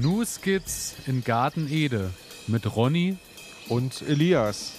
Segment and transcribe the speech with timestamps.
[0.00, 2.12] New Skits in Garten Ede
[2.46, 3.16] mit Ronny
[3.68, 4.74] und Elias.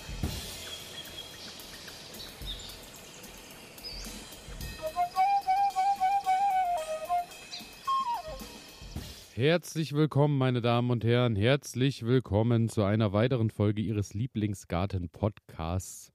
[9.34, 11.36] Herzlich willkommen, meine Damen und Herren.
[11.36, 16.14] Herzlich willkommen zu einer weiteren Folge Ihres Lieblingsgarten-Podcasts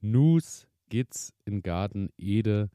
[0.00, 2.70] News Skits in Garten Ede.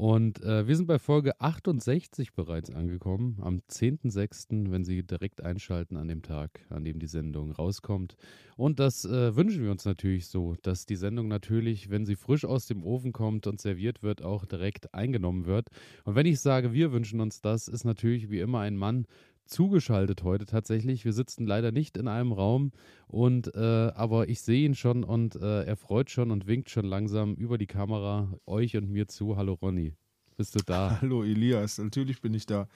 [0.00, 5.96] Und äh, wir sind bei Folge 68 bereits angekommen, am 10.06., wenn Sie direkt einschalten
[5.96, 8.16] an dem Tag, an dem die Sendung rauskommt.
[8.56, 12.44] Und das äh, wünschen wir uns natürlich so, dass die Sendung natürlich, wenn sie frisch
[12.44, 15.66] aus dem Ofen kommt und serviert wird, auch direkt eingenommen wird.
[16.04, 19.04] Und wenn ich sage, wir wünschen uns das, ist natürlich wie immer ein Mann
[19.48, 21.04] zugeschaltet heute tatsächlich.
[21.04, 22.72] Wir sitzen leider nicht in einem Raum
[23.06, 26.84] und äh, aber ich sehe ihn schon und äh, er freut schon und winkt schon
[26.84, 29.36] langsam über die Kamera euch und mir zu.
[29.36, 29.94] Hallo Ronny,
[30.36, 30.98] bist du da?
[31.00, 32.68] Hallo Elias, natürlich bin ich da.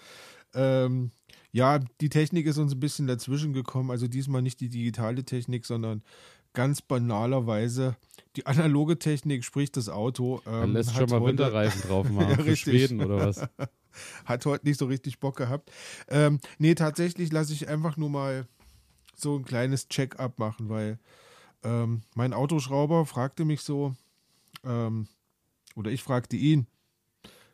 [0.54, 1.12] Ähm,
[1.52, 3.90] ja, die Technik ist uns ein bisschen dazwischen gekommen.
[3.90, 6.02] Also diesmal nicht die digitale Technik, sondern
[6.54, 7.96] ganz banalerweise
[8.36, 10.40] die analoge Technik, sprich das Auto.
[10.46, 13.46] Ähm, er lässt schon mal Winterreifen drauf machen ja, für Schweden oder was?
[14.24, 15.70] hat heute nicht so richtig Bock gehabt.
[16.08, 18.46] Ähm, nee, tatsächlich lasse ich einfach nur mal
[19.14, 20.98] so ein kleines Check-up machen, weil
[21.62, 23.94] ähm, mein Autoschrauber fragte mich so,
[24.64, 25.06] ähm,
[25.76, 26.66] oder ich fragte ihn,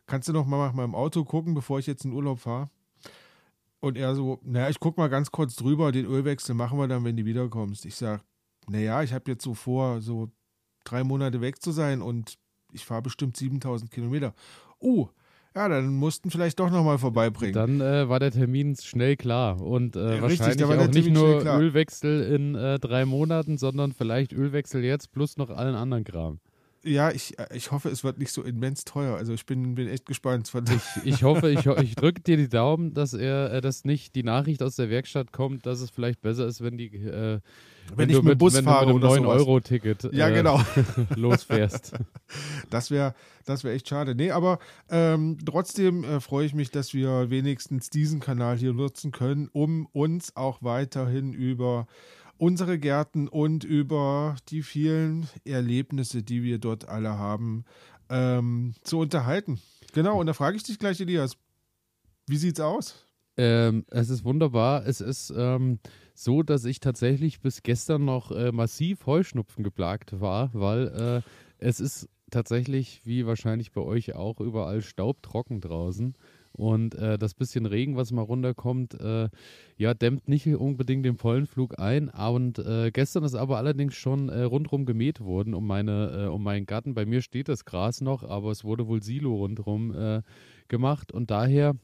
[0.06, 2.70] kannst du noch mal nach meinem Auto gucken, bevor ich jetzt in Urlaub fahre?
[3.80, 7.04] Und er so, naja, ich guck mal ganz kurz drüber, den Ölwechsel machen wir dann,
[7.04, 7.84] wenn du wiederkommst.
[7.84, 8.24] Ich sag,
[8.66, 10.30] naja, ich habe jetzt so vor, so
[10.84, 12.38] drei Monate weg zu sein und
[12.72, 14.34] ich fahre bestimmt 7000 Kilometer.
[14.80, 15.08] Uh,
[15.58, 17.52] ja, dann mussten vielleicht doch nochmal vorbeibringen.
[17.52, 22.22] Dann äh, war der Termin schnell klar und äh, ja, wahrscheinlich auch nicht nur Ölwechsel
[22.32, 26.38] in äh, drei Monaten, sondern vielleicht Ölwechsel jetzt plus noch allen anderen Kram.
[26.84, 29.16] Ja, ich, ich hoffe, es wird nicht so immens teuer.
[29.16, 30.50] Also ich bin, bin echt gespannt.
[30.70, 34.22] Ich, ich hoffe, ich, ich drücke dir die Daumen, dass er, äh, dass nicht die
[34.22, 37.40] Nachricht aus der Werkstatt kommt, dass es vielleicht besser ist, wenn die äh,
[37.90, 40.60] wenn, wenn ich mit Bus wenn fahre du mit einem 9-Euro-Ticket ja, äh, genau.
[41.16, 41.94] losfährst.
[42.68, 43.14] Das wäre
[43.46, 44.14] das wär echt schade.
[44.14, 44.58] Nee, aber
[44.90, 49.86] ähm, trotzdem äh, freue ich mich, dass wir wenigstens diesen Kanal hier nutzen können, um
[49.92, 51.86] uns auch weiterhin über
[52.38, 57.64] unsere Gärten und über die vielen Erlebnisse, die wir dort alle haben,
[58.08, 59.60] ähm, zu unterhalten.
[59.92, 61.36] Genau, und da frage ich dich gleich, Elias,
[62.26, 63.04] wie sieht's aus?
[63.36, 64.86] Ähm, es ist wunderbar.
[64.86, 65.78] Es ist ähm,
[66.14, 71.28] so, dass ich tatsächlich bis gestern noch äh, massiv Heuschnupfen geplagt war, weil äh,
[71.58, 76.14] es ist tatsächlich, wie wahrscheinlich bei euch auch, überall staubtrocken draußen.
[76.58, 79.28] Und äh, das bisschen Regen, was mal runterkommt, äh,
[79.76, 82.08] ja, dämmt nicht unbedingt den Pollenflug ein.
[82.08, 86.42] Und äh, gestern ist aber allerdings schon äh, rundherum gemäht worden um, meine, äh, um
[86.42, 86.94] meinen Garten.
[86.94, 90.22] Bei mir steht das Gras noch, aber es wurde wohl Silo rundherum äh,
[90.66, 91.12] gemacht.
[91.12, 91.76] Und daher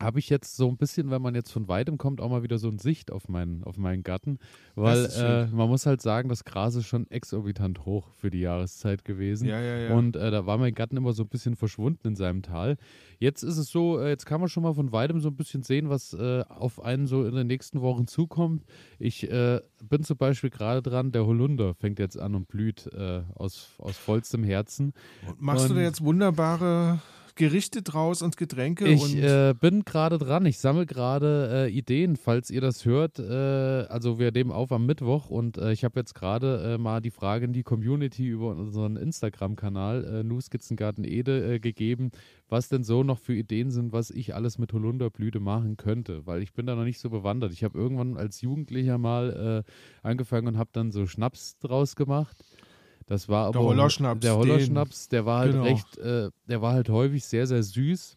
[0.00, 2.58] habe ich jetzt so ein bisschen, wenn man jetzt von weitem kommt, auch mal wieder
[2.58, 4.38] so ein Sicht auf meinen, auf meinen Garten.
[4.74, 9.04] Weil äh, man muss halt sagen, das Gras ist schon exorbitant hoch für die Jahreszeit
[9.04, 9.46] gewesen.
[9.46, 9.94] Ja, ja, ja.
[9.94, 12.78] Und äh, da war mein Garten immer so ein bisschen verschwunden in seinem Tal.
[13.18, 15.62] Jetzt ist es so, äh, jetzt kann man schon mal von weitem so ein bisschen
[15.62, 18.64] sehen, was äh, auf einen so in den nächsten Wochen zukommt.
[18.98, 23.22] Ich äh, bin zum Beispiel gerade dran, der Holunder fängt jetzt an und blüht äh,
[23.34, 24.94] aus, aus vollstem Herzen.
[25.28, 27.00] Und machst und, du da jetzt wunderbare
[27.40, 28.86] Gerichte draus und Getränke.
[28.86, 30.44] Ich und äh, bin gerade dran.
[30.44, 33.18] Ich sammle gerade äh, Ideen, falls ihr das hört.
[33.18, 37.00] Äh, also wir nehmen auf am Mittwoch und äh, ich habe jetzt gerade äh, mal
[37.00, 42.10] die Frage in die Community über unseren Instagram-Kanal äh, Nuskizzengarten Ede äh, gegeben,
[42.50, 46.42] was denn so noch für Ideen sind, was ich alles mit Holunderblüte machen könnte, weil
[46.42, 47.54] ich bin da noch nicht so bewandert.
[47.54, 49.64] Ich habe irgendwann als Jugendlicher mal
[50.02, 52.36] angefangen und habe dann so Schnaps draus gemacht.
[53.10, 54.20] Das war aber der Hollerschnaps.
[54.20, 55.64] Der Hollerschnaps, der war halt genau.
[55.64, 58.14] recht, äh, der war halt häufig sehr, sehr süß.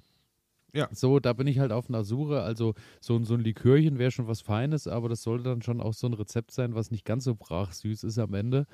[0.72, 0.88] Ja.
[0.92, 2.44] So, da bin ich halt auf einer Suche.
[2.44, 5.96] Also so, so ein Likörchen wäre schon was Feines, aber das sollte dann schon auch
[5.96, 8.68] so ein Rezept sein, was nicht ganz so brach süß ist am Ende.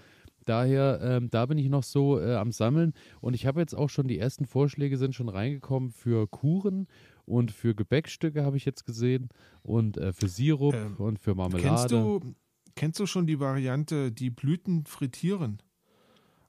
[0.44, 2.92] Daher, ähm, da bin ich noch so äh, am Sammeln
[3.22, 6.88] und ich habe jetzt auch schon die ersten Vorschläge sind schon reingekommen für Kuchen
[7.24, 9.30] und für Gebäckstücke habe ich jetzt gesehen
[9.62, 11.64] und äh, für Sirup ähm, und für Marmelade.
[11.66, 12.36] Kennst du,
[12.76, 15.62] kennst du schon die Variante, die Blüten frittieren?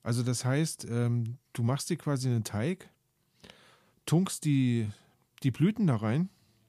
[0.02, 2.88] Also das heißt, ähm, du machst dir quasi einen Teig,
[4.06, 4.88] tunkst die,
[5.42, 6.28] die Blüten da rein.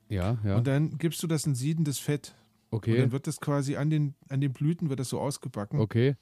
[0.09, 0.57] Ja, ja.
[0.57, 2.35] Und dann gibst du das in siedendes Fett.
[2.71, 2.91] Okay.
[2.91, 5.79] Und dann wird das quasi an den, an den Blüten wird das so ausgebacken.
[5.79, 6.15] Okay.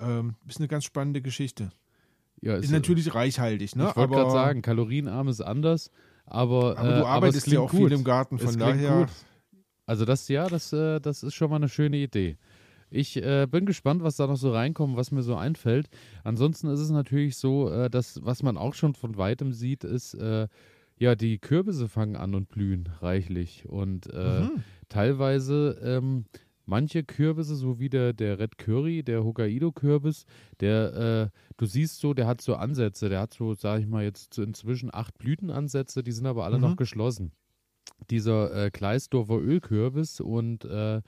[0.00, 1.70] Ähm, ist eine ganz spannende Geschichte.
[2.40, 3.88] Ja, ist, ist natürlich reichhaltig, ne?
[3.90, 5.90] Ich wollte gerade sagen, kalorienarm ist anders,
[6.26, 6.76] aber.
[6.76, 7.88] Aber du äh, arbeitest ja auch gut.
[7.88, 9.00] viel im Garten, von daher.
[9.00, 9.08] Gut.
[9.86, 12.36] Also das ja, das, äh, das ist schon mal eine schöne Idee.
[12.92, 15.88] Ich äh, bin gespannt, was da noch so reinkommt, was mir so einfällt.
[16.24, 20.14] Ansonsten ist es natürlich so, äh, dass was man auch schon von weitem sieht, ist
[20.14, 20.48] äh,
[20.98, 23.68] ja, die Kürbisse fangen an und blühen reichlich.
[23.68, 24.64] Und äh, Mhm.
[24.88, 26.26] teilweise ähm,
[26.66, 30.26] manche Kürbisse, so wie der, der Red Curry, der Hokkaido-Kürbis,
[30.60, 34.04] der, äh, du siehst so, der hat so Ansätze, der hat so, sag ich mal,
[34.04, 36.62] jetzt inzwischen acht Blütenansätze, die sind aber alle Mhm.
[36.62, 37.32] noch geschlossen.
[38.10, 41.02] Dieser äh, Kleisdorfer Ölkürbis und äh,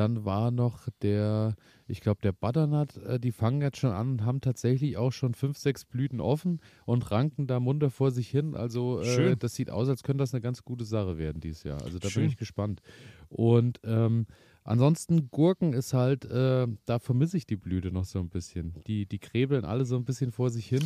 [0.00, 1.54] dann war noch der,
[1.86, 5.34] ich glaube, der Butternut, äh, die fangen jetzt schon an und haben tatsächlich auch schon
[5.34, 8.56] fünf, sechs Blüten offen und ranken da munter vor sich hin.
[8.56, 11.82] Also äh, das sieht aus, als könnte das eine ganz gute Sache werden dieses Jahr.
[11.82, 12.22] Also da Schön.
[12.22, 12.80] bin ich gespannt.
[13.28, 14.26] Und ähm,
[14.64, 18.74] ansonsten Gurken ist halt, äh, da vermisse ich die Blüte noch so ein bisschen.
[18.86, 20.82] Die, die krebeln alle so ein bisschen vor sich hin.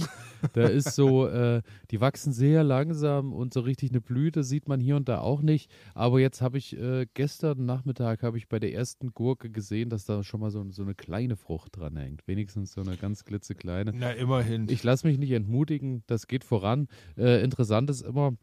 [0.53, 4.81] Da ist so, äh, die wachsen sehr langsam und so richtig eine Blüte sieht man
[4.81, 5.71] hier und da auch nicht.
[5.95, 10.05] Aber jetzt habe ich äh, gestern Nachmittag habe ich bei der ersten Gurke gesehen, dass
[10.05, 12.27] da schon mal so, so eine kleine Frucht dran hängt.
[12.27, 13.93] Wenigstens so eine ganz klitzekleine.
[13.95, 14.69] Na, immerhin.
[14.69, 16.89] Ich lasse mich nicht entmutigen, das geht voran.
[17.17, 18.37] Äh, interessant ist immer,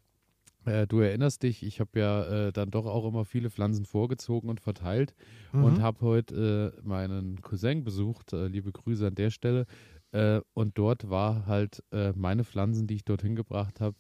[0.66, 4.50] äh, du erinnerst dich, ich habe ja äh, dann doch auch immer viele Pflanzen vorgezogen
[4.50, 5.14] und verteilt
[5.54, 5.64] Mhm.
[5.66, 9.66] und habe heute äh, meinen Cousin besucht, äh, liebe Grüße an der Stelle.
[10.14, 11.84] Äh, und dort war halt
[12.16, 13.96] meine Pflanzen, die ich dorthin gebracht habe,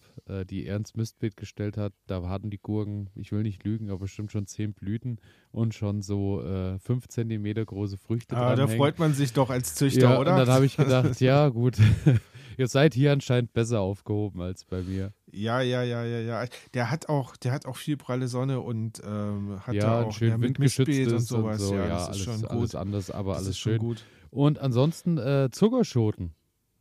[0.50, 1.94] die er ins Mistbeet gestellt hat.
[2.08, 5.20] Da hatten die Gurken, ich will nicht lügen, aber bestimmt schon zehn Blüten
[5.52, 6.44] und schon so
[6.82, 10.32] fünf Zentimeter große Früchte Ah, da freut man sich doch als Züchter, Ja, oder?
[10.32, 11.78] und dann habe ich gedacht, ja gut,
[12.58, 15.14] ihr seid hier anscheinend besser aufgehoben als bei mir.
[15.32, 16.46] Ja, ja, ja, ja, ja.
[16.74, 20.12] Der hat auch, der hat auch viel pralle Sonne und ähm, hat ja, da auch
[20.12, 21.62] schön ja, windgeschütztes und sowas.
[21.62, 22.76] so, ja, ja, das alles, ist schon alles gut.
[22.76, 23.78] anders, aber das alles schön.
[23.78, 24.06] gut.
[24.30, 26.34] Und ansonsten äh, Zuckerschoten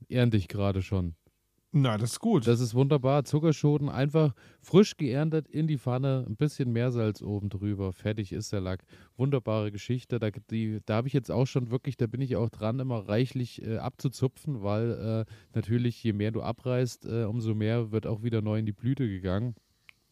[0.08, 1.14] ernte ich gerade schon.
[1.72, 2.48] Na, das ist gut.
[2.48, 3.24] Das ist wunderbar.
[3.24, 7.92] Zuckerschoten einfach frisch geerntet in die Pfanne, ein bisschen Meersalz oben drüber.
[7.92, 8.82] Fertig ist der Lack.
[9.16, 10.18] Wunderbare Geschichte.
[10.18, 13.08] Da, die- da habe ich jetzt auch schon wirklich, da bin ich auch dran, immer
[13.08, 18.24] reichlich äh, abzuzupfen, weil äh, natürlich, je mehr du abreißt, äh, umso mehr wird auch
[18.24, 19.54] wieder neu in die Blüte gegangen.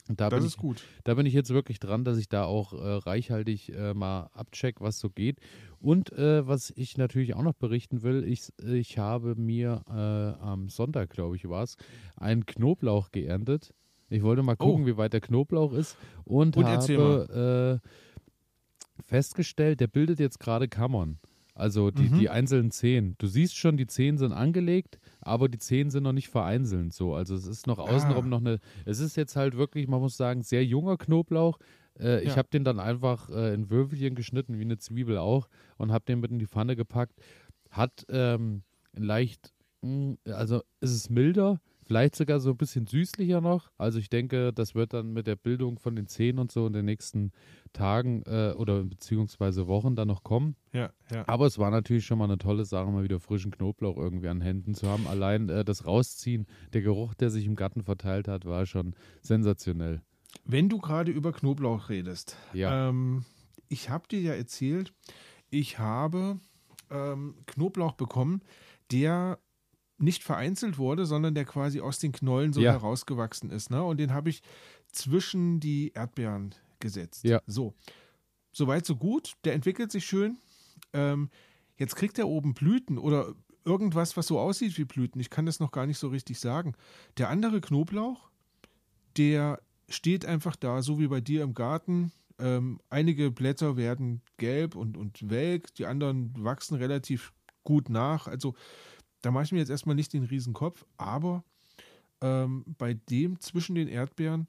[0.08, 0.82] Da das bin ist ich, gut.
[1.04, 4.80] da bin ich jetzt wirklich dran, dass ich da auch äh, reichhaltig äh, mal abcheck,
[4.80, 5.38] was so geht.
[5.80, 9.92] Und äh, was ich natürlich auch noch berichten will, ich, ich habe mir äh,
[10.42, 11.76] am Sonntag, glaube ich, war es,
[12.16, 13.74] einen Knoblauch geerntet.
[14.08, 14.86] Ich wollte mal gucken, Oh.
[14.86, 17.88] wie weit der Knoblauch ist und, Und habe äh,
[19.04, 21.18] festgestellt, der bildet jetzt gerade Kammern.
[21.54, 22.18] Also die, Mhm.
[22.20, 23.16] die einzelnen Zehen.
[23.18, 24.98] Du siehst schon, die Zehen sind angelegt,
[25.28, 26.92] aber die Zehen sind noch nicht vereinzelt.
[26.92, 28.28] So, also es ist noch außenrum Ah.
[28.28, 28.58] noch eine.
[28.84, 31.58] Es ist jetzt halt wirklich, man muss sagen, sehr junger Knoblauch.
[31.98, 32.36] Äh, Ich Ja.
[32.36, 36.20] habe den dann einfach äh, in Würfelchen geschnitten, wie eine Zwiebel auch, und habe den
[36.20, 37.14] mit in die Pfanne gepackt.
[37.70, 38.62] Hat ähm,
[38.94, 39.52] leicht,
[39.82, 43.70] mh, also ist es milder, vielleicht sogar so ein bisschen süßlicher noch.
[43.78, 46.74] Also ich denke, das wird dann mit der Bildung von den Zehen und so in
[46.74, 47.32] den nächsten
[47.72, 50.54] Tagen äh, oder beziehungsweise Wochen dann noch kommen.
[50.72, 51.26] Ja, ja.
[51.26, 54.42] Aber es war natürlich schon mal eine tolle Sache, mal wieder frischen Knoblauch irgendwie an
[54.42, 55.06] Händen zu haben.
[55.06, 60.02] Allein äh, das Rausziehen, der Geruch, der sich im Garten verteilt hat, war schon sensationell.
[60.44, 62.90] Wenn du gerade über Knoblauch redest, Ja.
[62.90, 63.24] ähm,
[63.68, 64.92] ich habe dir ja erzählt,
[65.50, 66.38] ich habe
[66.90, 68.42] ähm, Knoblauch bekommen,
[68.92, 69.38] der
[69.98, 72.72] nicht vereinzelt wurde, sondern der quasi aus den Knollen so Ja.
[72.72, 73.70] herausgewachsen ist.
[73.70, 73.82] Ne?
[73.82, 74.42] Und den habe ich
[74.92, 77.24] zwischen die Erdbeeren gesetzt.
[77.24, 77.40] Ja.
[77.46, 77.74] So.
[78.52, 79.34] Soweit, so gut.
[79.44, 80.38] Der entwickelt sich schön.
[80.92, 81.30] Ähm,
[81.76, 83.34] jetzt kriegt er oben Blüten oder
[83.64, 85.20] irgendwas, was so aussieht wie Blüten.
[85.20, 86.74] Ich kann das noch gar nicht so richtig sagen.
[87.18, 88.30] Der andere Knoblauch,
[89.16, 92.12] der steht einfach da, so wie bei dir im Garten.
[92.38, 97.32] Ähm, einige Blätter werden gelb und, und welk, die anderen wachsen relativ
[97.64, 98.28] gut nach.
[98.28, 98.54] Also
[99.22, 101.44] da mache ich mir jetzt erstmal nicht den Riesenkopf, aber
[102.20, 104.46] ähm, bei dem zwischen den Erdbeeren,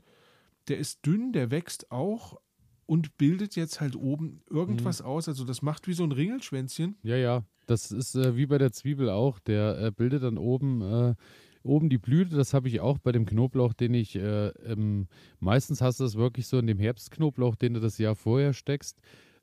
[0.68, 2.40] der ist dünn, der wächst auch
[2.86, 5.28] und bildet jetzt halt oben irgendwas aus.
[5.28, 6.98] Also das macht wie so ein Ringelschwänzchen.
[7.04, 7.44] Ja, ja.
[7.68, 9.38] Das ist äh, wie bei der Zwiebel auch.
[9.40, 11.14] Der äh, bildet dann oben, äh,
[11.62, 12.36] oben die Blüte.
[12.36, 15.08] Das habe ich auch bei dem Knoblauch, den ich äh, ähm,
[15.40, 19.00] meistens hast du das wirklich so in dem Herbstknoblauch, den du das Jahr vorher steckst.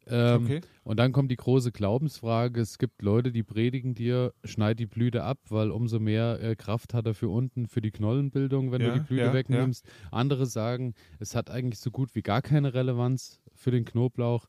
[0.08, 0.60] Ähm, Okay.
[0.84, 2.60] Und dann kommt die große Glaubensfrage.
[2.60, 6.94] Es gibt Leute, die predigen dir, schneid die Blüte ab, weil umso mehr äh, Kraft
[6.94, 9.84] hat er für unten, für die Knollenbildung, wenn Ja, du die Blüte ja, wegnimmst.
[10.12, 14.46] Andere sagen, es hat eigentlich so gut wie gar keine Relevanz für den Knoblauch.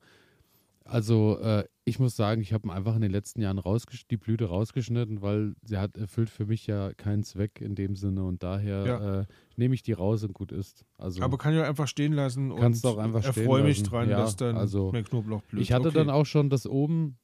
[0.89, 3.61] Also äh, ich muss sagen, ich habe einfach in den letzten Jahren
[4.11, 8.23] die Blüte rausgeschnitten, weil sie hat erfüllt für mich ja keinen Zweck in dem Sinne
[8.23, 9.19] und daher Ja.
[9.21, 9.25] äh,
[9.55, 10.85] nehme ich die raus und gut ist.
[10.97, 13.89] Also Aber kann ich auch einfach stehen lassen Kannst und auch einfach erfreue mich lassen.
[13.89, 15.61] dran, Ja, dass dann also mehr Knoblauch blüht.
[15.61, 15.97] Ich hatte okay.
[15.97, 17.17] dann auch schon das oben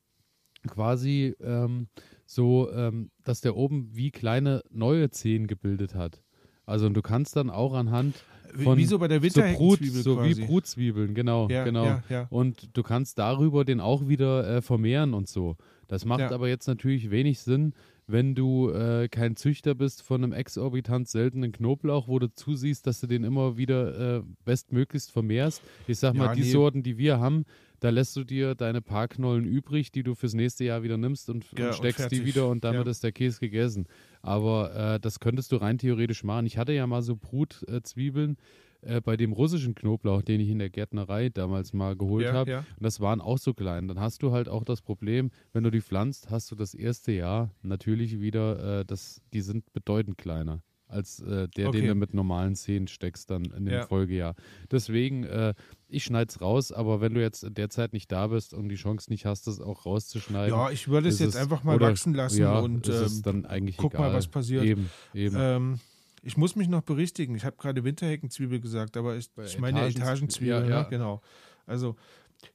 [0.67, 1.87] quasi ähm,
[2.25, 6.23] so, ähm, dass der oben wie kleine neue Zehen gebildet hat.
[6.65, 8.15] Also und du kannst dann auch anhand
[8.55, 10.45] von wie so bei der so, Brut, Winterheckenzwiebel so wie.
[10.45, 11.85] Brutzwiebeln, genau, Ja, genau.
[11.85, 12.27] ja, ja.
[12.29, 15.57] Und du kannst darüber den auch wieder äh, vermehren und so.
[15.87, 17.73] Das macht aber jetzt natürlich wenig Sinn,
[18.07, 22.99] wenn du äh, kein Züchter bist von einem exorbitant seltenen Knoblauch, wo du zusiehst, dass
[22.99, 25.61] du den immer wieder äh, bestmöglichst vermehrst.
[25.87, 26.51] Ich sag mal, die nee.
[26.51, 27.45] Sorten, die wir haben,
[27.83, 31.29] da lässt du dir deine paar Knollen übrig, die du fürs nächste Jahr wieder nimmst
[31.29, 32.25] und, Ja, und und steckst die fertig.
[32.25, 32.91] wieder und damit Ja.
[32.91, 33.87] ist der Käse gegessen.
[34.21, 36.45] Aber äh, das könntest du rein theoretisch machen.
[36.45, 38.37] Ich hatte ja mal so Brutzwiebeln
[38.83, 42.57] äh, bei dem russischen Knoblauch, den ich in der Gärtnerei damals mal geholt Ja, habe.
[42.57, 43.89] Und das waren auch so klein.
[43.89, 47.11] Dann hast du halt auch das Problem, wenn du die pflanzt, hast du das erste
[47.11, 50.61] Jahr natürlich wieder, äh, das, die sind bedeutend kleiner
[50.93, 51.79] als äh, der, Okay.
[51.81, 53.85] den du mit normalen Zähnen steckst dann in dem Ja.
[53.87, 54.35] Folgejahr.
[54.71, 55.53] Deswegen, äh,
[55.89, 58.69] ich schneide es raus, aber wenn du jetzt in der Zeit nicht da bist und
[58.69, 61.89] die Chance nicht hast, das auch rauszuschneiden, Ja, ich würde es jetzt einfach mal oder-
[61.89, 64.09] wachsen lassen ja, und ähm, dann eigentlich guck egal.
[64.11, 64.63] mal, was passiert.
[64.63, 65.35] Eben, eben.
[65.37, 65.79] Ähm,
[66.23, 67.35] ich muss mich noch berichtigen.
[67.35, 70.47] Ich habe gerade Winterheckenzwiebel gesagt, aber ich, ich meine Etagen- Etagenzwiebel.
[70.53, 70.69] ja, ne?
[70.69, 70.83] ja.
[70.83, 71.21] Genau.
[71.65, 71.95] Also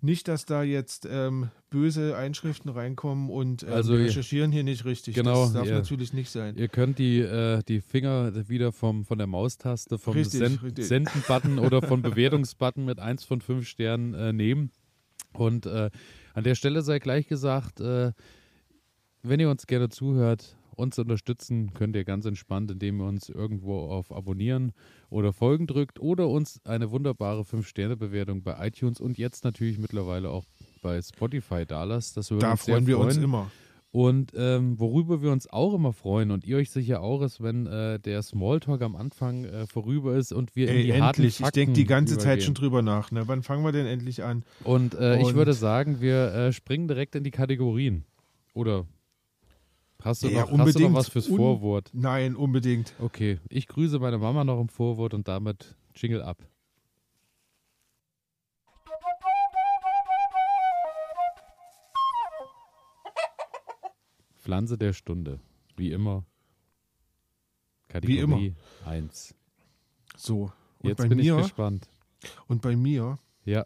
[0.01, 4.85] nicht, dass da jetzt ähm, böse Einschriften reinkommen und ähm, Also wir recherchieren hier nicht
[4.85, 5.15] richtig.
[5.15, 6.57] Genau, das darf ihr- natürlich nicht sein.
[6.57, 10.41] Ihr könnt die, äh, die Finger wieder vom, von der Maustaste, vom richtig.
[10.77, 14.71] Senden-Button oder vom Bewertungsbutton mit 1 von 5 Sternen äh, nehmen.
[15.33, 15.91] Und äh,
[16.35, 18.13] an der Stelle sei gleich gesagt, äh,
[19.23, 23.79] wenn ihr uns gerne zuhört, uns unterstützen könnt ihr ganz entspannt, indem ihr uns irgendwo
[23.81, 24.73] auf Abonnieren
[25.11, 30.45] oder Folgen drückt oder uns eine wunderbare 5-Sterne-Bewertung bei iTunes und jetzt natürlich mittlerweile auch
[30.83, 32.17] bei Spotify da lasst.
[32.17, 33.25] Das würde Da uns freuen wir uns freuen.
[33.25, 33.51] immer.
[33.91, 37.67] Und ähm, worüber wir uns auch immer freuen und ihr euch sicher auch ist, wenn
[37.67, 41.41] äh, der Smalltalk am Anfang äh, vorüber ist und wir in Ey, die harten endlich.
[41.41, 42.55] Ich denke die ganze Zeit schon übergehen.
[42.71, 43.11] drüber nach.
[43.13, 43.23] Ne?
[43.27, 44.45] Wann fangen wir denn endlich an?
[44.63, 48.05] Und äh, ich Und- würde sagen, wir äh, springen direkt in die Kategorien.
[48.53, 48.85] Oder
[50.03, 51.91] hast du, Ja, noch, hast du noch was fürs Vorwort?
[51.93, 52.95] Nein, unbedingt.
[53.01, 56.39] Okay, ich grüße meine Mama noch im Vorwort und damit Jingle ab.
[64.37, 65.41] Pflanze der Stunde.
[65.77, 66.25] Wie immer.
[67.89, 68.91] Kategorie immer.
[68.91, 69.35] 1.
[70.17, 70.53] So.
[70.79, 71.91] Und Jetzt bei bin mir, ich gespannt.
[72.47, 73.65] Und bei mir Ja,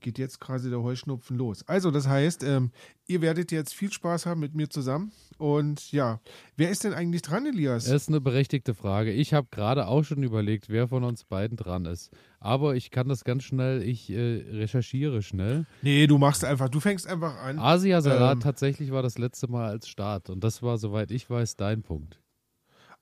[0.00, 1.66] geht jetzt quasi der Heuschnupfen los.
[1.66, 2.70] Also, das heißt, ähm,
[3.06, 5.12] ihr werdet jetzt viel Spaß haben mit mir zusammen.
[5.38, 6.20] Und ja,
[6.56, 7.86] wer ist denn eigentlich dran, Elias?
[7.86, 9.12] es ist eine berechtigte Frage.
[9.12, 12.10] Ich habe gerade auch schon überlegt, wer von uns beiden dran ist.
[12.40, 15.66] Aber ich kann das ganz schnell, ich äh, recherchiere schnell.
[15.82, 17.58] nee, du machst einfach, du fängst einfach an.
[17.58, 18.40] Asiasalat Ähm.
[18.40, 20.30] tatsächlich war das letzte Mal als Start.
[20.30, 22.20] Und das war, soweit ich weiß, dein Punkt.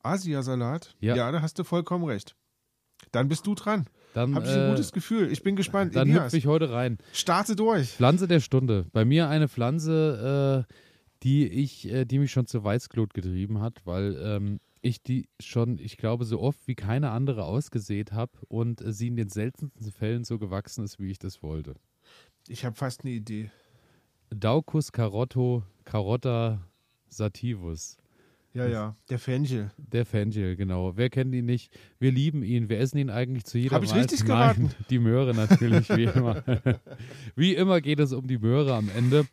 [0.03, 0.95] Asiasalat?
[1.01, 1.17] Ja.
[1.17, 2.37] ja, da hast du vollkommen recht.
[3.13, 3.87] Dann bist du dran.
[4.17, 5.31] Dann, Habe ich ein äh, gutes Gefühl.
[5.31, 5.95] Ich bin gespannt.
[5.95, 6.97] dann Elias, hüpfe ich heute rein.
[7.13, 7.91] starte durch.
[7.91, 8.87] Pflanze der Stunde.
[8.95, 10.75] Bei mir eine Pflanze, äh,
[11.23, 15.79] die ich, äh, die mich schon zur Weißglut getrieben hat, weil ähm, ich die schon,
[15.79, 20.25] ich glaube, so oft wie keine andere ausgesät habe und sie in den seltensten Fällen
[20.25, 21.75] so gewachsen ist, wie ich das wollte.
[22.49, 23.51] Ich habe fast eine Idee.
[24.31, 26.67] Daucus carotto carotta
[27.11, 27.99] sativus.
[28.57, 29.71] Ja, ja, der Fenchel.
[29.77, 30.97] Der Fenchel, genau.
[30.97, 31.71] Wer kennt ihn nicht?
[31.99, 32.71] Wir lieben ihn.
[32.71, 34.71] Wir essen ihn eigentlich zu jeder Hab ich richtig Nein, geraten?
[34.89, 36.43] die Möhre natürlich, wie immer.
[37.37, 39.27] wie immer geht es um die Möhre am Ende.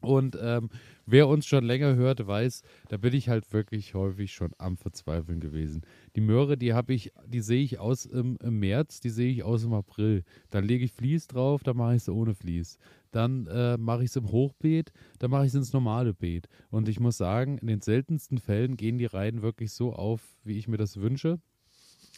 [0.00, 0.70] Und ähm,
[1.06, 5.40] wer uns schon länger hört, weiß, da bin ich halt wirklich häufig schon am Verzweifeln
[5.40, 5.82] gewesen.
[6.16, 9.42] Die Möhre, die habe ich, die sehe ich aus im, im März, die sehe ich
[9.42, 10.24] aus im April.
[10.50, 12.78] Dann lege ich Vlies drauf, dann mache ich es ohne Vlies.
[13.10, 16.48] Dann äh, mache ich es im Hochbeet, dann mache ich es ins normale Beet.
[16.70, 20.58] Und ich muss sagen, in den seltensten Fällen gehen die Reihen wirklich so auf, wie
[20.58, 21.38] ich mir das wünsche.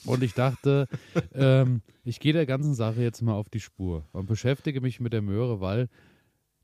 [0.05, 0.89] Und ich dachte,
[1.35, 5.13] ähm, ich gehe der ganzen Sache jetzt mal auf die Spur und beschäftige mich mit
[5.13, 5.89] der Möhre, weil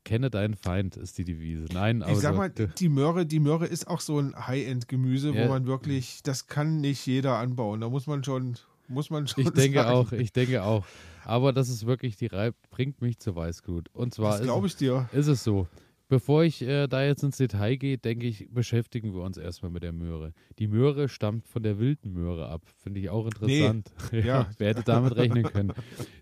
[0.03, 1.65] kenne deinen Feind ist die Devise.
[1.73, 5.45] Nein, aber Ich sag mal, die Möhre, die Möhre ist auch so ein High-End-Gemüse, Ja.
[5.45, 7.81] wo man wirklich, das kann nicht jeder anbauen.
[7.81, 8.55] Da muss man schon,
[8.87, 9.89] muss man schon ich denke sagen.
[9.91, 10.85] auch, ich denke auch.
[11.25, 13.89] Aber das ist wirklich die Reihe, bringt mich zur Weißglut.
[13.93, 15.07] Und zwar Das glaube ich dir.
[15.13, 15.67] ist es so.
[16.13, 19.81] Bevor ich äh, da jetzt ins Detail gehe, denke ich, beschäftigen wir uns erstmal mit
[19.81, 20.33] der Möhre.
[20.59, 22.61] Die Möhre stammt von der wilden Möhre ab.
[22.83, 23.91] Finde ich auch interessant.
[24.11, 24.47] Ja.
[24.59, 25.73] Wer hätte damit rechnen können?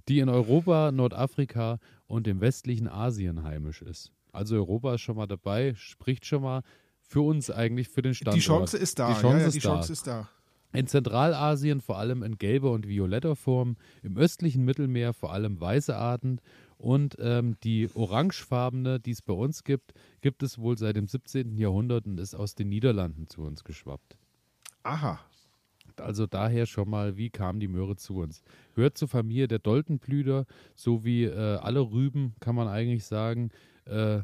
[0.08, 4.14] Die in Europa, Nordafrika und dem westlichen Asien heimisch ist.
[4.32, 6.62] Also Europa ist schon mal dabei, spricht schon mal
[7.02, 8.38] für uns eigentlich, für den Standort.
[8.38, 9.10] Die Chance ist da.
[9.10, 9.70] Die Chance ja, ja, ist die da.
[9.74, 10.30] Chance ist da.
[10.72, 15.94] In Zentralasien vor allem in gelber und violetter Form, im östlichen Mittelmeer vor allem weiße
[15.94, 16.40] Arten
[16.82, 21.58] und ähm, die orangefarbene, die es bei uns gibt, gibt es wohl seit dem 17.
[21.58, 24.18] Jahrhundert und ist aus den Niederlanden zu uns geschwappt.
[24.82, 25.20] Aha.
[25.98, 28.42] Also daher schon mal, wie kam die Möhre zu uns?
[28.74, 33.52] Gehört zur Familie der Doltenblüter, so wie äh, alle Rüben, kann man eigentlich sagen.
[33.86, 34.22] Äh,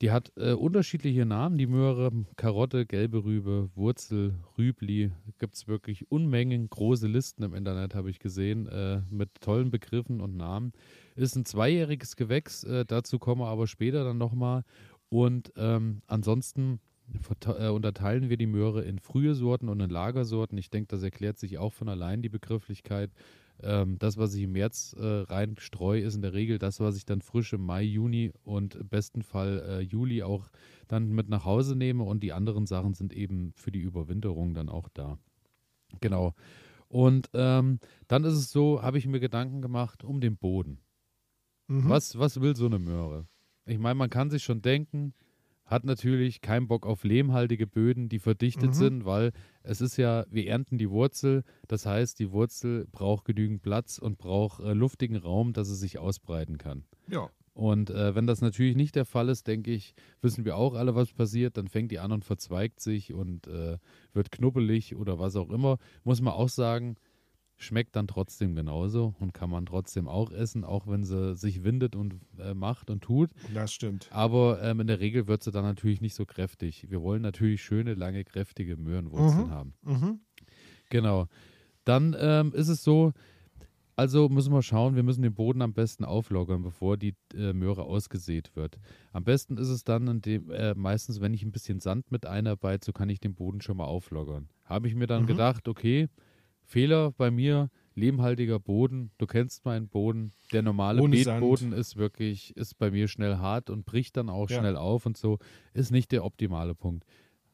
[0.00, 5.12] die hat äh, unterschiedliche Namen, die Möhre, Karotte, gelbe Rübe, Wurzel, Rübli.
[5.38, 10.20] Gibt es wirklich Unmengen, große Listen im Internet, habe ich gesehen, äh, mit tollen Begriffen
[10.20, 10.72] und Namen.
[11.14, 14.64] Ist ein zweijähriges Gewächs, äh, dazu kommen wir aber später dann nochmal.
[15.08, 16.80] Und ähm, ansonsten
[17.58, 20.56] äh, unterteilen wir die Möhre in frühe Sorten und in Lagersorten.
[20.58, 23.10] Ich denke, das erklärt sich auch von allein die Begrifflichkeit.
[23.62, 26.96] Ähm, das, was ich im März äh, rein streue, ist in der Regel das, was
[26.96, 30.50] ich dann frisch im Mai, Juni und im besten Fall äh, Juli auch
[30.88, 32.04] dann mit nach Hause nehme.
[32.04, 35.18] Und die anderen Sachen sind eben für die Überwinterung dann auch da.
[36.00, 36.34] Genau.
[36.88, 37.78] Und ähm,
[38.08, 40.78] dann ist es so, habe ich mir Gedanken gemacht um den Boden.
[41.72, 41.88] Mhm.
[41.88, 43.26] Was, was will so eine Möhre?
[43.64, 45.14] Ich meine, man kann sich schon denken,
[45.64, 48.74] hat natürlich keinen Bock auf lehmhaltige Böden, die verdichtet mhm.
[48.74, 53.62] sind, weil es ist ja, wir ernten die Wurzel, das heißt, die Wurzel braucht genügend
[53.62, 56.84] Platz und braucht äh, luftigen Raum, dass es sich ausbreiten kann.
[57.08, 57.30] Ja.
[57.54, 60.94] Und äh, wenn das natürlich nicht der Fall ist, denke ich, wissen wir auch alle,
[60.94, 61.58] was passiert.
[61.58, 63.78] Dann fängt die an und verzweigt sich und äh,
[64.14, 65.78] wird knubbelig oder was auch immer.
[66.02, 66.96] Muss man auch sagen,
[67.62, 71.96] schmeckt dann trotzdem genauso und kann man trotzdem auch essen, auch wenn sie sich windet
[71.96, 73.30] und äh, macht und tut.
[73.54, 74.08] Das stimmt.
[74.10, 76.86] Aber ähm, in der Regel wird sie dann natürlich nicht so kräftig.
[76.90, 79.50] Wir wollen natürlich schöne, lange, kräftige Möhrenwurzeln mhm.
[79.50, 79.74] haben.
[79.82, 80.20] Mhm.
[80.90, 81.26] Genau.
[81.84, 83.12] Dann ähm, ist es so,
[83.96, 87.82] also müssen wir schauen, wir müssen den Boden am besten auflockern, bevor die äh, Möhre
[87.82, 88.78] ausgesät wird.
[89.12, 92.84] Am besten ist es dann dem, äh, meistens, wenn ich ein bisschen Sand mit einarbeite,
[92.86, 94.48] so kann ich den Boden schon mal auflockern.
[94.64, 95.28] Habe ich mir dann mhm.
[95.28, 96.08] gedacht, okay,
[96.72, 99.10] Fehler bei mir, lehmhaltiger Boden.
[99.18, 100.32] Du kennst meinen Boden.
[100.54, 101.74] Der normale Ohne Beetboden Sand.
[101.74, 104.58] ist wirklich, ist bei mir schnell hart und bricht dann auch ja.
[104.58, 105.38] schnell auf und so.
[105.74, 107.04] Ist nicht der optimale Punkt.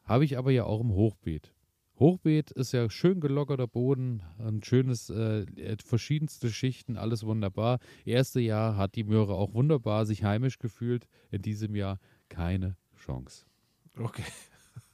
[0.05, 1.53] Habe ich aber ja auch im Hochbeet.
[1.99, 5.45] Hochbeet ist ja schön gelockerter Boden, ein schönes, äh,
[5.83, 7.79] verschiedenste Schichten, alles wunderbar.
[8.05, 11.09] Erste Jahr hat die Möhre auch wunderbar sich heimisch gefühlt.
[11.29, 11.99] In diesem Jahr
[12.29, 13.43] keine Chance.
[13.97, 14.23] Okay.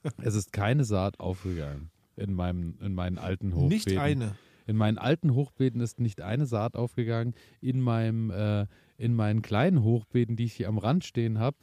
[0.23, 3.69] es ist keine Saat aufgegangen in, meinem, in meinen alten Hochbeeten.
[3.69, 4.35] Nicht eine.
[4.67, 7.35] In meinen alten Hochbeeten ist nicht eine Saat aufgegangen.
[7.61, 8.65] In, meinem, äh,
[8.97, 11.57] in meinen kleinen Hochbeeten, die ich hier am Rand stehen habe,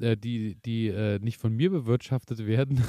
[0.00, 2.82] äh, die, die äh, nicht von mir bewirtschaftet werden,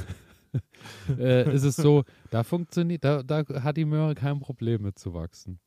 [1.18, 5.14] äh, ist es so, da funktioniert, da, da hat die Möhre kein Problem mit zu
[5.14, 5.60] wachsen.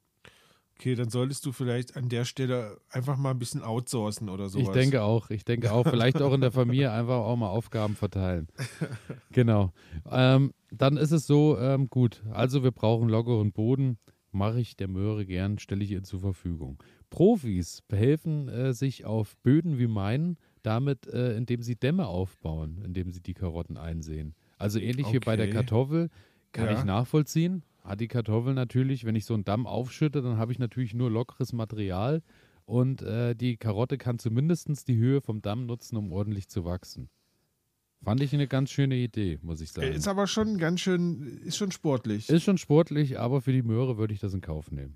[0.77, 4.67] Okay, dann solltest du vielleicht an der Stelle einfach mal ein bisschen outsourcen oder sowas.
[4.67, 7.95] Ich denke auch, ich denke auch, vielleicht auch in der Familie einfach auch mal Aufgaben
[7.95, 8.47] verteilen.
[9.31, 9.71] Genau.
[10.11, 13.97] Ähm, dann ist es so, ähm, gut, also wir brauchen lockeren Boden,
[14.31, 16.83] mache ich der Möhre gern, stelle ich ihr zur Verfügung.
[17.09, 23.11] Profis behelfen äh, sich auf Böden wie meinen damit, äh, indem sie Dämme aufbauen, indem
[23.11, 24.35] sie die Karotten einsehen.
[24.57, 25.15] Also ähnlich okay.
[25.15, 26.09] wie bei der Kartoffel,
[26.51, 26.79] kann ja.
[26.79, 27.63] ich nachvollziehen.
[27.85, 31.11] Hat die Kartoffel natürlich, wenn ich so einen Damm aufschütte, dann habe ich natürlich nur
[31.11, 32.23] lockeres Material
[32.65, 37.09] und äh, die Karotte kann zumindest die Höhe vom Damm nutzen, um ordentlich zu wachsen.
[38.03, 39.93] Fand ich eine ganz schöne Idee, muss ich sagen.
[39.93, 42.29] Ist aber schon ganz schön, ist schon sportlich.
[42.29, 44.95] Ist schon sportlich, aber für die Möhre würde ich das in Kauf nehmen.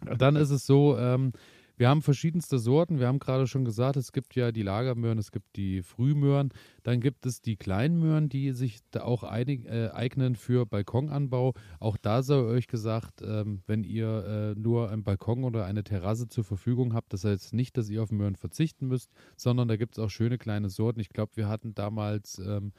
[0.18, 1.32] Dann ist es so, ähm,
[1.76, 2.98] wir haben verschiedenste Sorten.
[2.98, 6.52] Wir haben gerade schon gesagt, es gibt ja die Lagermöhren, es gibt die Frühmöhren.
[6.82, 11.54] Dann gibt es die Kleinmöhren, die sich da auch einig, äh, eignen für Balkonanbau.
[11.80, 16.28] Auch da sei euch gesagt, ähm, wenn ihr äh, nur einen Balkon oder eine Terrasse
[16.28, 19.96] zur Verfügung habt, das heißt nicht, dass ihr auf Möhren verzichten müsst, sondern da gibt
[19.96, 21.00] es auch schöne kleine Sorten.
[21.00, 22.72] Ich glaube, wir hatten damals ähm,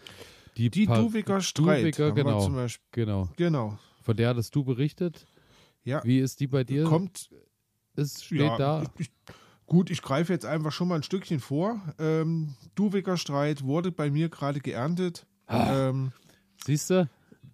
[0.57, 1.81] die, die Duwiger Streit.
[1.81, 2.49] Duwiger, genau,
[2.91, 3.29] genau.
[3.37, 3.77] Genau.
[4.01, 5.25] Von der hattest du berichtet.
[5.83, 6.03] Ja.
[6.03, 6.83] Wie ist die bei dir?
[6.83, 7.29] Kommt,
[7.95, 8.83] es steht ja, da.
[8.97, 9.11] Ich,
[9.65, 11.81] gut, ich greife jetzt einfach schon mal ein Stückchen vor.
[11.99, 15.25] Ähm, Duwiger Streit wurde bei mir gerade geerntet.
[15.47, 16.11] Ah, ähm,
[16.65, 17.09] Siehst du?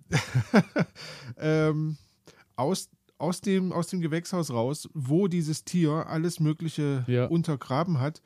[1.38, 1.98] ähm,
[2.56, 7.26] aus, aus, dem, aus dem Gewächshaus raus, wo dieses Tier alles Mögliche ja.
[7.26, 8.22] untergraben hat.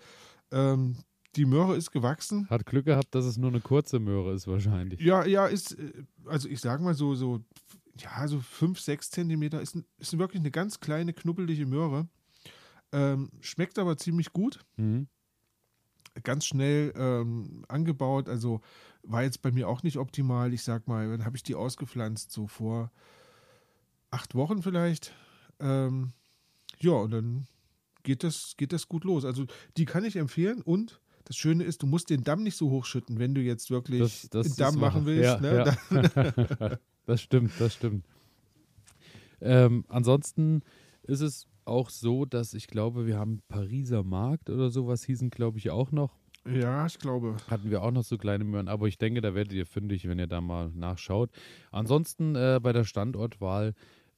[0.51, 0.97] Ähm,
[1.35, 2.47] die Möhre ist gewachsen.
[2.49, 4.99] Hat Glück gehabt, dass es nur eine kurze Möhre ist, wahrscheinlich.
[5.01, 7.41] Ja, ja, ist, äh, also ich sage mal so, so
[7.97, 9.61] ja, so 5, 6 Zentimeter.
[9.61, 12.07] Ist, ist wirklich eine ganz kleine, knubbelige Möhre.
[12.91, 14.59] Ähm, schmeckt aber ziemlich gut.
[14.77, 15.07] Mhm.
[16.23, 18.29] Ganz schnell ähm, angebaut.
[18.29, 18.61] Also
[19.03, 20.53] war jetzt bei mir auch nicht optimal.
[20.53, 22.91] Ich sag mal, dann habe ich die ausgepflanzt, so vor
[24.11, 25.13] acht Wochen vielleicht.
[25.59, 26.13] Ähm,
[26.79, 27.47] ja, und dann
[28.03, 29.25] geht das, geht das gut los.
[29.25, 29.45] Also
[29.77, 33.17] die kann ich empfehlen und das Schöne ist, du musst den Damm nicht so hochschütten,
[33.17, 35.23] wenn du jetzt wirklich das, das den Damm machen willst.
[35.23, 35.75] Ja, ne?
[35.95, 36.77] ja.
[37.05, 38.05] Das stimmt, das stimmt.
[39.41, 40.61] Ähm, ansonsten
[41.03, 45.57] ist es auch so, dass ich glaube, wir haben Pariser Markt oder sowas hießen, glaube
[45.57, 46.17] ich, auch noch.
[46.45, 47.37] Ja, ich glaube.
[47.49, 50.19] Hatten wir auch noch so kleine Möhren, aber ich denke, da werdet ihr fündig, wenn
[50.19, 51.29] ihr da mal nachschaut.
[51.71, 53.73] Ansonsten äh, bei der Standortwahl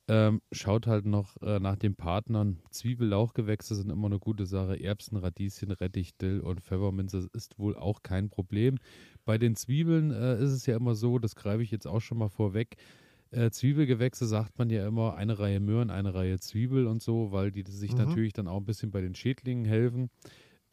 [0.07, 2.59] ähm, schaut halt noch äh, nach den Partnern.
[2.69, 4.79] Zwiebellauchgewächse sind immer eine gute Sache.
[4.79, 8.77] Erbsen, Radieschen, Rettich, Dill und Pfefferminze ist wohl auch kein Problem.
[9.25, 12.17] Bei den Zwiebeln äh, ist es ja immer so, das greife ich jetzt auch schon
[12.17, 12.77] mal vorweg.
[13.31, 17.51] Äh, Zwiebelgewächse sagt man ja immer, eine Reihe Möhren, eine Reihe Zwiebel und so, weil
[17.51, 17.97] die sich mhm.
[17.97, 20.09] natürlich dann auch ein bisschen bei den Schädlingen helfen.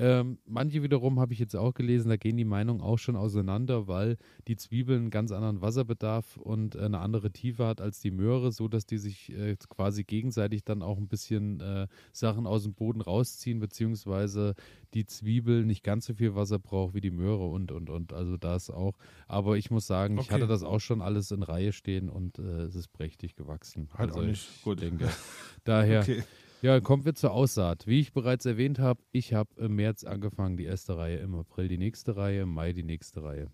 [0.02, 3.86] Ähm, manche wiederum habe ich jetzt auch gelesen, da gehen die Meinungen auch schon auseinander,
[3.86, 4.16] weil
[4.48, 8.50] die Zwiebel einen ganz anderen Wasserbedarf und äh, eine andere Tiefe hat als die Möhre,
[8.50, 12.74] so dass die sich äh, quasi gegenseitig dann auch ein bisschen äh, Sachen aus dem
[12.74, 14.56] Boden rausziehen, beziehungsweise
[14.92, 18.12] die Zwiebel nicht ganz so viel Wasser braucht wie die Möhre und und und.
[18.12, 18.98] Also das auch.
[19.28, 20.26] Aber ich muss sagen, okay.
[20.26, 23.88] ich hatte das auch schon alles in Reihe stehen und äh, es ist prächtig gewachsen.
[23.94, 24.48] Hat also auch nicht.
[24.56, 24.82] Ich Gut.
[24.82, 25.08] denke.
[25.62, 26.00] Daher.
[26.00, 26.24] Okay.
[26.62, 27.88] Ja, kommen wir zur Aussaat.
[27.88, 31.66] Wie ich bereits erwähnt habe, ich habe im März angefangen, die erste Reihe, im April
[31.66, 33.48] die nächste Reihe, im Mai die nächste Reihe.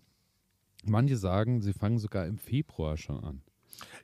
[0.85, 3.41] Manche sagen, sie fangen sogar im Februar schon an.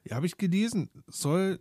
[0.05, 0.89] Ja, habe ich gelesen.
[1.07, 1.59] Soll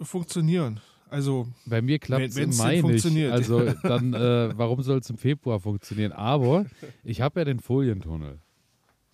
[0.00, 0.80] funktionieren.
[1.10, 3.30] Also bei mir klappt es im Mai nicht.
[3.30, 6.12] Also dann, äh, warum soll es im Februar funktionieren?
[6.12, 6.64] Aber
[7.04, 8.40] ich habe ja den Folientunnel.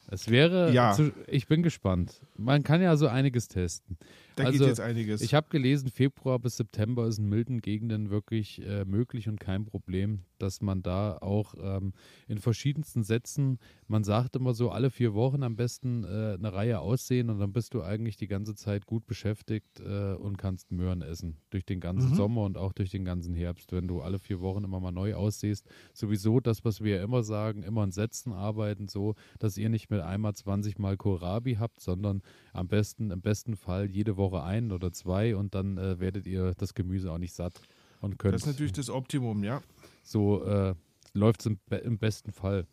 [0.09, 0.93] Es wäre, ja.
[0.93, 2.21] zu, ich bin gespannt.
[2.37, 3.99] Man kann ja so einiges testen.
[4.37, 5.23] Da also, geht jetzt einiges.
[5.23, 9.65] Ich habe gelesen, Februar bis September ist in milden Gegenden wirklich äh, möglich und kein
[9.65, 11.93] Problem, dass man da auch ähm,
[12.29, 16.81] in verschiedensten Sätzen, man sagt immer so, alle vier Wochen am besten äh, eine Reihe
[16.81, 21.03] aussehen und dann bist du eigentlich die ganze Zeit gut beschäftigt äh, und kannst Möhren
[21.03, 21.39] essen.
[21.51, 22.15] Durch den ganzen mhm.
[22.15, 25.15] Sommer und auch durch den ganzen Herbst, wenn du alle vier Wochen immer mal neu
[25.15, 25.67] aussiehst.
[25.93, 29.91] Sowieso das, was wir ja immer sagen, immer in Sätzen arbeiten, so, dass ihr nicht
[29.91, 32.23] mit einmal 20 Mal Kohlrabi habt, sondern
[32.53, 36.55] am besten, im besten Fall jede Woche ein oder zwei und dann äh, werdet ihr
[36.57, 37.61] das Gemüse auch nicht satt
[38.01, 38.35] und könnt.
[38.35, 39.63] Das ist natürlich das Optimum, ja.
[40.07, 40.75] So äh,
[41.15, 42.67] läuft es im, im, besten Fall.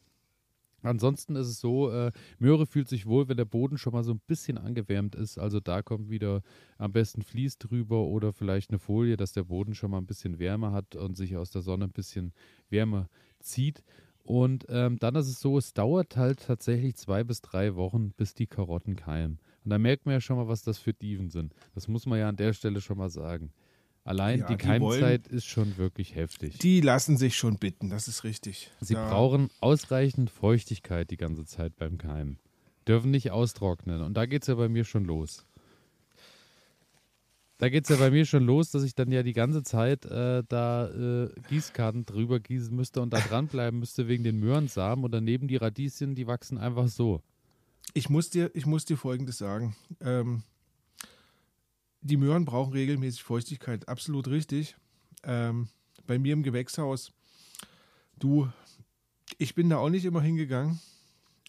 [0.83, 4.11] Ansonsten ist es so, äh, Möhre fühlt sich wohl, wenn der Boden schon mal so
[4.11, 5.39] ein bisschen angewärmt ist.
[5.39, 6.43] Also da kommt wieder
[6.77, 10.39] am besten Vlies drüber oder vielleicht eine Folie, dass der Boden schon mal ein bisschen
[10.39, 12.33] Wärme hat und sich aus der Sonne ein bisschen
[12.69, 13.07] Wärme
[13.39, 13.83] zieht.
[14.23, 18.33] Und ähm, dann ist es so, es dauert halt tatsächlich zwei bis drei Wochen, bis
[18.33, 19.39] die Karotten keimen.
[19.63, 21.53] Und da merkt man ja schon mal, was das für Dieven sind.
[21.73, 23.51] Das muss man ja an der Stelle schon mal sagen.
[24.05, 26.57] Allein ja, die Keimzeit die ist schon wirklich heftig.
[26.59, 28.69] Die lassen sich schon bitten, das ist richtig.
[28.81, 29.09] Sie ja.
[29.09, 32.37] brauchen ausreichend Feuchtigkeit die ganze Zeit beim Keimen.
[32.85, 34.01] Dürfen nicht austrocknen.
[34.01, 35.45] Und da geht es ja bei mir schon los.
[37.59, 40.03] Da geht es ja bei mir schon los, dass ich dann ja die ganze Zeit
[40.03, 45.05] äh, da äh, Gießkarten drüber gießen müsste und da dranbleiben müsste wegen den Möhrensamen.
[45.05, 47.21] Und daneben die Radieschen, die wachsen einfach so.
[47.93, 49.77] Ich muss dir, ich muss dir Folgendes sagen.
[50.01, 50.43] Ähm,
[52.03, 53.87] die Möhren brauchen regelmäßig Feuchtigkeit.
[53.87, 54.75] Absolut richtig.
[55.23, 55.69] Ähm,
[56.05, 57.11] bei mir im Gewächshaus,
[58.19, 58.49] du,
[59.37, 60.79] ich bin da auch nicht immer hingegangen.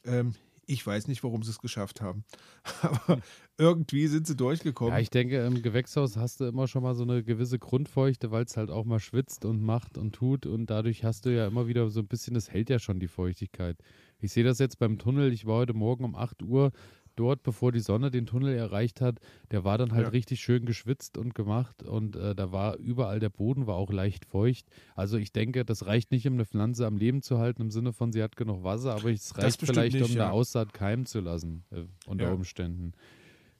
[0.05, 0.35] Ähm,
[0.67, 2.25] ich weiß nicht, warum sie es geschafft haben.
[2.83, 3.21] Aber
[3.59, 4.95] irgendwie sind sie durchgekommen.
[4.95, 8.45] Ja, ich denke, im Gewächshaus hast du immer schon mal so eine gewisse Grundfeuchte, weil
[8.45, 10.47] es halt auch mal schwitzt und macht und tut.
[10.47, 13.09] Und dadurch hast du ja immer wieder so ein bisschen, das hält ja schon die
[13.09, 13.77] Feuchtigkeit.
[14.21, 15.33] Ich sehe das jetzt beim Tunnel.
[15.33, 16.73] Ich war heute Morgen um 8 Uhr
[17.17, 19.19] dort, bevor die Sonne den Tunnel erreicht hat,
[19.51, 20.11] der war dann halt ja.
[20.11, 24.25] richtig schön geschwitzt und gemacht und äh, da war überall der Boden war auch leicht
[24.25, 24.67] feucht.
[24.95, 27.93] Also ich denke, das reicht nicht, um eine Pflanze am Leben zu halten, im Sinne
[27.93, 30.25] von, sie hat genug Wasser, aber es reicht vielleicht, nicht, um ja.
[30.25, 32.33] eine Aussaat keimen zu lassen, äh, unter ja.
[32.33, 32.93] Umständen.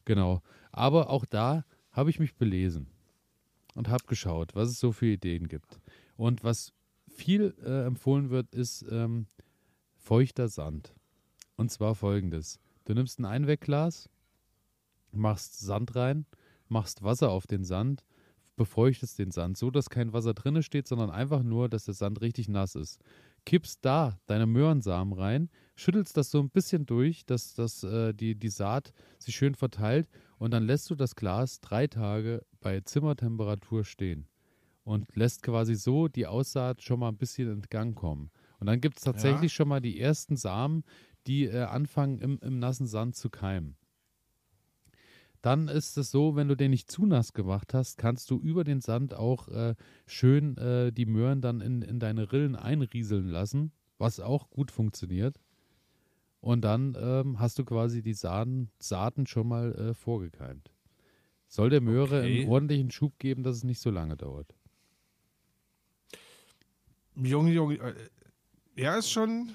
[0.05, 0.43] Genau.
[0.73, 2.89] Aber auch da habe ich mich belesen
[3.75, 5.81] und habe geschaut, was es so für Ideen gibt.
[6.17, 6.73] Und was
[7.09, 9.27] viel äh, empfohlen wird, ist ähm,
[9.97, 10.95] feuchter Sand.
[11.57, 12.61] Und zwar folgendes.
[12.85, 14.09] Du nimmst ein Einwegglas,
[15.13, 16.27] machst Sand rein,
[16.69, 18.05] machst Wasser auf den Sand,
[18.57, 22.21] befeuchtest den Sand, so dass kein Wasser drinne steht, sondern einfach nur, dass der Sand
[22.21, 23.01] richtig nass ist.
[23.47, 28.35] Kippst da deine Möhrensamen rein, schüttelst das so ein bisschen durch, dass, dass äh, die,
[28.37, 33.85] die Saat sich schön verteilt und dann lässt du das Glas drei Tage bei Zimmertemperatur
[33.85, 34.27] stehen
[34.85, 38.31] und lässt quasi so die Aussaat schon mal ein bisschen in Gang kommen.
[38.61, 39.57] Und dann gibt es tatsächlich ja.
[39.57, 40.85] schon mal die ersten Samen,
[41.27, 43.77] die äh, anfangen im, im nassen Sand zu keimen.
[45.43, 48.65] Dann ist es so, wenn du den nicht zu nass gemacht hast, kannst du über
[48.65, 49.75] den Sand auch äh,
[50.07, 55.39] schön äh, die Möhren dann in, in deine Rillen einrieseln lassen, was auch gut funktioniert.
[56.41, 60.71] Und dann ähm, hast du quasi die Saaten, Saaten schon mal äh, vorgekeimt.
[61.47, 62.41] Soll der Möhre okay.
[62.41, 64.55] einen ordentlichen Schub geben, dass es nicht so lange dauert.
[67.17, 67.95] Junge, Junge, äh,
[68.77, 69.51] ja, ist schon,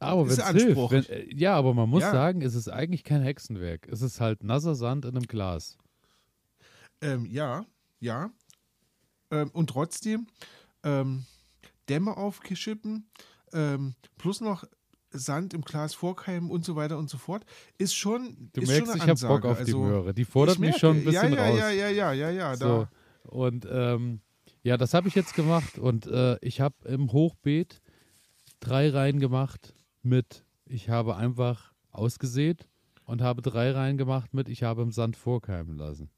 [0.00, 2.10] aber wenn es hilft, wenn, äh, ja, aber man muss ja.
[2.10, 3.86] sagen, es ist eigentlich kein Hexenwerk.
[3.88, 5.76] Es ist halt nasser Sand in einem Glas.
[7.02, 7.66] Ähm, ja,
[8.00, 8.30] ja.
[9.30, 10.26] Ähm, und trotzdem
[10.84, 11.26] ähm,
[11.88, 13.08] Dämme aufschippen,
[13.52, 14.64] ähm, plus noch
[15.10, 17.44] Sand im Glas vorkeimen und so weiter und so fort,
[17.78, 18.50] ist schon.
[18.52, 20.14] Du ist merkst, schon ich habe Bock auf also, die Möhre.
[20.14, 21.58] Die fordert mich schon ein bisschen ja, ja, raus.
[21.58, 22.88] Ja, ja, ja, ja, ja, so.
[23.24, 24.20] Und ähm,
[24.62, 27.82] ja, das habe ich jetzt gemacht und äh, ich habe im Hochbeet
[28.60, 32.68] drei Reihen gemacht mit, ich habe einfach ausgesät
[33.04, 36.10] und habe drei Reihen gemacht mit, ich habe im Sand vorkeimen lassen.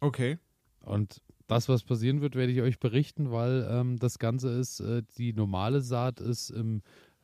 [0.00, 0.38] Okay.
[0.80, 5.02] Und das, was passieren wird, werde ich euch berichten, weil ähm, das Ganze ist, äh,
[5.18, 6.82] die normale Saat ist im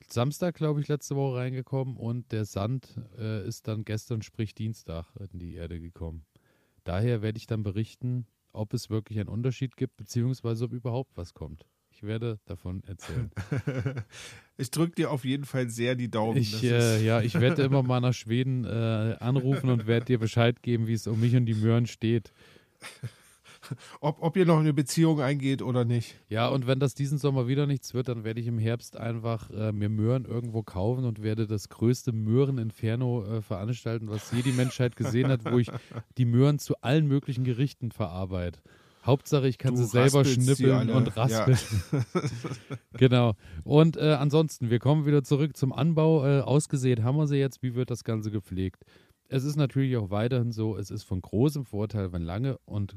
[0.08, 5.06] Samstag, glaube ich, letzte Woche reingekommen und der Sand äh, ist dann gestern, sprich Dienstag,
[5.32, 6.24] in die Erde gekommen.
[6.84, 11.34] Daher werde ich dann berichten, ob es wirklich einen Unterschied gibt, beziehungsweise ob überhaupt was
[11.34, 11.66] kommt.
[12.00, 13.30] Ich werde davon erzählen.
[14.56, 16.38] ich drücke dir auf jeden Fall sehr die Daumen.
[16.38, 20.62] Ich, äh, ja, ich werde immer mal nach Schweden äh, anrufen und werde dir Bescheid
[20.62, 22.32] geben, wie es um mich und die Möhren steht.
[24.00, 26.18] ob, ob ihr noch eine Beziehung eingeht oder nicht.
[26.30, 29.50] Ja, und wenn das diesen Sommer wieder nichts wird, dann werde ich im Herbst einfach
[29.50, 34.52] äh, mir Möhren irgendwo kaufen und werde das größte Möhren-Inferno äh, veranstalten, was je die
[34.52, 35.70] Menschheit gesehen hat, wo ich
[36.16, 38.58] die Möhren zu allen möglichen Gerichten verarbeite.
[39.04, 41.58] Hauptsache, ich kann du sie selber schnippeln und raspeln.
[41.92, 42.04] Ja.
[42.98, 43.34] genau.
[43.64, 46.26] Und äh, ansonsten, wir kommen wieder zurück zum Anbau.
[46.26, 47.62] Äh, ausgesät haben wir sie jetzt.
[47.62, 48.84] Wie wird das Ganze gepflegt?
[49.28, 52.96] Es ist natürlich auch weiterhin so, es ist von großem Vorteil, wenn lange und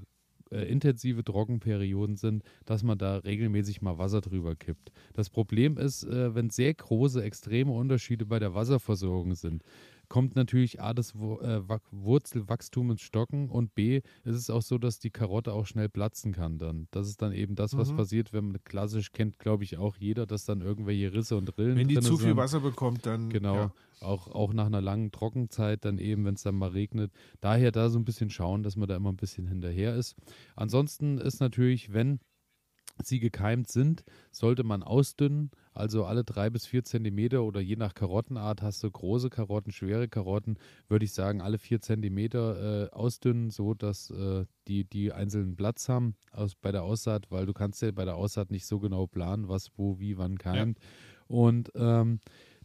[0.54, 4.92] äh, intensive Trockenperioden sind, dass man da regelmäßig mal Wasser drüber kippt.
[5.14, 9.64] Das Problem ist, äh, wenn sehr große, extreme Unterschiede bei der Wasserversorgung sind,
[10.14, 15.00] kommt natürlich A, das äh, Wurzelwachstum ins Stocken und B, ist es auch so, dass
[15.00, 16.88] die Karotte auch schnell platzen kann dann.
[16.92, 17.98] Das ist dann eben das, was mhm.
[17.98, 21.78] passiert, wenn man klassisch kennt, glaube ich, auch jeder, dass dann irgendwelche Risse und Rillen
[21.78, 22.38] Wenn die zu viel sind.
[22.38, 23.32] Wasser bekommt, dann.
[23.32, 23.56] Genau.
[23.56, 23.74] Ja.
[24.02, 27.12] Auch, auch nach einer langen Trockenzeit, dann eben, wenn es dann mal regnet.
[27.42, 30.16] Daher da so ein bisschen schauen, dass man da immer ein bisschen hinterher ist.
[30.56, 32.20] Ansonsten ist natürlich, wenn
[33.02, 35.52] sie gekeimt sind, sollte man ausdünnen.
[35.74, 40.08] Also alle drei bis vier Zentimeter oder je nach Karottenart hast du große Karotten, schwere
[40.08, 45.56] Karotten, würde ich sagen, alle vier Zentimeter äh, ausdünnen, so dass äh, die, die einzelnen
[45.56, 48.80] Platz haben aus, bei der Aussaat, weil du kannst ja bei der Aussaat nicht so
[48.80, 50.80] genau planen, was, wo, wie, wann keimt.
[50.80, 50.86] Ja.
[51.28, 52.20] Und ähm,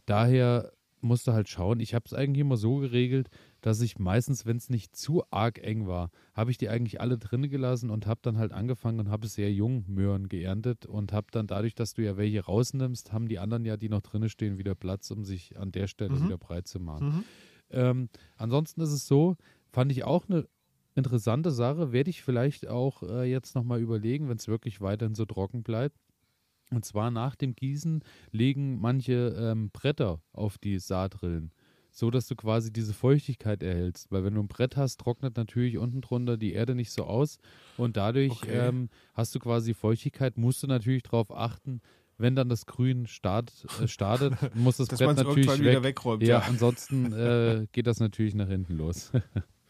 [0.05, 1.79] daher musst du halt schauen.
[1.79, 3.29] Ich habe es eigentlich immer so geregelt,
[3.61, 7.17] dass ich meistens, wenn es nicht zu arg eng war, habe ich die eigentlich alle
[7.17, 11.27] drin gelassen und habe dann halt angefangen und habe sehr jung Möhren geerntet und habe
[11.31, 14.57] dann dadurch, dass du ja welche rausnimmst, haben die anderen ja, die noch drin stehen,
[14.57, 16.25] wieder Platz, um sich an der Stelle mhm.
[16.25, 17.07] wieder breit zu machen.
[17.07, 17.23] Mhm.
[17.71, 19.35] Ähm, ansonsten ist es so,
[19.71, 20.47] fand ich auch eine
[20.95, 25.25] interessante Sache, werde ich vielleicht auch äh, jetzt nochmal überlegen, wenn es wirklich weiterhin so
[25.25, 25.97] trocken bleibt.
[26.71, 31.51] Und zwar nach dem Gießen legen manche ähm, Bretter auf die Saatrillen
[31.99, 34.11] so dass du quasi diese Feuchtigkeit erhältst.
[34.11, 37.39] Weil wenn du ein Brett hast, trocknet natürlich unten drunter die Erde nicht so aus
[37.77, 38.69] und dadurch okay.
[38.69, 41.81] ähm, hast du quasi Feuchtigkeit, musst du natürlich darauf achten,
[42.17, 45.59] wenn dann das Grün start, äh, startet, muss das Brett natürlich weg.
[45.59, 46.45] Wieder wegräumt, ja, ja.
[46.47, 49.11] ansonsten äh, geht das natürlich nach hinten los.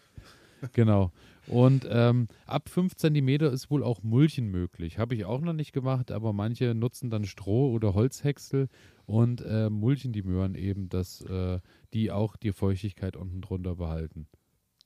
[0.73, 1.11] genau.
[1.47, 4.99] Und ähm, ab 5 cm ist wohl auch Mulchen möglich.
[4.99, 8.67] Habe ich auch noch nicht gemacht, aber manche nutzen dann Stroh oder Holzhäcksel
[9.09, 11.59] und äh, mulchen die Möhren eben, dass äh,
[11.93, 14.27] die auch die Feuchtigkeit unten drunter behalten.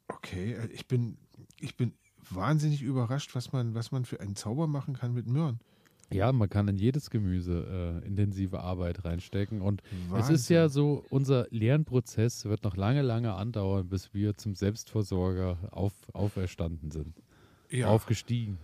[0.08, 1.18] Okay, äh, ich bin,
[1.60, 1.94] ich bin
[2.30, 5.60] wahnsinnig überrascht, was man, was man für einen Zauber machen kann mit Möhren.
[6.10, 9.62] Ja, man kann in jedes Gemüse äh, intensive Arbeit reinstecken.
[9.62, 10.36] Und Wahnsinn.
[10.36, 15.58] es ist ja so, unser Lernprozess wird noch lange, lange andauern, bis wir zum Selbstversorger
[15.72, 17.22] auf, auferstanden sind.
[17.70, 17.88] Ja.
[17.88, 18.58] Aufgestiegen.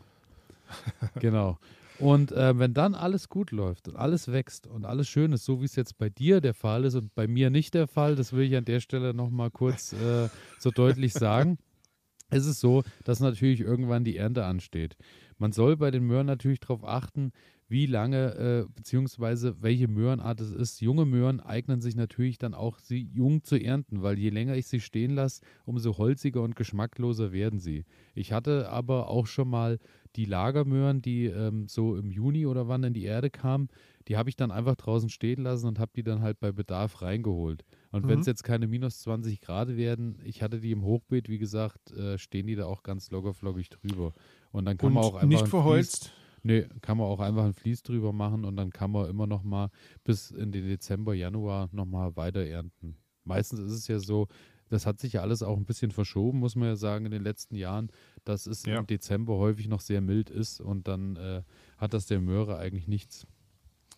[1.19, 1.58] genau.
[2.00, 5.60] Und äh, wenn dann alles gut läuft und alles wächst und alles schön ist, so
[5.62, 8.32] wie es jetzt bei dir der Fall ist und bei mir nicht der Fall, das
[8.32, 11.58] will ich an der Stelle nochmal kurz äh, so deutlich sagen,
[12.32, 14.96] ist es so, dass natürlich irgendwann die Ernte ansteht.
[15.38, 17.32] Man soll bei den Möhren natürlich darauf achten,
[17.70, 20.82] wie lange äh, beziehungsweise welche Möhrenart es ist.
[20.82, 24.68] Junge Möhren eignen sich natürlich dann auch, sie jung zu ernten, weil je länger ich
[24.68, 27.86] sie stehen lasse, umso holziger und geschmackloser werden sie.
[28.16, 29.80] Ich hatte aber auch schon mal
[30.15, 33.69] die Lagermöhren, die ähm, so im Juni oder wann in die Erde kamen,
[34.08, 37.02] die habe ich dann einfach draußen stehen lassen und habe die dann halt bei Bedarf
[37.02, 37.63] reingeholt.
[37.91, 38.10] Und mhm.
[38.10, 41.91] wenn es jetzt keine minus 20 Grad werden, ich hatte die im Hochbeet, wie gesagt,
[41.91, 44.13] äh, stehen die da auch ganz lockerflockig drüber.
[44.52, 45.28] Und dann kann und man auch einfach.
[45.28, 46.06] Nicht verholzt?
[46.06, 49.28] Fließ, nee, kann man auch einfach ein Vlies drüber machen und dann kann man immer
[49.28, 49.69] noch mal
[50.04, 52.98] bis in den Dezember, Januar noch mal weiter ernten.
[53.26, 54.28] Meistens ist es ja so,
[54.69, 57.23] das hat sich ja alles auch ein bisschen verschoben, muss man ja sagen, in den
[57.23, 57.91] letzten Jahren,
[58.23, 58.79] dass es ja.
[58.79, 61.43] im Dezember häufig noch sehr mild ist und dann äh,
[61.77, 63.27] hat das der Möhre eigentlich nichts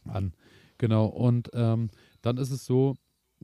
[0.06, 0.34] an.
[0.78, 1.90] Genau, und ähm,
[2.22, 2.98] dann ist es so,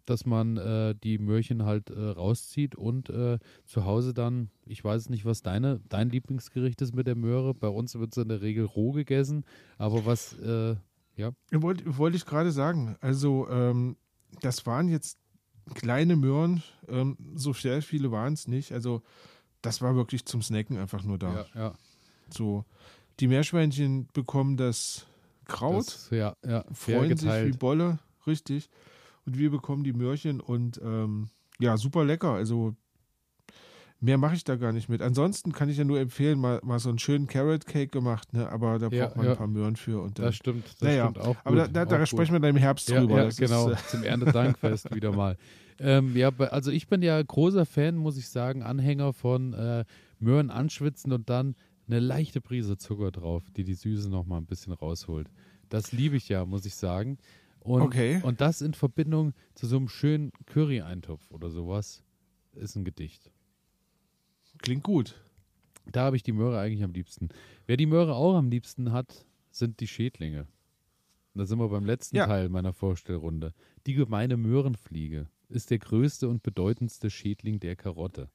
[0.05, 5.09] dass man äh, die Möhrchen halt äh, rauszieht und äh, zu Hause dann, ich weiß
[5.09, 7.53] nicht, was deine, dein Lieblingsgericht ist mit der Möhre.
[7.53, 9.43] Bei uns wird es in der Regel roh gegessen,
[9.77, 10.75] aber was, äh,
[11.15, 11.31] ja.
[11.51, 12.95] Wollte wollt ich gerade sagen.
[13.01, 13.97] Also, ähm,
[14.41, 15.17] das waren jetzt
[15.73, 18.71] kleine Möhren, ähm, so sehr viele waren es nicht.
[18.71, 19.01] Also,
[19.61, 21.47] das war wirklich zum Snacken einfach nur da.
[21.53, 21.73] Ja, ja.
[22.29, 22.65] So,
[23.19, 25.05] die Meerschweinchen bekommen das
[25.45, 27.45] Kraut, das, ja, ja, freuen geteilt.
[27.45, 28.69] sich wie Bolle, richtig
[29.27, 32.31] und wir bekommen die Möhrchen und ähm, ja, super lecker.
[32.31, 32.75] Also
[33.99, 35.01] mehr mache ich da gar nicht mit.
[35.01, 38.49] Ansonsten kann ich ja nur empfehlen, mal, mal so einen schönen Carrot Cake gemacht, ne?
[38.49, 39.31] aber da Ja, braucht man ja.
[39.31, 40.01] ein paar Möhren für.
[40.01, 41.35] Und dann, Das stimmt, das Naja, stimmt auch.
[41.43, 43.17] aber gut, da, da, da sprechen wir dann im Herbst ja, drüber.
[43.17, 45.37] Ja, Das genau, Ist, äh, zum Erntedankfest wieder mal.
[45.79, 49.85] Ähm, ja, also ich bin ja großer Fan, muss ich sagen, Anhänger von äh,
[50.19, 51.55] Möhren anschwitzen und dann
[51.87, 55.27] eine leichte Prise Zucker drauf, die die Süße noch mal ein bisschen rausholt.
[55.69, 57.17] Das liebe ich ja, muss ich sagen.
[57.59, 58.21] Und, Okay.
[58.23, 62.03] und das in Verbindung zu so einem schönen Curry-Eintopf oder sowas
[62.53, 63.29] ist ein Gedicht.
[64.57, 65.21] Klingt gut.
[65.91, 67.29] Da habe ich die Möhre eigentlich am liebsten.
[67.65, 70.47] Wer die Möhre auch am liebsten hat, sind die Schädlinge.
[71.33, 72.25] Und da sind wir beim letzten Ja.
[72.25, 73.53] Teil meiner Vorstellrunde.
[73.85, 78.29] Die gemeine Möhrenfliege ist der größte und bedeutendste Schädling der Karotte.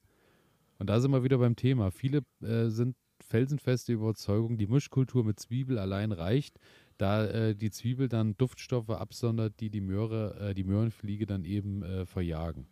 [0.78, 1.90] Und da sind wir wieder beim Thema.
[1.90, 6.58] Viele äh, sind felsenfeste Überzeugung, die Mischkultur mit Zwiebel allein reicht,
[6.98, 11.82] da äh, die Zwiebel dann Duftstoffe absondert, die die Möhre, äh, die Möhrenfliege dann eben
[11.82, 12.66] äh, verjagen.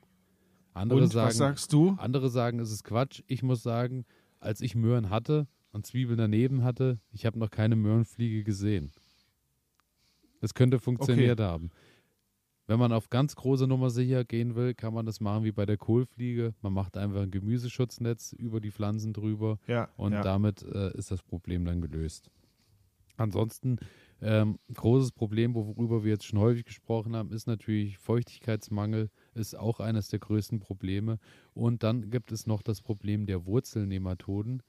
[0.81, 1.95] Andere Und sagen, was sagst du?
[1.99, 3.23] andere sagen, es ist Quatsch.
[3.27, 4.07] Ich muss sagen,
[4.38, 8.90] als ich Möhren hatte und Zwiebeln daneben hatte, ich habe noch keine Möhrenfliege gesehen.
[10.40, 11.71] Das könnte funktioniert haben.
[12.66, 15.66] Wenn man auf ganz große Nummer sicher gehen will, kann man das machen wie bei
[15.66, 16.55] der Kohlfliege.
[16.62, 20.23] Man macht einfach ein Gemüseschutznetz über die Pflanzen drüber Ja, und ja.
[20.23, 22.31] damit äh, ist das Problem dann gelöst.
[23.20, 23.78] Ansonsten,
[24.22, 29.80] ähm, großes Problem, worüber wir jetzt schon häufig gesprochen haben, ist natürlich Feuchtigkeitsmangel, ist auch
[29.80, 31.18] eines der größten Probleme.
[31.54, 34.62] Und dann gibt es noch das Problem der Wurzelnematoden.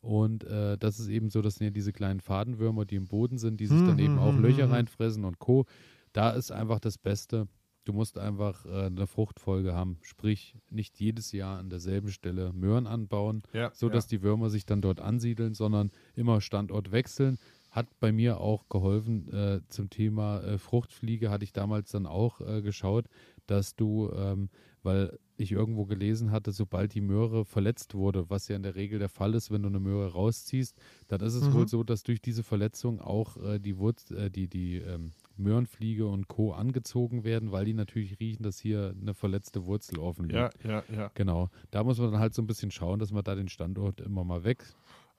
[0.00, 3.38] Und äh, das ist eben so, das sind ja diese kleinen Fadenwürmer, die im Boden
[3.38, 5.66] sind, die sich dann Hm, eben hm, auch hm, Löcher reinfressen und Co.
[6.12, 7.48] Da ist einfach das Beste.
[7.84, 12.86] Du musst einfach äh, eine Fruchtfolge haben, sprich nicht jedes Jahr an derselben Stelle Möhren
[12.86, 17.38] anbauen, ja, so dass die Würmer sich dann dort ansiedeln, sondern immer Standort wechseln.
[17.70, 22.40] Hat bei mir auch geholfen äh, zum Thema äh, Fruchtfliege, hatte ich damals dann auch
[22.40, 23.06] äh, geschaut,
[23.46, 24.48] dass du, ähm,
[24.82, 28.98] weil ich irgendwo gelesen hatte, sobald die Möhre verletzt wurde, was ja in der Regel
[28.98, 30.76] der Fall ist, wenn du eine Möhre rausziehst,
[31.08, 31.52] dann ist es Mhm.
[31.52, 36.06] wohl so, dass durch diese Verletzung auch äh, die, Wurz, äh, die, die ähm, Möhrenfliege
[36.06, 36.52] und Co.
[36.52, 40.54] angezogen werden, weil die natürlich riechen, dass hier eine verletzte Wurzel offen liegt.
[40.64, 41.10] ja, ja, ja.
[41.14, 41.50] Genau.
[41.70, 44.24] Da muss man dann halt so ein bisschen schauen, dass man da den Standort immer
[44.24, 44.64] mal weg,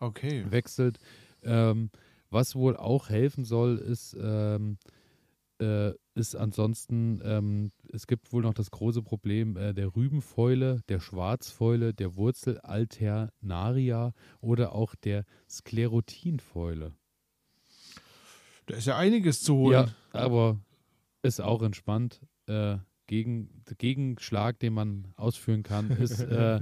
[0.02, 0.46] Okay.
[0.50, 1.00] wechselt.
[1.44, 1.90] Ähm,
[2.30, 4.78] was wohl auch helfen soll, ist, ähm,
[5.60, 11.00] äh, ist ansonsten, ähm, es gibt wohl noch das große Problem äh, der Rübenfäule, der
[11.00, 16.94] Schwarzfäule, der Wurzel alternaria oder auch der Sklerotinfäule.
[18.68, 19.90] Da ist ja einiges zu holen.
[20.14, 20.60] Ja, aber
[21.24, 22.22] ist auch entspannt.
[22.46, 26.62] Äh, gegen, der Gegenschlag, den man ausführen kann, ist, äh,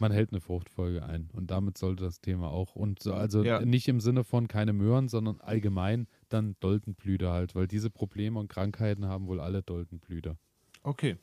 [0.00, 1.28] man hält eine Fruchtfolge ein.
[1.32, 2.74] Und damit sollte das Thema auch.
[2.76, 3.60] Und so, also Ja.
[3.64, 8.48] nicht im Sinne von keine Möhren, sondern allgemein dann Doldenblüter halt, weil diese Probleme und
[8.48, 10.36] Krankheiten haben wohl alle Doldenblüter.
[10.82, 11.16] Okay.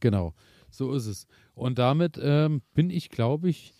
[0.00, 0.34] Genau,
[0.70, 1.26] so ist es.
[1.54, 3.72] Und damit ähm, bin ich, glaube ich,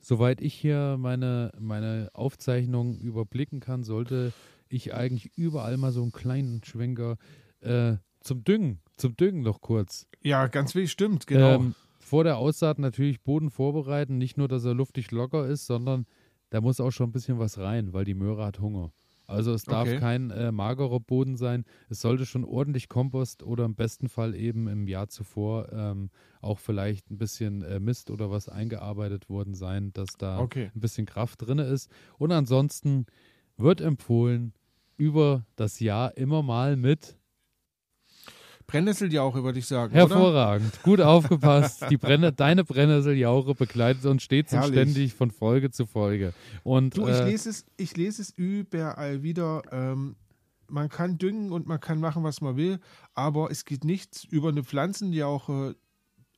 [0.00, 4.32] soweit ich hier meine, meine Aufzeichnung überblicken kann, sollte
[4.68, 7.16] ich eigentlich überall mal so einen kleinen Schwenker
[7.60, 10.06] äh, zum Düngen, zum Düngen noch kurz.
[10.22, 11.56] Ja, ganz wichtig, stimmt, genau.
[11.56, 16.06] Ähm, vor der Aussaat natürlich Boden vorbereiten, nicht nur, dass er luftig locker ist, sondern
[16.50, 18.92] da muss auch schon ein bisschen was rein, weil die Möhre hat Hunger.
[19.26, 19.98] Also es darf Okay.
[19.98, 21.64] kein äh, magerer Boden sein.
[21.88, 26.10] Es sollte schon ordentlich Kompost oder im besten Fall eben im Jahr zuvor ähm,
[26.42, 30.70] auch vielleicht ein bisschen äh, Mist oder was eingearbeitet worden sein, dass da Okay.
[30.74, 31.90] ein bisschen Kraft drin ist.
[32.18, 33.06] Und ansonsten
[33.56, 34.52] wird empfohlen,
[34.96, 37.16] über das Jahr immer mal mit
[38.66, 39.92] Brennnesseljauche, würde ich sagen.
[39.92, 40.00] Oder?
[40.00, 41.84] Hervorragend, gut aufgepasst.
[41.90, 44.80] Die Brenne, deine Brennnesseljauche begleitet uns stets und Herrlich.
[44.80, 46.32] ständig von Folge zu Folge.
[46.62, 49.62] Und Du, ich äh, lese es, ich lese es überall wieder.
[49.70, 50.16] Ähm,
[50.68, 52.80] man kann düngen und man kann machen, was man will,
[53.14, 55.76] aber es geht nichts über eine Pflanzenjauche.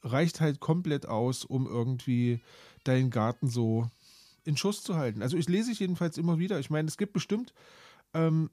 [0.02, 2.40] Reicht halt komplett aus, um irgendwie
[2.84, 3.88] deinen Garten so
[4.44, 5.22] in Schuss zu halten.
[5.22, 6.58] Also ich lese es jedenfalls immer wieder.
[6.60, 7.52] Ich meine, es gibt bestimmt
[8.14, 8.50] ähm,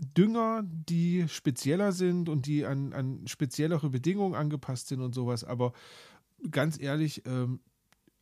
[0.00, 5.44] Dünger, die spezieller sind und die an, an speziellere Bedingungen angepasst sind und sowas.
[5.44, 5.72] Aber
[6.50, 7.60] ganz ehrlich, ähm,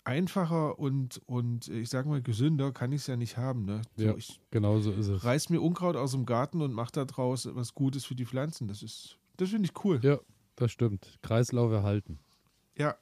[0.04, 3.64] einfacher und, und ich sag mal gesünder kann ich es ja nicht haben.
[3.64, 3.82] Ne?
[3.96, 4.16] So, Ja.
[4.16, 5.22] Ich genau so ist es.
[5.22, 8.68] reiß mir Unkraut aus dem Garten und mache da draus was Gutes für die Pflanzen.
[8.68, 10.00] Das ist, das finde ich cool.
[10.02, 10.18] Ja,
[10.56, 11.18] das stimmt.
[11.22, 12.18] Kreislauf erhalten.
[12.76, 12.96] Ja,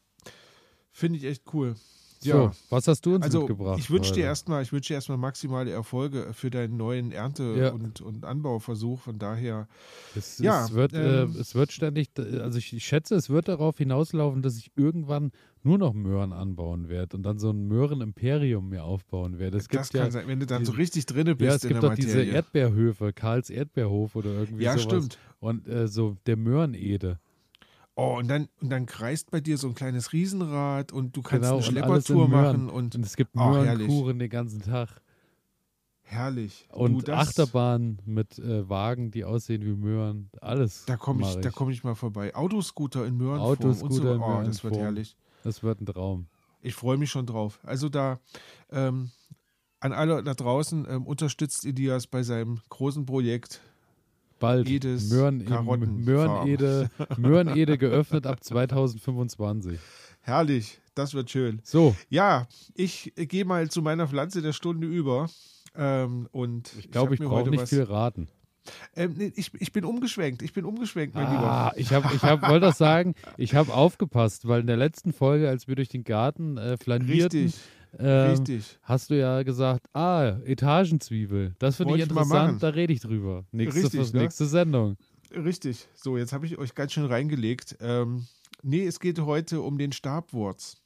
[0.91, 1.77] finde ich echt cool.
[2.21, 2.53] So, Ja.
[2.71, 3.79] was hast du uns Also mitgebracht?
[3.79, 7.71] ich wünsche dir erstmal, ich wünsche dir erstmal maximale Erfolge für deinen neuen Ernte- Ja.
[7.71, 9.01] und, und Anbauversuch.
[9.01, 9.69] Von daher,
[10.14, 13.49] Es, Ja, es, wird, ähm, äh, es wird ständig, also ich, ich schätze, es wird
[13.49, 15.31] darauf hinauslaufen, dass ich irgendwann
[15.62, 19.59] nur noch Möhren anbauen werde und dann so ein Möhrenimperium mir aufbauen werde.
[19.59, 21.64] Es gibt das ja, kann sein, wenn du dann so richtig drinne bist ja, es
[21.64, 22.23] in gibt der doch diese.
[22.23, 24.83] Erdbeerhöfe, Karls Erdbeerhof oder irgendwie ja, sowas.
[24.85, 25.19] stimmt.
[25.41, 27.19] Und äh, so der Möhrenede.
[27.99, 31.44] Oh, und dann, und dann kreist bei dir so ein kleines Riesenrad und du kannst
[31.44, 32.66] Genau, eine Schleppertour Möhren.
[32.66, 33.88] machen und Und es gibt Oh, herrlich.
[33.88, 35.01] Möhrenkuchen den ganzen Tag.
[36.03, 36.68] herrlich.
[36.72, 40.30] Und du, das, Achterbahn mit äh, Wagen, die aussehen wie Möhren.
[40.40, 40.84] Alles.
[40.86, 42.34] Da komme ich, da komm ich mal vorbei.
[42.34, 43.68] Autoscooter in Möhrenform und so.
[43.70, 44.82] Autoscooter in Oh, das wird Möhrenform.
[44.82, 45.16] herrlich.
[45.42, 46.26] Das wird ein Traum.
[46.61, 47.61] Ich freue mich schon drauf.
[47.62, 48.20] Also da
[48.70, 49.11] ähm,
[49.80, 53.61] an alle da draußen ähm, unterstützt Elias bei seinem großen Projekt.
[54.39, 54.68] Bald.
[54.68, 56.05] Jedes Möhren, Karottenfarm.
[56.05, 59.78] Möhrenede, Möhrenede geöffnet ab 2025.
[60.20, 61.61] Herrlich, das wird schön.
[61.62, 65.28] So, Ja, ich gehe mal zu meiner Pflanze der Stunde über.
[65.76, 68.28] Ähm, und ich glaube, ich, mir brauche nicht was- viel raten.
[68.97, 70.43] Ähm, nee, ich, ich bin umgeschwenkt.
[70.43, 71.72] Ich bin umgeschwenkt, mein Ah, Lieber.
[71.76, 75.68] ich ich hab, wollte das sagen, ich habe aufgepasst, weil in der letzten Folge, als
[75.68, 77.61] wir durch den Garten äh, flanierten, Richtig,
[77.99, 78.78] ähm, richtig.
[78.82, 81.55] hast du ja gesagt, ah, Etagenzwiebel.
[81.59, 83.44] Das finde ich Wollte ich interessant, da rede ich drüber.
[83.53, 84.20] Nächste, Richtig, ne?
[84.22, 84.97] nächste Sendung.
[85.34, 85.88] Richtig.
[85.94, 87.76] So, jetzt habe ich euch ganz schön reingelegt.
[87.80, 88.26] Ähm,
[88.62, 90.80] nee, es geht heute um den Stabwurz.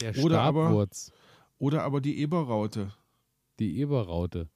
[0.00, 1.12] Der Oder aber- Stabwurz,
[1.58, 2.92] Oder aber die Eberraute.
[3.58, 4.48] die Eberraute.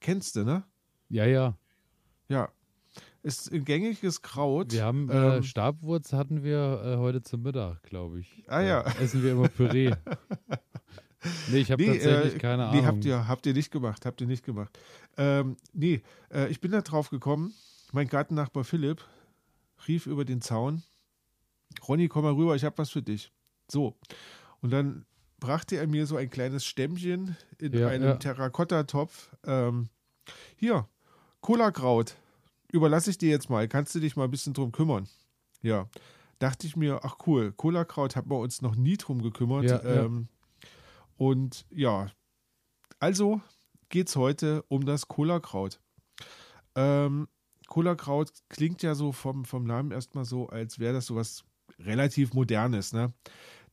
[0.00, 0.64] Kennst du, ne?
[1.08, 1.56] Ja, ja.
[2.28, 2.50] Ja.
[3.22, 4.72] Ist ein gängiges Kraut.
[4.72, 8.44] Wir haben äh, Ähm, Stabwurz hatten wir äh, heute zum Mittag, glaube ich.
[8.46, 8.82] Ah, ja.
[8.82, 9.90] Da essen wir immer Püree.
[11.48, 12.86] nee, ich habe Nee, tatsächlich äh, keine nee, Ahnung.
[12.86, 14.78] habt ihr, habt ihr nicht gemacht, habt ihr nicht gemacht.
[15.18, 16.02] Ähm, nee,
[16.32, 17.52] äh, ich bin da drauf gekommen.
[17.92, 19.04] Mein Gartennachbar Philipp
[19.86, 20.82] rief über den Zaun:
[21.86, 23.30] Ronny, komm mal rüber, ich habe was für dich.
[23.70, 23.96] So.
[24.62, 25.04] Und dann
[25.40, 28.16] brachte er mir so ein kleines Stämmchen in Ja, einem ja.
[28.16, 29.30] Terrakottatopf.
[29.44, 29.88] Ähm,
[30.56, 30.88] hier,
[31.42, 32.16] Cola-Kraut.
[32.72, 33.68] Überlasse ich dir jetzt mal.
[33.68, 35.08] Kannst du dich mal ein bisschen drum kümmern?
[35.62, 35.88] Ja.
[36.38, 39.64] Dachte ich mir, ach cool, Cola-Kraut haben wir uns noch nie drum gekümmert.
[39.64, 40.04] Ja, ja.
[40.04, 40.28] ähm,
[41.16, 42.10] und ja,
[42.98, 43.42] also
[43.90, 45.80] geht es heute um das Cola-Kraut.
[46.74, 47.28] Ähm,
[47.66, 51.44] Cola-Kraut klingt ja so vom, vom Namen erstmal so, als wäre das sowas
[51.78, 52.92] relativ Modernes.
[52.92, 53.12] Ne?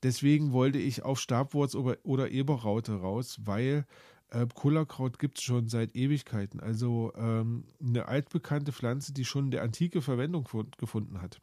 [0.04, 3.86] Deswegen wollte ich auf Stabwurz oder, oder Eberraute raus, weil
[4.30, 6.60] äh, Cola-Kraut gibt es schon seit Ewigkeiten.
[6.60, 11.42] Also ähm, eine altbekannte Pflanze, die schon in der Antike Verwendung fund- gefunden hat.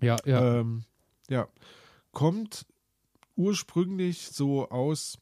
[0.00, 0.60] ja, ja.
[0.60, 0.84] Ähm,
[1.28, 1.48] ja.
[2.12, 2.66] Kommt
[3.36, 5.18] ursprünglich so aus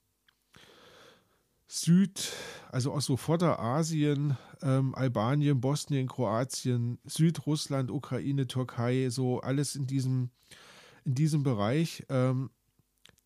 [1.71, 2.33] Süd,
[2.73, 10.31] also aus so Vorderasien, ähm, Albanien, Bosnien, Kroatien, Südrussland, Ukraine, Türkei, so alles in diesem,
[11.05, 12.07] in diesem Bereich.
[12.09, 12.51] Ähm,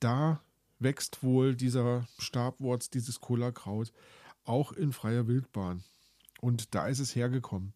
[0.01, 0.43] da
[0.83, 3.93] wächst wohl dieser Stabwurz, dieses Cola-Kraut,
[4.45, 5.85] auch in freier Wildbahn.
[6.41, 7.73] Und da ist es hergekommen.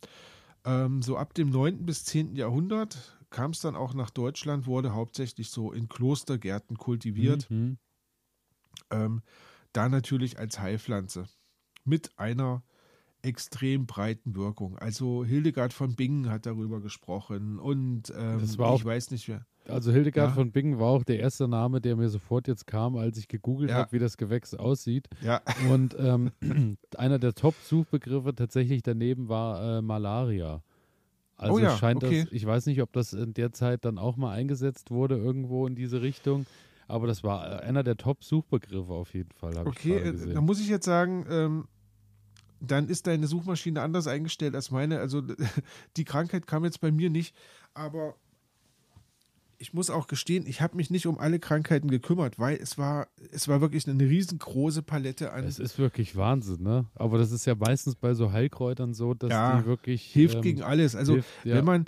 [0.64, 1.86] Ähm, so ab dem 9.
[1.86, 2.34] bis 10.
[2.34, 7.50] Jahrhundert kam es dann auch nach Deutschland, wurde hauptsächlich so in Klostergärten kultiviert.
[7.50, 7.78] Mhm.
[8.90, 9.22] Ähm,
[9.72, 11.28] da natürlich als Heilpflanze
[11.84, 12.62] mit einer
[13.22, 14.78] extrem breiten Wirkung.
[14.78, 19.46] Also Hildegard von Bingen hat darüber gesprochen und ähm, ich weiß nicht wer.
[19.68, 20.34] Also Hildegard Ja.
[20.34, 23.70] von Bingen war auch der erste Name, der mir sofort jetzt kam, als ich gegoogelt
[23.70, 23.76] Ja.
[23.76, 25.08] habe, wie das Gewächs aussieht.
[25.22, 26.30] Ja, Und ähm,
[26.96, 30.62] einer der Top-Suchbegriffe tatsächlich daneben war äh, Malaria.
[31.36, 32.24] Also Oh ja, scheint okay.
[32.24, 35.66] das, ich weiß nicht, ob das in der Zeit dann auch mal eingesetzt wurde, irgendwo
[35.66, 36.46] in diese Richtung,
[36.88, 40.68] aber das war äh, einer der Top-Suchbegriffe auf jeden Fall, okay, äh, da muss ich
[40.68, 41.68] jetzt sagen, ähm,
[42.60, 44.98] dann ist deine Suchmaschine anders eingestellt als meine.
[44.98, 45.22] Also
[45.96, 47.36] die Krankheit kam jetzt bei mir nicht,
[47.74, 48.14] aber
[49.58, 53.08] ich muss auch gestehen, ich habe mich nicht um alle Krankheiten gekümmert, weil es war,
[53.32, 56.86] es war wirklich eine riesengroße Palette an Es ist wirklich Wahnsinn, ne?
[56.94, 60.42] Aber das ist ja meistens bei so Heilkräutern so, dass Ja, die wirklich hilft ähm,
[60.42, 60.94] gegen alles.
[60.94, 61.56] Also hilft, ja.
[61.56, 61.86] wenn man,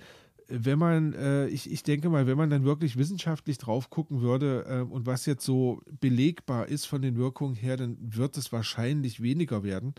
[0.48, 4.64] wenn man, äh, ich, ich denke mal, wenn man dann wirklich wissenschaftlich drauf gucken würde
[4.68, 9.22] äh, und was jetzt so belegbar ist von den Wirkungen her, dann wird es wahrscheinlich
[9.22, 9.94] weniger werden.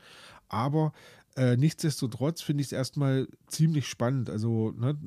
[0.47, 0.93] Aber
[1.35, 4.29] äh, nichtsdestotrotz finde ich es erstmal ziemlich spannend.
[4.29, 4.97] Also ne,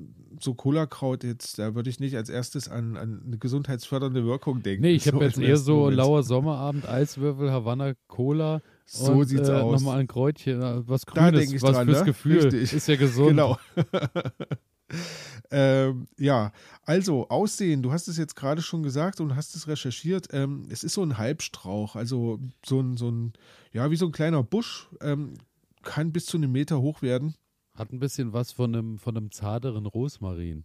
[0.40, 4.82] so Cola-Kraut jetzt, da würde ich nicht als erstes an, an eine gesundheitsfördernde Wirkung denken.
[4.82, 5.96] Nee, ich habe So jetzt eher so Moment.
[5.96, 8.62] lauer Sommerabend, Eiswürfel, Havanna, Cola.
[8.84, 9.80] So und, sieht's äh, aus.
[9.80, 12.04] Nochmal ein Kräutchen, äh, was Grünes, was dran, fürs ne?
[12.04, 12.42] Gefühl.
[12.42, 12.72] Richtig.
[12.72, 13.28] Ist ja gesund.
[13.30, 13.58] Genau.
[15.50, 16.52] ähm, ja,
[16.84, 20.28] also Aussehen, du hast es jetzt gerade schon gesagt und hast es recherchiert.
[20.32, 23.32] Ähm, es ist so ein Halbstrauch, also so ein, so ein,
[23.72, 25.34] ja, wie so ein kleiner Busch, ähm,
[25.82, 27.34] kann bis zu einem Meter hoch werden.
[27.74, 30.64] Hat ein bisschen was von einem, von einem zarteren Rosmarin.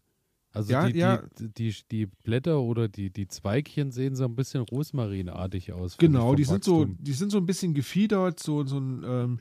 [0.51, 1.23] Also Ja, die, ja.
[1.39, 5.97] Die, die, die Blätter oder die, die Zweigchen sehen so ein bisschen rosmarinartig aus.
[5.97, 9.39] Genau, die sind so, die sind so ein bisschen gefiedert, so, so ein, ähm,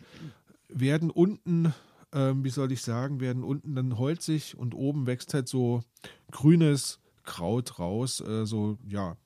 [0.68, 1.72] werden unten,
[2.12, 5.82] ähm, wie soll ich sagen, werden unten dann holzig und oben wächst halt so
[6.30, 9.16] grünes Kraut raus, äh, so, ja.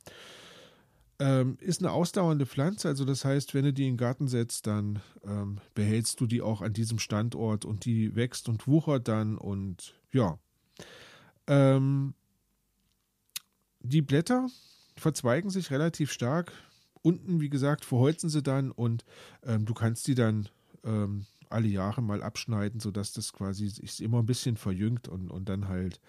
[1.20, 4.66] Ähm, ist eine ausdauernde Pflanze, also das heißt, wenn du die in den Garten setzt,
[4.66, 9.36] dann ähm, behältst du die auch an diesem Standort und die wächst und wuchert dann
[9.36, 10.38] und ja.
[11.46, 12.14] Ähm,
[13.80, 14.48] die Blätter
[14.96, 16.52] verzweigen sich relativ stark.
[17.02, 19.04] Unten, wie gesagt, verholzen sie dann und
[19.42, 20.48] ähm, du kannst die dann
[20.84, 25.50] ähm, alle Jahre mal abschneiden, sodass das quasi sich immer ein bisschen verjüngt und, und
[25.50, 26.00] dann halt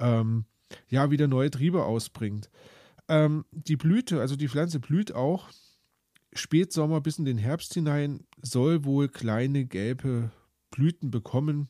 [0.00, 0.44] ähm,
[0.88, 2.50] ja wieder neue Triebe ausbringt.
[3.10, 5.50] Ähm, die Blüte, also die Pflanze blüht auch
[6.32, 10.30] Spätsommer bis in den Herbst hinein, soll wohl kleine gelbe
[10.70, 11.68] Blüten bekommen,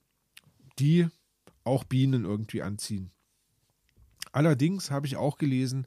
[0.79, 1.09] die
[1.65, 3.11] auch Bienen irgendwie anziehen.
[4.33, 5.87] Allerdings habe ich auch gelesen,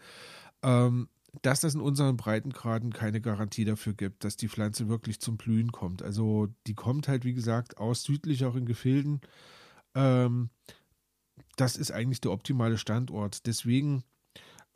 [0.63, 1.07] ähm,
[1.43, 5.71] dass das in unseren Breitengraden keine Garantie dafür gibt, dass die Pflanze wirklich zum Blühen
[5.71, 6.01] kommt.
[6.01, 9.21] Also die kommt halt, wie gesagt, aus südlicheren Gefilden.
[9.93, 10.49] Ähm,
[11.57, 13.45] das ist eigentlich der optimale Standort.
[13.45, 14.03] Deswegen,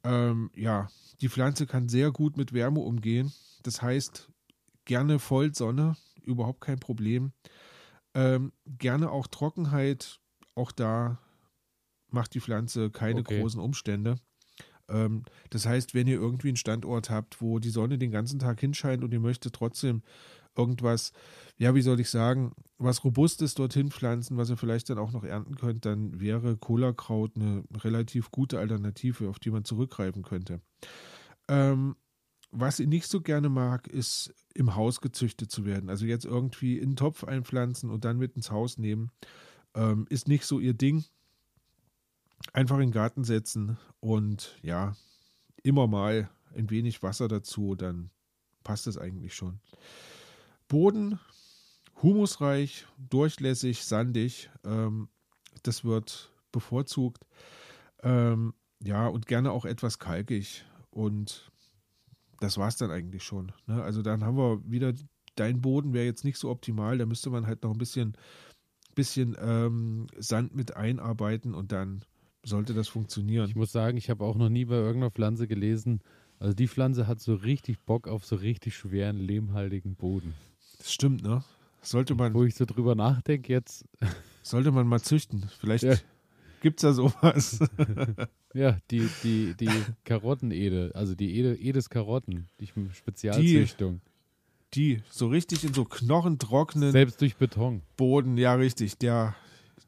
[0.04, 0.90] ähm, ja,
[1.22, 3.32] die Pflanze kann sehr gut mit Wärme umgehen.
[3.64, 4.30] Das heißt,
[4.86, 7.32] gerne Vollsonne, überhaupt kein Problem.
[8.14, 10.20] Ähm, gerne auch Trockenheit,
[10.56, 11.20] auch da
[12.10, 13.40] macht die Pflanze keine okay.
[13.40, 14.16] großen Umstände.
[14.90, 18.60] Ähm, das heißt, wenn ihr irgendwie einen Standort habt, wo die Sonne den ganzen Tag
[18.60, 20.02] hinscheint und ihr möchtet trotzdem
[20.58, 21.14] irgendwas,
[21.58, 25.24] ja, wie soll ich sagen, was Robustes dorthin pflanzen, was ihr vielleicht dann auch noch
[25.24, 30.62] ernten könnt, dann wäre Cola-Kraut eine relativ gute Alternative, auf die man zurückgreifen könnte.
[31.48, 31.96] Ähm,
[32.52, 35.90] was ich nicht so gerne mag, ist im Haus gezüchtet zu werden.
[35.90, 39.12] Also jetzt irgendwie in einen Topf einpflanzen und dann mit ins Haus nehmen,
[39.76, 41.04] ähm, ist nicht so ihr Ding
[42.54, 44.96] einfach in den Garten setzen und ja,
[45.64, 48.10] immer mal ein wenig Wasser dazu, dann
[48.64, 49.60] passt es eigentlich schon.
[50.68, 51.20] Boden,
[52.02, 55.10] humusreich, durchlässig, sandig, ähm,
[55.64, 57.26] das wird bevorzugt.
[58.04, 58.54] Ähm,
[58.84, 60.66] ja, und gerne auch etwas kalkig.
[60.92, 61.52] Und
[62.40, 63.52] das war es dann eigentlich schon.
[63.66, 63.82] Ne?
[63.82, 64.94] Also dann haben wir wieder,
[65.36, 68.16] dein Boden wäre jetzt nicht so optimal, da müsste man halt noch ein bisschen,
[68.96, 72.04] bisschen ähm, Sand mit einarbeiten und dann
[72.44, 73.50] sollte das funktionieren.
[73.50, 76.02] Ich muss sagen, ich habe auch noch nie bei irgendeiner Pflanze gelesen,
[76.40, 80.36] also die Pflanze hat so richtig Bock auf so richtig schweren, lehmhaltigen Boden.
[80.78, 81.44] Das stimmt, ne?
[81.82, 82.34] Sollte man.
[82.34, 83.86] Wo ich so drüber nachdenke, jetzt.
[84.44, 85.50] Sollte man mal züchten.
[85.60, 85.96] Vielleicht ja.
[86.62, 87.60] gibt es ja sowas.
[88.54, 89.70] ja, die, die, die
[90.04, 94.02] Karottenede, also die Ede, Edes Karotten, die Spezialzüchtung.
[94.74, 96.92] Die, die, so richtig in so knochentrockenen.
[96.92, 97.82] Selbst durch Beton.
[97.96, 98.98] Boden, ja, richtig.
[98.98, 99.36] Der,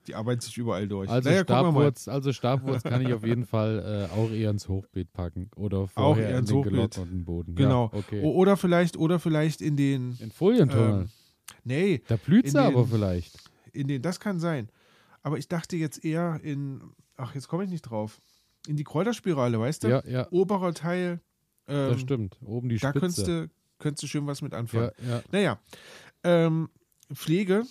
[0.07, 1.09] die arbeitet sich überall durch.
[1.09, 5.13] Also, naja, Stabwurz, also Stabwurz kann ich auf jeden Fall äh, auch eher ins Hochbeet
[5.13, 5.49] packen.
[5.55, 7.55] Oder vorher auch eher ins in den gelocknerten Boden.
[7.55, 7.89] Genau.
[7.93, 8.21] Ja, okay.
[8.23, 10.17] Oder vielleicht, oder vielleicht in den.
[10.19, 11.01] In Folientunnel.
[11.01, 11.09] Ähm,
[11.63, 12.01] nee.
[12.07, 13.37] Da blüht sie aber vielleicht.
[13.73, 14.69] In den, das kann sein.
[15.21, 16.81] Aber ich dachte jetzt eher in.
[17.17, 18.19] Ach, jetzt komme ich nicht drauf.
[18.67, 19.89] In die Kräuterspirale, weißt du?
[19.89, 20.27] Ja, ja.
[20.31, 21.21] Oberer Teil.
[21.67, 22.37] Ähm, das stimmt.
[22.43, 22.93] Oben die Spitze.
[22.93, 24.91] Da könntest du, könntest du schön was mit anfangen.
[25.05, 25.23] Ja, ja.
[25.31, 25.59] Naja.
[26.23, 26.69] Ähm,
[27.13, 27.63] Pflege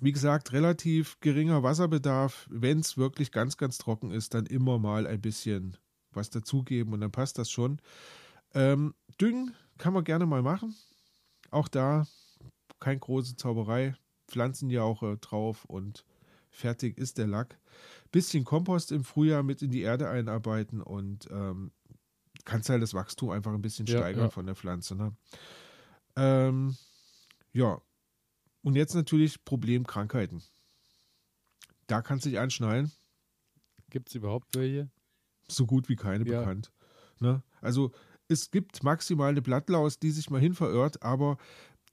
[0.00, 2.46] wie gesagt, relativ geringer Wasserbedarf.
[2.50, 5.76] Wenn es wirklich ganz, ganz trocken ist, dann immer mal ein bisschen
[6.12, 7.80] was dazugeben und dann passt das schon.
[8.54, 10.74] Ähm, Düngen kann man gerne mal machen.
[11.50, 12.06] Auch da
[12.80, 13.96] kein große Zauberei.
[14.28, 16.04] Pflanzenjauche drauf und
[16.50, 17.60] fertig ist der Lack.
[18.10, 21.70] Bisschen Kompost im Frühjahr mit in die Erde einarbeiten und ähm,
[22.44, 24.30] kannst halt das Wachstum einfach ein bisschen ja, steigern ja.
[24.30, 24.96] von der Pflanze.
[24.96, 25.14] Ne?
[26.16, 26.76] Ähm,
[27.52, 27.80] ja,
[28.66, 30.42] und jetzt natürlich Problem Krankheiten.
[31.86, 32.90] Da kannst du dich anschnallen.
[33.90, 34.90] Gibt es überhaupt welche?
[35.46, 36.40] So gut wie keine ja.
[36.40, 36.72] bekannt.
[37.20, 37.44] Ne?
[37.60, 37.92] Also
[38.26, 41.38] es gibt maximal eine Blattlaus, die sich mal hin verirrt, aber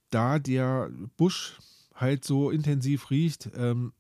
[0.10, 1.60] da der Busch
[1.94, 3.94] halt so intensiv riecht, ähm,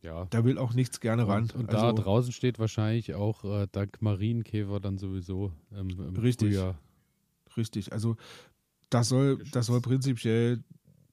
[0.00, 0.26] ja.
[0.26, 1.42] da will auch nichts gerne ran.
[1.42, 6.14] Und, und also, da draußen steht wahrscheinlich auch äh, dank Marienkäfer dann sowieso ähm, im
[6.14, 6.78] richtig, Frühjahr.
[7.56, 8.16] Richtig, also
[8.88, 10.62] das soll, das soll prinzipiell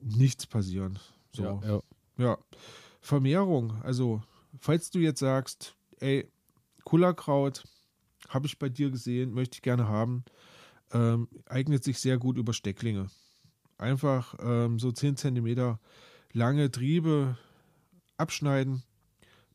[0.02, 1.00] nichts passieren.
[1.34, 1.44] So.
[1.44, 1.82] Ja, ja.
[2.18, 2.38] ja.
[3.02, 4.22] Vermehrung, also
[4.60, 6.30] falls du jetzt sagst, ey,
[6.84, 7.64] Kullerkraut
[8.30, 10.24] habe ich bei dir gesehen, möchte ich gerne haben,
[10.94, 13.08] ähm, eignet sich sehr gut über Stecklinge.
[13.78, 15.78] Einfach ähm, so 10 cm
[16.34, 17.38] lange Triebe
[18.18, 18.84] abschneiden,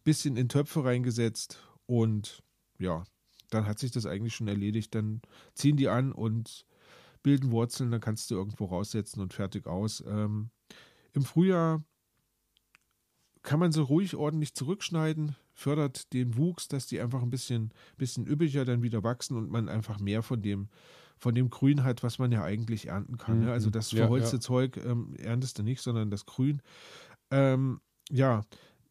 [0.03, 2.43] bisschen in Töpfe reingesetzt und
[2.79, 3.05] ja,
[3.51, 4.95] dann hat sich das eigentlich schon erledigt.
[4.95, 5.23] Dann
[5.55, 6.67] ziehen die an und
[7.27, 10.01] bilden Wurzeln, dann kannst du irgendwo raussetzen und fertig aus.
[10.07, 10.51] Ähm,
[11.13, 11.83] Im Frühjahr
[13.43, 18.29] kann man sie ruhig ordentlich zurückschneiden, fördert den Wuchs, dass die einfach ein bisschen, bisschen
[18.29, 20.69] üppiger dann wieder wachsen und man einfach mehr von dem,
[21.19, 23.41] von dem Grün hat, was man ja eigentlich ernten kann.
[23.41, 23.47] Mhm.
[23.47, 23.53] Ne?
[23.53, 24.41] Also das verholzte ja, ja.
[24.41, 26.63] Zeug ähm, erntest du nicht, sondern das Grün.
[27.33, 28.43] Ähm, ja,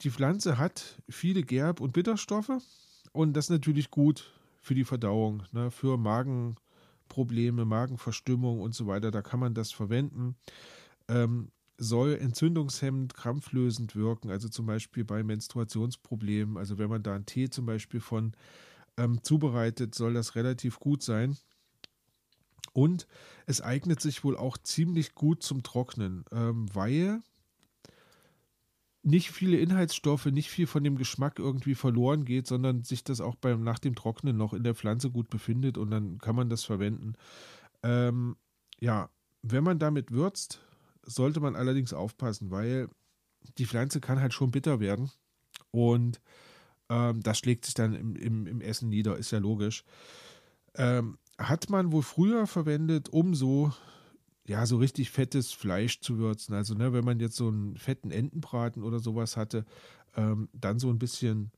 [0.02, 2.52] die Pflanze hat viele Gerb- und Bitterstoffe
[3.14, 4.30] und das ist natürlich gut
[4.62, 5.72] für die Verdauung, ne?
[5.72, 6.58] für Magen,
[7.16, 10.36] Probleme, Magenverstimmung und so weiter, da kann man das verwenden.
[11.08, 16.58] Ähm, soll entzündungshemmend, krampflösend wirken, also zum Beispiel bei Menstruationsproblemen.
[16.58, 18.34] Also wenn man da einen Tee zum Beispiel von
[18.98, 21.38] ähm, zubereitet, soll das relativ gut sein.
[22.74, 23.08] Und
[23.46, 27.22] es eignet sich wohl auch ziemlich gut zum Trocknen, ähm, weil
[29.06, 33.36] nicht viele Inhaltsstoffe, nicht viel von dem Geschmack irgendwie verloren geht, sondern sich das auch
[33.36, 36.64] beim, nach dem Trocknen noch in der Pflanze gut befindet und dann kann man das
[36.64, 37.14] verwenden.
[37.84, 38.36] Ähm,
[38.80, 39.10] ja,
[39.44, 40.60] wenn man damit würzt,
[41.04, 42.90] sollte man allerdings aufpassen, weil
[43.60, 45.12] die Pflanze kann halt schon bitter werden
[45.70, 46.20] und
[46.90, 49.84] ähm, das schlägt sich dann im, im, im, Essen nieder, ist ja logisch.
[50.74, 53.72] Ähm, hat man wohl früher verwendet, um so
[54.48, 56.54] ja, so richtig fettes Fleisch zu würzen.
[56.54, 59.66] Also, ne, wenn man jetzt so einen fetten Entenbraten oder sowas hatte,
[60.16, 61.52] ähm, dann so ein bisschen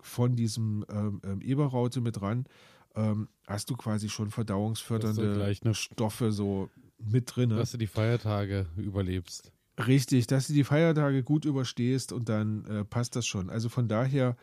[0.00, 2.46] von diesem ähm, ähm, Eberraute mit dran,
[2.94, 7.50] ähm, hast du quasi schon verdauungsfördernde so Stoffe so mit drin.
[7.50, 9.52] Dass du die Feiertage überlebst.
[9.78, 13.50] Richtig, dass du die Feiertage gut überstehst und dann äh, passt das schon.
[13.50, 14.36] Also von daher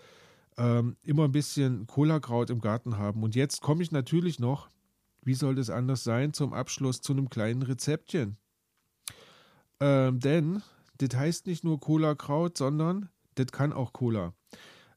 [0.58, 3.24] ähm, immer ein bisschen Cola-Kraut im Garten haben.
[3.24, 4.70] Und jetzt komme ich natürlich noch
[5.24, 8.38] wie soll das anders sein, zum Abschluss zu einem kleinen Rezeptchen?
[9.80, 10.62] Ähm, denn
[10.98, 14.34] das heißt nicht nur Cola-Kraut, sondern das kann auch Cola.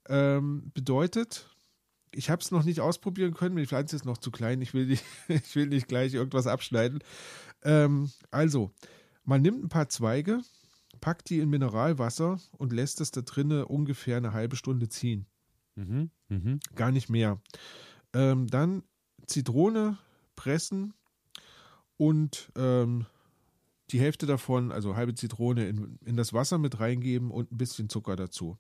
[0.09, 1.49] Ähm, bedeutet,
[2.13, 4.87] ich habe es noch nicht ausprobieren können, die Pflanze ist noch zu klein, ich will
[4.87, 7.01] nicht, ich will nicht gleich irgendwas abschneiden.
[7.63, 8.71] Ähm, also,
[9.25, 10.41] man nimmt ein paar Zweige,
[11.01, 15.27] packt die in Mineralwasser und lässt es da drinnen ungefähr eine halbe Stunde ziehen.
[15.77, 16.59] Mhm, mh.
[16.75, 17.41] Gar nicht mehr.
[18.13, 18.85] Ähm, dann
[19.27, 19.99] Zitrone,
[20.45, 20.93] pressen
[21.97, 23.07] und ähm,
[23.91, 27.89] die Hälfte davon, also halbe Zitrone, in, in das Wasser mit reingeben und ein bisschen
[27.89, 28.59] Zucker dazu.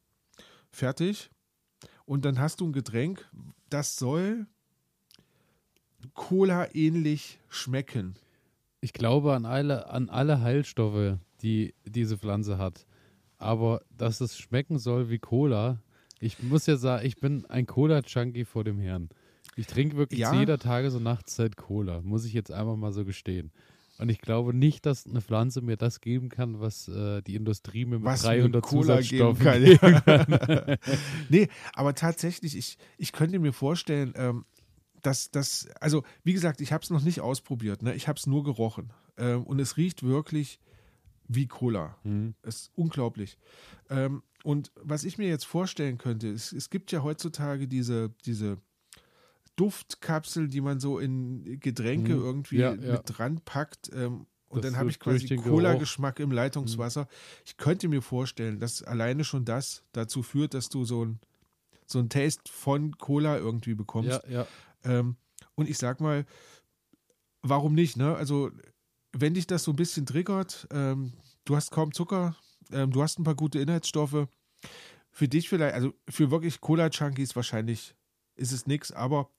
[0.71, 1.31] Fertig.
[2.07, 3.29] Und dann hast du ein Getränk,
[3.69, 4.47] das soll
[6.15, 8.15] Cola ähnlich schmecken.
[8.81, 12.87] Ich glaube an alle, an alle Heilstoffe, die diese Pflanze hat.
[13.37, 15.83] Aber dass es schmecken soll wie Cola,
[16.19, 19.11] ich muss ja sagen, ich bin ein Cola-Junkie vor dem Herrn.
[19.57, 20.31] Ich trinke wirklich ja.
[20.31, 23.53] zu jeder Tages- und Nachtszeit Cola, muss ich jetzt einfach mal so gestehen.
[23.99, 27.85] Und ich glaube nicht, dass eine Pflanze mir das geben kann, was äh, die Industrie
[27.85, 30.25] mir mit was 300 Cola Zusatzstoffen geben kann.
[30.25, 30.77] Geben kann.
[31.29, 34.45] nee, aber tatsächlich, ich, ich könnte mir vorstellen, ähm,
[35.03, 37.95] dass das, also wie gesagt, ich habe es noch nicht ausprobiert, ne?
[37.95, 38.93] ich habe es nur gerochen.
[39.17, 40.59] Ähm, und es riecht wirklich
[41.29, 41.97] wie Cola.
[42.03, 42.35] Mhm.
[42.43, 43.39] Es ist unglaublich.
[43.91, 48.59] Ähm, und was ich mir jetzt vorstellen könnte, es, es gibt ja heutzutage diese, diese
[49.57, 52.25] Duftkapsel, die man so in Getränke mhm.
[52.25, 52.93] irgendwie ja, ja.
[52.93, 53.91] mit dran packt.
[53.95, 57.03] Ähm, und das dann habe ich quasi Cola-Geschmack im Leitungswasser.
[57.03, 57.09] Mhm.
[57.45, 61.19] Ich könnte mir vorstellen, dass alleine schon das dazu führt, dass du so ein,
[61.87, 64.23] so ein Taste von Cola irgendwie bekommst.
[64.29, 64.47] Ja, ja.
[64.85, 65.17] Ähm,
[65.55, 66.25] und ich sag mal,
[67.43, 67.97] warum nicht?
[67.97, 68.15] Ne?
[68.15, 68.51] Also,
[69.13, 71.13] wenn dich das so ein bisschen triggert, ähm,
[71.45, 72.37] du hast kaum Zucker,
[72.73, 74.29] ähm, du hast ein paar gute Inhaltsstoffe.
[75.11, 77.95] Für dich vielleicht, also für wirklich Cola-Junkies wahrscheinlich
[78.37, 78.93] ist es nichts.
[78.93, 79.31] Aber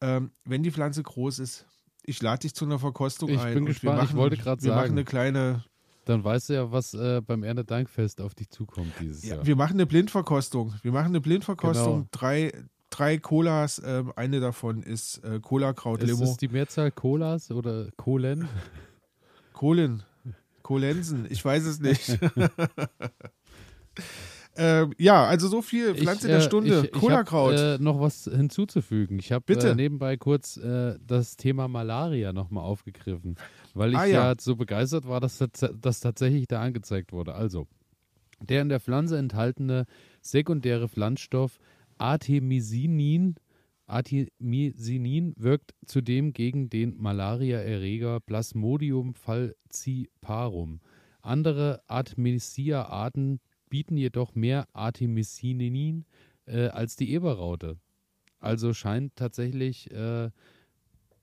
[0.00, 1.66] ähm, wenn die Pflanze groß ist,
[2.04, 3.48] ich lade dich zu einer Verkostung ich ein.
[3.48, 4.74] Ich bin gespannt, machen, ich wollte gerade sagen.
[4.74, 5.64] Wir machen eine kleine.
[6.04, 9.46] Dann weißt du ja, was äh, beim Erntedankfest auf dich zukommt dieses ja, Jahr.
[9.46, 10.74] Wir machen eine Blindverkostung.
[10.82, 11.94] Wir machen eine Blindverkostung.
[11.94, 12.08] Genau.
[12.10, 12.52] Drei,
[12.90, 13.78] drei Colas.
[13.78, 16.24] Äh, eine davon ist äh, Cola-Kraut-Limo.
[16.24, 18.48] Ist das die Mehrzahl Colas oder Kohlen?
[19.52, 20.02] Kohlen.
[20.62, 21.26] Kohlensen.
[21.30, 22.18] Ich weiß es nicht.
[24.56, 26.82] Äh, ja, also so viel Pflanze ich, der äh, Stunde.
[26.84, 27.54] Ich, Cola-Kraut.
[27.54, 29.18] Äh, noch was hinzuzufügen.
[29.18, 33.36] Ich habe äh, nebenbei kurz äh, das Thema Malaria nochmal aufgegriffen,
[33.74, 34.32] weil ich ah, ja.
[34.32, 34.34] ja.
[34.38, 37.34] so begeistert war, dass das tatsächlich da angezeigt wurde.
[37.34, 37.66] Also,
[38.40, 39.86] der in der Pflanze enthaltene
[40.20, 41.58] sekundäre Pflanzstoff
[41.98, 43.36] Artemisinin
[43.86, 50.80] Artemisinin wirkt zudem gegen den Malariaerreger Plasmodium falciparum.
[51.20, 53.40] Andere Artemisia-Arten
[53.72, 56.04] bieten jedoch mehr Artemisinin
[56.44, 57.78] äh, als die Eberraute.
[58.38, 60.30] Also scheint tatsächlich äh,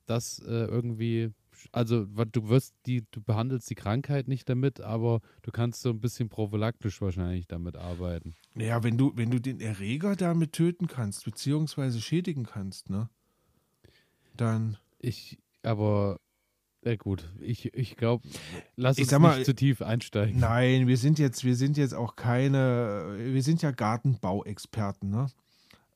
[0.08, 1.30] das äh, irgendwie,
[1.72, 6.02] also du wirst die, du behandelst die Krankheit nicht damit, aber du kannst so ein
[6.02, 8.34] bisschen prophylaktisch wahrscheinlich damit arbeiten.
[8.56, 13.12] Naja, wenn du, wenn du den Erreger damit töten kannst, beziehungsweise schädigen kannst, ne?
[14.36, 14.76] Dann.
[14.98, 16.20] Ich, aber
[16.84, 18.28] ja gut, ich, ich glaube,
[18.76, 20.40] lass uns mal, nicht zu tief einsteigen.
[20.40, 25.28] Nein, wir sind jetzt, wir sind jetzt auch keine, wir sind ja Gartenbauexperten, ne?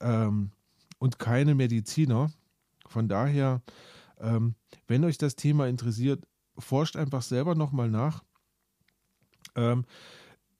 [0.02, 0.52] Ähm,
[1.00, 2.32] und keine Mediziner.
[2.88, 3.62] Von daher,
[4.20, 4.56] ähm,
[4.88, 6.26] wenn euch das Thema interessiert,
[6.58, 8.24] forscht einfach selber nochmal nach.
[9.56, 9.86] Ähm,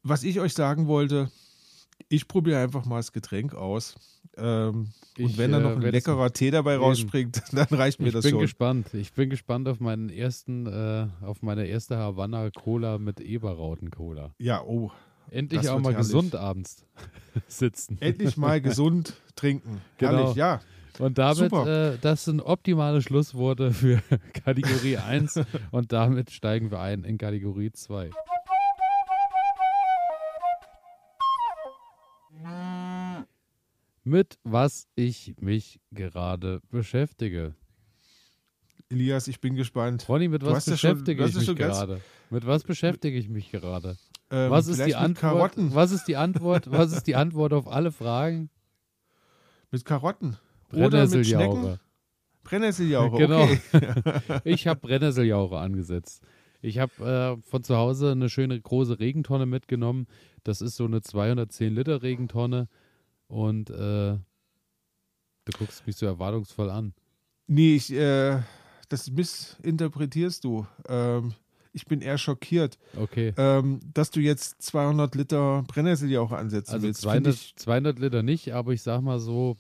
[0.04, 1.32] was ich euch sagen wollte,
[2.14, 3.96] Ich probiere einfach mal das Getränk aus.
[4.38, 6.84] Ähm, Ich, und wenn da äh, noch ein leckerer Tee dabei Eben.
[6.84, 8.42] rausspringt, dann reicht mir Ich das bin schon.
[8.42, 8.94] gespannt.
[8.94, 14.32] Ich bin gespannt auf meinen ersten, äh, auf meine erste Havanna Cola mit Eberrauten Cola.
[14.38, 14.92] Ja, oh.
[15.32, 16.08] Endlich Das auch mal herrlich.
[16.08, 16.86] gesund abends
[17.48, 17.98] sitzen.
[18.00, 19.82] Endlich mal gesund trinken.
[19.98, 20.12] Genau.
[20.20, 20.62] Herrlich, ja.
[21.00, 24.00] Und damit, äh, das sind optimale Schlussworte für
[24.46, 25.40] Kategorie 1
[25.72, 28.12] und damit steigen wir ein in Kategorie 2.
[34.04, 37.56] Mit was ich mich gerade beschäftige.
[38.90, 40.08] Elias, ich bin gespannt.
[40.10, 42.02] Ronny, mit Du was hast ja schon- beschäftige ich mich gerade?
[42.30, 43.98] Mit was beschäftige ich mich gerade?
[44.30, 45.20] Ähm, Was ist die Antwort?
[45.56, 45.74] Karotten.
[45.76, 46.70] Was ist die Antwort?
[46.72, 48.50] Was ist die Antwort auf alle Fragen?
[49.72, 50.38] Mit Karotten.
[50.72, 51.78] Oder mit Schnecken.
[52.44, 53.18] Brennnesseljauche.
[53.18, 53.44] Brennnesseljauche, Genau.
[53.44, 54.42] okay.
[54.44, 56.24] Ich habe Brennnesseljauche angesetzt.
[56.62, 60.08] Ich habe äh, von zu Hause eine schöne große Regentonne mitgenommen.
[60.44, 62.68] Das ist so eine 210 Liter Regentonne.
[63.34, 63.74] Und äh,
[65.46, 66.94] du guckst mich so erwartungsvoll an.
[67.48, 68.40] Nee, ich, äh,
[68.90, 70.68] das missinterpretierst du.
[70.88, 71.34] Ähm,
[71.72, 73.34] ich bin eher schockiert, Okay.
[73.38, 77.02] ähm, dass du jetzt 200 Liter Brennnesseljauche ansetzen Also willst.
[77.02, 79.58] Find 200, ich, 200 Liter nicht, aber ich sag mal so,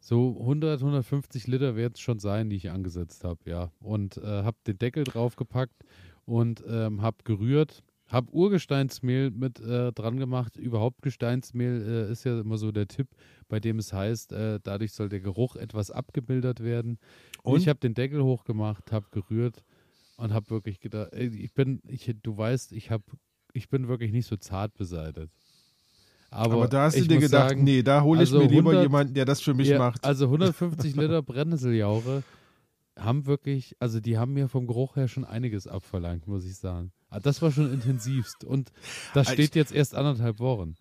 [0.00, 3.70] so 100, 150 Liter wird es schon sein, die ich angesetzt habe, ja.
[3.80, 5.82] Und äh, habe den Deckel draufgepackt
[6.26, 10.56] und ähm, habe gerührt, habe Urgesteinsmehl mit äh, dran gemacht.
[10.56, 13.08] Überhaupt Gesteinsmehl äh, ist ja immer so der Tipp,
[13.48, 16.98] bei dem es heißt, äh, dadurch soll der Geruch etwas abgemildert werden.
[17.42, 19.64] Und ich habe den Deckel hochgemacht, habe gerührt
[20.16, 23.04] und habe wirklich gedacht, ey, ich bin, ich, du weißt, ich habe,
[23.52, 25.32] ich bin wirklich nicht so zart beseitigt.
[26.30, 28.70] Aber, aber da hast du dir gedacht, sagen, nee, da hole ich also mir lieber
[28.70, 30.04] 100 jemanden, der das für mich ja, macht.
[30.04, 32.24] Also 150 Liter Brennnesseljauche
[32.98, 36.92] haben wirklich, also die haben mir vom Geruch her schon einiges abverlangt, muss ich sagen.
[37.10, 38.72] Ah, Das war schon intensivst und
[39.14, 40.74] das Ah, steht ich- jetzt erst anderthalb Wochen.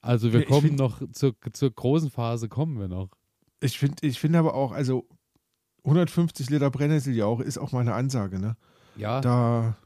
[0.00, 3.08] Also wir kommen find- noch zur, zur großen Phase, kommen wir noch.
[3.60, 5.06] Ich finde ich find aber auch, also
[5.84, 8.56] 150 Liter Brennnesseljauche ist auch mal eine Ansage, ne?
[8.96, 9.76] Ja, Da,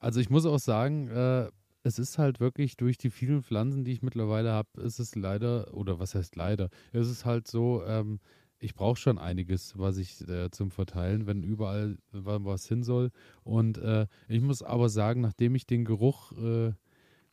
[0.00, 1.48] also ich muss auch sagen, äh,
[1.82, 5.72] es ist halt wirklich durch die vielen Pflanzen, die ich mittlerweile habe, ist es leider,
[5.74, 8.20] oder was heißt leider, es ist halt so, ähm,
[8.60, 13.10] ich brauche schon einiges, was ich äh, zum Verteilen, wenn überall wa- was hin soll.
[13.44, 16.72] Und äh, ich muss aber sagen, nachdem ich den Geruch äh,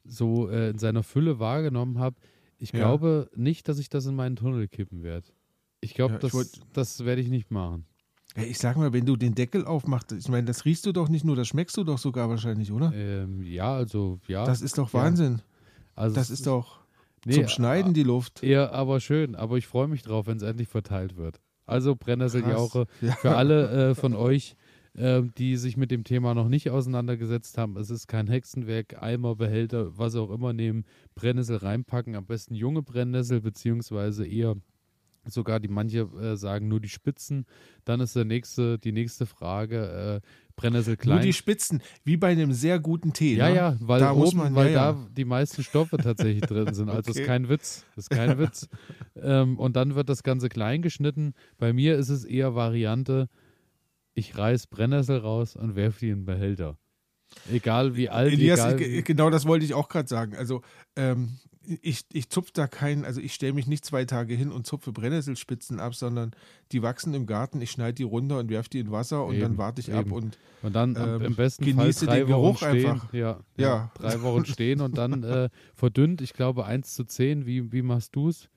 [0.03, 2.15] so äh, in seiner Fülle wahrgenommen habe,
[2.57, 2.79] ich Ja.
[2.79, 5.27] glaube nicht, dass ich das in meinen Tunnel kippen werde.
[5.81, 7.85] Ich glaube, Ja, das, wollt- das werde ich nicht machen.
[8.35, 11.07] Hey, ich sag mal, wenn du den Deckel aufmachst, ich meine, das riechst du doch
[11.09, 12.91] nicht nur, das schmeckst du doch sogar wahrscheinlich, oder?
[12.93, 14.45] Ähm, ja, also ja.
[14.45, 14.99] Das ist doch ja.
[14.99, 15.41] Wahnsinn.
[15.95, 16.81] also Das ist doch
[17.25, 18.41] nee, zum Schneiden die Luft.
[18.43, 19.35] Ja, aber schön.
[19.35, 21.41] Aber ich freue mich drauf, wenn es endlich verteilt wird.
[21.65, 23.13] Also Brennnesseljauche Ja.
[23.15, 24.55] für alle äh, von euch,
[24.95, 27.75] ähm, die sich mit dem Thema noch nicht auseinandergesetzt haben.
[27.77, 32.15] Es ist kein Hexenwerk, Eimer, Behälter, was auch immer nehmen, Brennnessel reinpacken.
[32.15, 34.55] Am besten junge Brennnessel, beziehungsweise eher
[35.27, 37.45] sogar die manche äh, sagen nur die Spitzen.
[37.83, 41.17] Dann ist der nächste, die nächste Frage, äh, Brennnessel klein.
[41.17, 43.35] Nur die Spitzen, wie bei einem sehr guten Tee.
[43.35, 43.55] Ja, ne?
[43.55, 45.07] ja, weil Da oben, man- weil ja, da ja.
[45.11, 46.89] die meisten Stoffe tatsächlich drin sind.
[46.89, 47.19] Also Okay.
[47.21, 47.85] ist kein Witz.
[47.97, 48.67] Ist kein Witz.
[49.21, 51.33] Ähm, und dann wird das Ganze klein geschnitten.
[51.57, 53.27] Bei mir ist es eher Variante,
[54.13, 56.77] ich reiß Brennnessel raus und werfe die in den Behälter.
[57.51, 59.01] Egal wie alt, Elias, egal.
[59.01, 60.35] genau das wollte ich auch gerade sagen.
[60.35, 60.61] Also,
[60.95, 61.37] ähm,
[61.81, 64.91] ich, ich zupfe da keinen, also ich stelle mich nicht zwei Tage hin und zupfe
[64.91, 66.31] Brennnesselspitzen ab, sondern
[66.71, 69.41] die wachsen im Garten, ich schneide die runter und werfe die in Wasser und Eben,
[69.43, 70.11] dann warte ich ab eben.
[70.11, 72.91] und und dann am- ähm, im besten Fall genieße drei den Wochen Geruch stehen.
[72.91, 73.13] einfach.
[73.13, 73.91] Ja, ja, Ja.
[73.95, 76.21] drei Wochen stehen und dann äh, verdünnt.
[76.21, 77.45] Ich glaube 1 zu 10.
[77.45, 78.49] Wie, wie machst du es?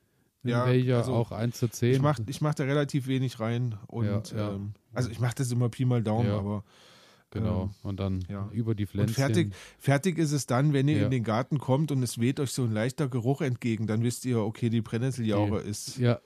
[0.44, 1.94] Ja, welcher also auch 1 zu 10?
[1.94, 4.54] ich mache ich mach da relativ wenig rein und Ja, ja.
[4.54, 6.64] Ähm, also ich mache das immer Pi mal Daumen, aber
[7.30, 7.64] Genau.
[7.64, 8.48] ähm, und dann ja.
[8.52, 9.14] über die und Pflänzchen.
[9.14, 11.04] fertig, fertig ist es dann, wenn ihr Ja.
[11.04, 14.24] in den Garten kommt und es weht euch so ein leichter Geruch entgegen, dann wisst
[14.24, 16.20] ihr, okay, die Brennnesseljauche ist Ja,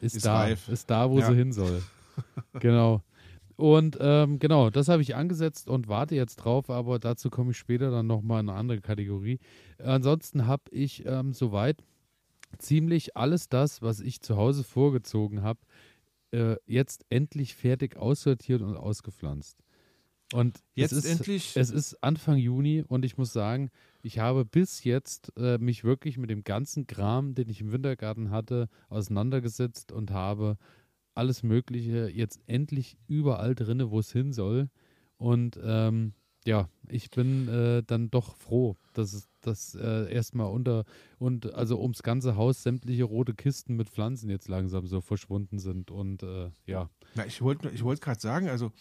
[0.00, 0.38] ist, Ist da.
[0.38, 0.68] reif.
[0.68, 1.30] Ist da, wo Ja.
[1.30, 1.82] sie hin soll.
[2.60, 3.02] genau.
[3.56, 7.56] Und ähm, genau, das habe ich angesetzt und warte jetzt drauf, aber dazu komme ich
[7.58, 9.38] später dann nochmal in eine andere Kategorie.
[9.78, 11.84] Ansonsten habe ich ähm, soweit
[12.58, 15.60] ziemlich alles das, was ich zu Hause vorgezogen habe,
[16.32, 19.63] äh, jetzt endlich fertig aussortiert und ausgepflanzt.
[20.34, 21.56] Und jetzt es ist, endlich.
[21.56, 23.70] es ist Anfang Juni und ich muss sagen,
[24.02, 28.32] ich habe bis jetzt äh, mich wirklich mit dem ganzen Kram, den ich im Wintergarten
[28.32, 30.56] hatte, auseinandergesetzt und habe
[31.14, 34.70] alles Mögliche jetzt endlich überall drinne, wo es hin soll.
[35.18, 36.14] Und ähm,
[36.44, 40.84] ja, ich bin äh, dann doch froh, dass es dass äh, erstmal unter
[41.18, 45.90] und also ums ganze Haus sämtliche rote Kisten mit Pflanzen jetzt langsam so verschwunden sind.
[45.92, 48.72] Und äh, ja, Na, ich wollte ich wollt gerade sagen, also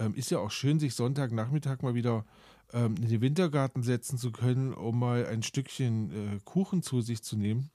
[0.00, 2.24] ähm, ist ja auch schön, sich Sonntagnachmittag mal wieder
[2.72, 7.22] ähm, in den Wintergarten setzen zu können, um mal ein Stückchen äh, Kuchen zu sich
[7.22, 7.70] zu nehmen.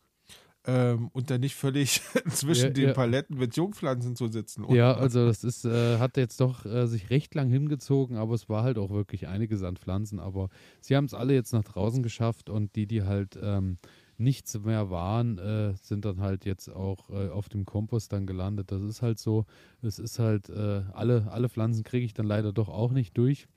[0.67, 2.93] ähm, und dann nicht völlig zwischen Ja, den ja.
[2.93, 4.63] Paletten mit Jungpflanzen zu sitzen.
[4.65, 8.34] Und, Ja, also das ist, äh, hat jetzt doch äh, sich recht lang hingezogen, aber
[8.34, 10.19] es war halt auch wirklich einiges an Pflanzen.
[10.19, 10.49] Aber
[10.82, 13.78] sie haben es alle jetzt nach draußen geschafft und die, die halt ähm,
[14.18, 18.72] nichts mehr waren, äh, sind dann halt jetzt auch äh, auf dem Kompost dann gelandet.
[18.72, 19.45] Das ist halt so,
[19.82, 23.47] es ist halt, äh, alle, alle Pflanzen kriege ich dann leider doch auch nicht durch.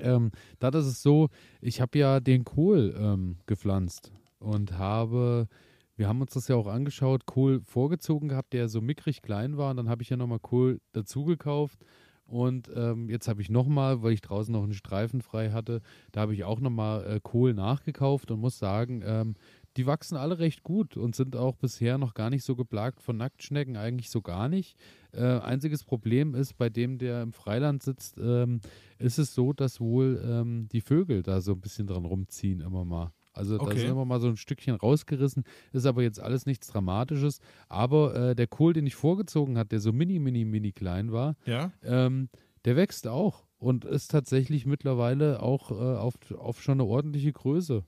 [0.00, 1.28] Ähm, da ist es so,
[1.60, 5.48] ich habe ja den Kohl ähm, gepflanzt und habe,
[5.96, 9.70] wir haben uns das ja auch angeschaut, Kohl vorgezogen gehabt, der so mickrig klein war
[9.70, 11.84] und dann habe ich ja nochmal Kohl dazu gekauft
[12.32, 16.22] und ähm, jetzt habe ich nochmal, weil ich draußen noch einen Streifen frei hatte, da
[16.22, 19.34] habe ich auch nochmal äh, Kohl nachgekauft und muss sagen, ähm,
[19.76, 23.18] die wachsen alle recht gut und sind auch bisher noch gar nicht so geplagt von
[23.18, 24.78] Nacktschnecken, eigentlich so gar nicht.
[25.12, 28.60] Äh, einziges Problem ist, bei dem, der im Freiland sitzt, ähm,
[28.98, 32.86] ist es so, dass wohl ähm, die Vögel da so ein bisschen dran rumziehen immer
[32.86, 33.12] mal.
[33.32, 33.84] Also da Okay.
[33.84, 37.38] ist immer mal so ein Stückchen rausgerissen, ist aber jetzt alles nichts Dramatisches.
[37.68, 41.36] Aber äh, der Kohl, den ich vorgezogen hat, der so mini, mini, mini klein war,
[41.46, 41.72] ja?
[41.82, 42.28] ähm,
[42.64, 47.84] der wächst auch und ist tatsächlich mittlerweile auch äh, auf, auf schon eine ordentliche Größe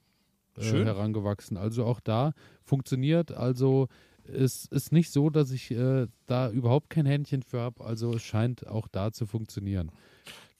[0.56, 1.56] äh, herangewachsen.
[1.56, 2.32] Also auch da
[2.64, 3.32] funktioniert.
[3.32, 3.88] Also
[4.26, 7.84] es ist nicht so, dass ich äh, da überhaupt kein Händchen für habe.
[7.84, 9.90] Also es scheint auch da zu funktionieren.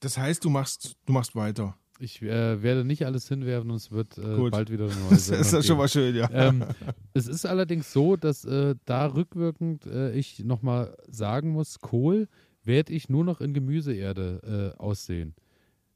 [0.01, 1.76] Das heißt, du machst, du machst weiter.
[2.01, 5.29] Ich äh, werde nicht alles hinwerfen und es wird äh, bald wieder eine neue Das
[5.31, 6.29] ist ja schon mal schön, ja.
[6.33, 6.65] ähm,
[7.13, 12.27] es ist allerdings so, dass äh, da rückwirkend äh, ich nochmal sagen muss, Kohl
[12.65, 15.35] werde ich nur noch in Gemüseerde äh, aussehen.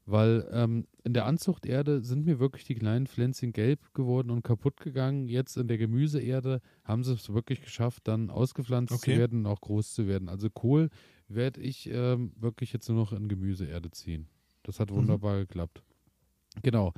[0.05, 4.79] Weil ähm, in der Anzuchterde sind mir wirklich die kleinen Pflänzchen gelb geworden und kaputt
[4.79, 5.27] gegangen.
[5.27, 9.13] Jetzt in der Gemüseerde haben sie es wirklich geschafft, dann ausgepflanzt Okay.
[9.13, 10.27] zu werden und auch groß zu werden.
[10.29, 10.89] Also Kohl
[11.27, 14.27] werde ich ähm, wirklich jetzt nur noch in Gemüseerde ziehen.
[14.63, 14.95] Das hat Mhm.
[14.95, 15.83] wunderbar geklappt.
[16.63, 16.93] Genau.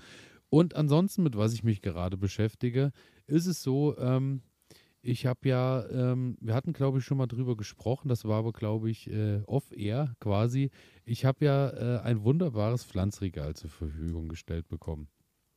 [0.49, 2.91] Und ansonsten, mit was ich mich gerade beschäftige,
[3.25, 4.41] ist es so, ähm,
[5.01, 8.51] ich habe ja, ähm, wir hatten, glaube ich, schon mal drüber gesprochen, das war aber,
[8.51, 10.69] glaube ich, äh, off-air quasi.
[11.05, 15.07] Ich habe ja äh, ein wunderbares Pflanzregal zur Verfügung gestellt bekommen.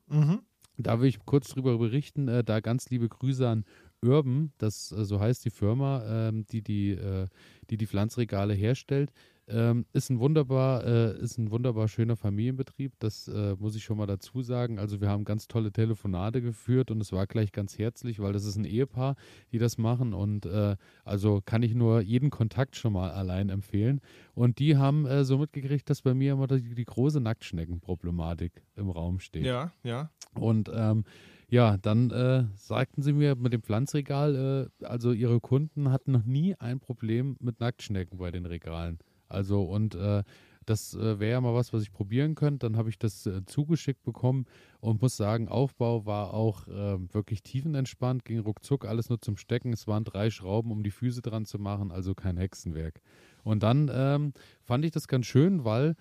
[0.06, 0.40] Mhm.
[0.76, 2.28] Da will ich kurz drüber berichten.
[2.28, 3.64] Äh, da ganz liebe Grüße an
[4.02, 7.26] Urban, das äh, so heißt die Firma, ähm, die, die, äh,
[7.70, 9.12] die die Pflanzregale herstellt.
[9.46, 12.94] Ähm, ist ein wunderbar, äh, ist ein wunderbar schöner Familienbetrieb.
[12.98, 14.78] Das äh, muss ich schon mal dazu sagen.
[14.78, 18.44] Also wir haben ganz tolle Telefonate geführt und es war gleich ganz herzlich, weil das
[18.44, 19.16] ist ein Ehepaar,
[19.52, 24.00] die das machen und äh, also kann ich nur jeden Kontakt schon mal allein empfehlen.
[24.34, 28.88] Und die haben äh, so mitgekriegt, dass bei mir immer die, die große Nacktschneckenproblematik im
[28.88, 29.44] Raum steht.
[29.44, 30.10] Ja, ja.
[30.34, 31.04] Und ähm,
[31.48, 36.24] ja, dann äh, sagten sie mir mit dem Pflanzregal, äh, also ihre Kunden hatten noch
[36.24, 38.98] nie ein Problem mit Nacktschnecken bei den Regalen.
[39.34, 40.22] Also und äh,
[40.66, 42.60] das äh, wäre ja mal was, was ich probieren könnte.
[42.66, 44.46] Dann habe ich das äh, zugeschickt bekommen
[44.80, 49.72] und muss sagen, Aufbau war auch äh, wirklich tiefenentspannt, ging ruckzuck, alles nur zum Stecken.
[49.74, 53.00] Es waren drei Schrauben, um die Füße dran zu machen, also kein Hexenwerk.
[53.42, 54.32] Und dann ähm,
[54.62, 55.96] fand ich das ganz schön, weil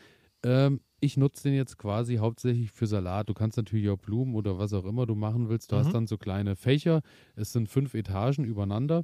[0.46, 3.28] ähm, ich nutze den jetzt quasi hauptsächlich für Salat.
[3.28, 5.72] Du kannst natürlich auch Blumen oder was auch immer du machen willst.
[5.72, 5.80] Du Mhm.
[5.80, 7.02] hast dann so kleine Fächer.
[7.36, 9.04] Es sind fünf Etagen übereinander.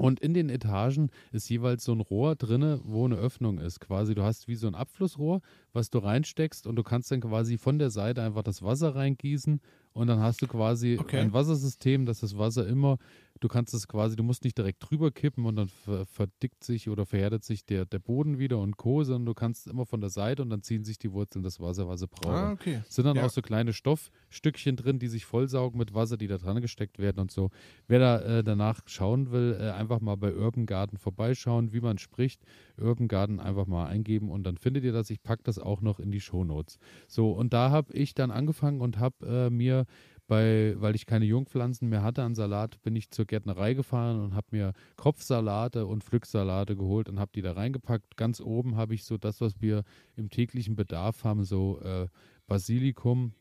[0.00, 3.80] Und in den Etagen ist jeweils so ein Rohr drinne, wo eine Öffnung ist.
[3.80, 5.40] Quasi, du hast wie so ein Abflussrohr,
[5.72, 9.60] was du reinsteckst und du kannst dann quasi von der Seite einfach das Wasser reingießen
[9.92, 11.18] und dann hast du quasi Okay.
[11.20, 12.96] ein Wassersystem, dass das Wasser immer,
[13.40, 16.88] du kannst es quasi, du musst nicht direkt drüber kippen und dann ver verdickt sich
[16.88, 20.10] oder verhärtet sich der, der Boden wieder und Co., sondern du kannst immer von der
[20.10, 22.34] Seite und dann ziehen sich die Wurzeln das Wasser, was sie brauchen.
[22.34, 22.82] Ah, okay.
[22.88, 23.24] Sind dann Ja.
[23.26, 27.18] auch so kleine Stoffstückchen drin, die sich vollsaugen mit Wasser, die da dran gesteckt werden
[27.20, 27.50] und so.
[27.88, 31.98] Wer da äh, danach schauen will, äh, einfach mal bei Urban Garden vorbeischauen, wie man
[31.98, 32.42] spricht.
[32.78, 35.10] Urban Garden einfach mal eingeben und dann findet ihr das.
[35.10, 36.78] Ich packe das auch noch in die Shownotes.
[37.08, 39.86] So, und da habe ich dann angefangen und habe äh, mir
[40.30, 44.36] bei, weil ich keine Jungpflanzen mehr hatte an Salat, bin ich zur Gärtnerei gefahren und
[44.36, 48.16] habe mir Kopfsalate und Pflücksalate geholt und habe die da reingepackt.
[48.16, 49.82] Ganz oben habe ich so das, was wir
[50.14, 52.06] im täglichen Bedarf haben, so äh,
[52.46, 53.32] Basilikum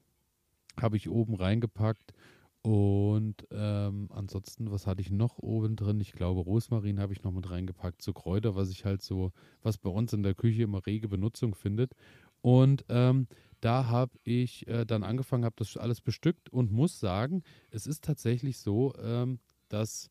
[0.82, 2.16] habe ich oben reingepackt.
[2.64, 6.02] Und ähm, ansonsten, was hatte ich noch oben drin?
[6.02, 9.32] Ich glaube, Rosmarin habe ich noch mit reingepackt, so Kräuter, was ich halt so,
[9.62, 11.94] was bei uns in der Küche immer rege Benutzung findet.
[12.42, 13.28] Und ähm,
[13.62, 18.04] da habe ich äh, dann angefangen, habe das alles bestückt und muss sagen, es ist
[18.04, 19.40] tatsächlich so, ähm,
[19.70, 20.10] dass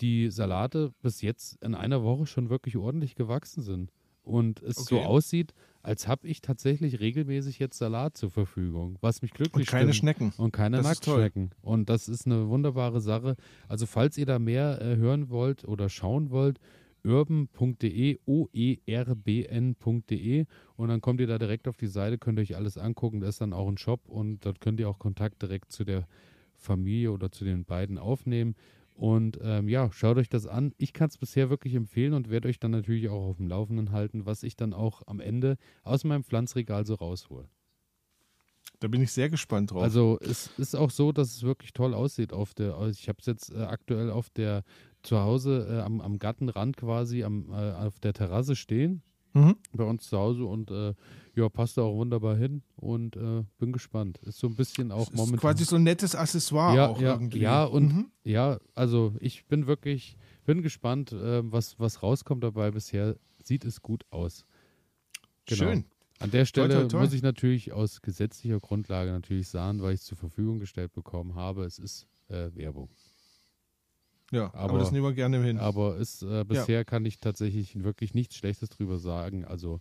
[0.00, 3.92] die Salate bis jetzt in einer Woche schon wirklich ordentlich gewachsen sind.
[4.24, 5.04] Und es so Okay.
[5.06, 5.52] aussieht,
[5.82, 9.96] als habe ich tatsächlich regelmäßig jetzt Salat zur Verfügung, was mich glücklich Und keine stimmt.
[9.96, 10.32] Schnecken.
[10.36, 10.86] Und keine Das.
[10.86, 11.50] Nacktschnecken.
[11.60, 13.36] Und das ist eine wunderbare Sache.
[13.66, 16.60] Also falls ihr da mehr äh, hören wollt oder schauen wollt,
[17.04, 18.46] urban.de, o-e-r-b-n.de
[20.76, 23.20] und dann kommt ihr da direkt auf die Seite, könnt ihr euch alles angucken.
[23.20, 26.06] Da ist dann auch ein Shop und dort könnt ihr auch Kontakt direkt zu der
[26.54, 28.54] Familie oder zu den beiden aufnehmen.
[28.94, 30.74] Und ähm, ja, schaut euch das an.
[30.78, 33.90] Ich kann es bisher wirklich empfehlen und werde euch dann natürlich auch auf dem Laufenden
[33.90, 37.48] halten, was ich dann auch am Ende aus meinem Pflanzregal so raushole.
[38.80, 39.82] Da bin ich sehr gespannt drauf.
[39.82, 42.76] Also es ist auch so, dass es wirklich toll aussieht auf der.
[42.90, 44.64] Ich habe es jetzt äh, aktuell auf der
[45.02, 49.02] zu Hause äh, am, am Gartenrand quasi am, äh, auf der Terrasse stehen.
[49.34, 49.56] Mhm.
[49.72, 50.94] Bei uns zu Hause und äh,
[51.34, 54.18] ja, passt da auch wunderbar hin und äh, bin gespannt.
[54.18, 55.40] Ist so ein bisschen auch ist momentan.
[55.40, 57.38] Quasi so ein nettes Accessoire ja, auch ja, irgendwie.
[57.38, 58.10] Ja, und mhm.
[58.24, 62.70] ja, also ich bin wirklich, bin gespannt, äh, was, was rauskommt dabei.
[62.72, 64.44] Bisher sieht es gut aus.
[65.46, 65.58] Genau.
[65.58, 65.84] Schön.
[66.18, 67.00] An der Stelle toi, toi, toi.
[67.00, 71.34] muss ich natürlich aus gesetzlicher Grundlage natürlich sagen, weil ich es zur Verfügung gestellt bekommen
[71.34, 72.90] habe, es ist äh, Werbung.
[74.32, 75.58] Ja, aber, aber, das nehmen wir gerne hin.
[75.58, 76.84] Aber ist, äh, bisher ja.
[76.84, 79.44] kann ich tatsächlich wirklich nichts Schlechtes drüber sagen.
[79.44, 79.78] Also,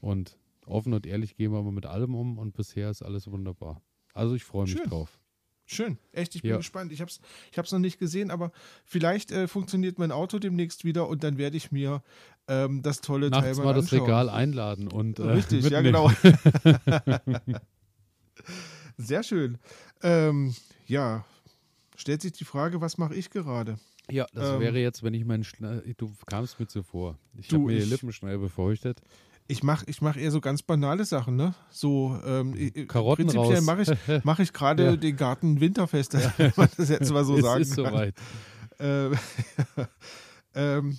[0.00, 3.82] und offen und ehrlich gehen wir aber mit allem um und bisher ist alles wunderbar.
[4.14, 4.88] Also ich freue mich Schön.
[4.88, 5.18] drauf.
[5.66, 6.56] Schön, echt, ich bin ja.
[6.56, 6.90] gespannt.
[6.92, 7.20] Ich habe es
[7.52, 8.50] ich hab's noch nicht gesehen, aber
[8.84, 12.02] vielleicht äh, funktioniert mein Auto demnächst wieder und dann werde ich mir
[12.48, 16.10] ähm, das tolle Nachts Teil mal, mal das Regal einladen und äh, Richtig, ja genau.
[18.96, 19.58] Sehr schön.
[20.02, 20.54] Ähm,
[20.86, 21.24] ja,
[22.00, 23.78] stellt sich die Frage, was mache ich gerade?
[24.10, 27.18] Ja, das ähm, wäre jetzt, wenn ich meinen Schne du kamst mir zuvor.
[27.36, 29.00] Ich habe mir die Lippen schnell befeuchtet.
[29.46, 31.54] Ich mache ich mach eher so ganz banale Sachen, ne?
[31.70, 32.54] So ähm,
[32.86, 33.90] Karotten prinzipiell mache ich,
[34.24, 34.96] mach ich gerade ja.
[34.96, 37.84] den Garten winterfest, wenn man das jetzt mal so es sagen ist kann.
[37.86, 38.14] Soweit.
[38.78, 39.18] Ähm,
[40.54, 40.98] ähm,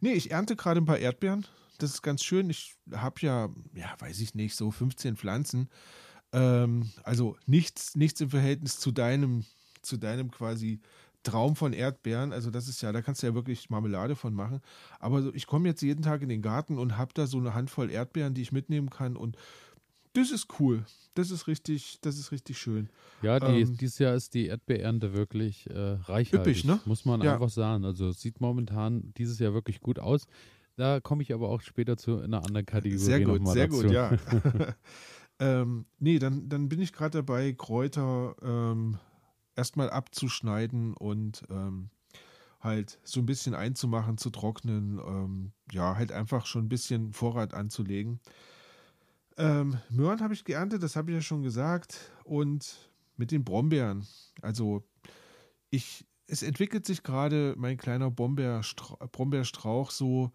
[0.00, 1.46] nee, ich ernte gerade ein paar Erdbeeren.
[1.78, 2.48] Das ist ganz schön.
[2.48, 5.68] Ich habe ja, ja, weiß ich nicht, so 15 Pflanzen.
[6.32, 9.44] Ähm, also nichts, nichts im Verhältnis zu deinem
[9.86, 10.80] zu deinem quasi
[11.22, 12.32] Traum von Erdbeeren.
[12.32, 14.60] Also das ist ja, da kannst du ja wirklich Marmelade von machen.
[15.00, 17.54] Aber so, ich komme jetzt jeden Tag in den Garten und habe da so eine
[17.54, 19.36] Handvoll Erdbeeren, die ich mitnehmen kann und
[20.16, 20.84] das ist cool.
[21.14, 22.88] Das ist richtig, das ist richtig schön.
[23.20, 26.80] Ja, die, ähm, dieses Jahr ist die Erdbeerernte wirklich äh, reichhaltig, üppig, ne?
[26.86, 27.34] muss man ja.
[27.34, 27.84] einfach sagen.
[27.84, 30.26] Also sieht momentan dieses Jahr wirklich gut aus.
[30.76, 33.82] Da komme ich aber auch später zu einer anderen Kategorie Sehr gut, noch sehr dazu.
[33.82, 34.12] gut, ja.
[35.38, 38.98] ähm, nee, dann, dann bin ich gerade dabei, Kräuter ähm,
[39.56, 41.90] erstmal abzuschneiden und ähm,
[42.60, 47.54] halt so ein bisschen einzumachen, zu trocknen, ähm, ja, halt einfach schon ein bisschen Vorrat
[47.54, 48.20] anzulegen.
[49.38, 52.12] Ähm, Möhren habe ich geerntet, das habe ich ja schon gesagt.
[52.24, 52.76] Und
[53.16, 54.06] mit den Brombeeren.
[54.42, 54.84] Also
[55.70, 60.32] ich, es entwickelt sich gerade mein kleiner Brombeerstrauch so,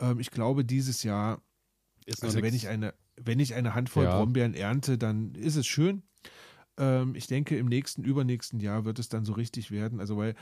[0.00, 1.40] ähm, ich glaube, dieses Jahr,
[2.20, 4.16] also wenn ich eine, wenn ich eine Handvoll ja.
[4.16, 6.02] Brombeeren ernte, dann ist es schön.
[6.78, 10.00] Ähm, ich denke, im nächsten, übernächsten Jahr wird es dann so richtig werden.
[10.00, 10.34] Also, weil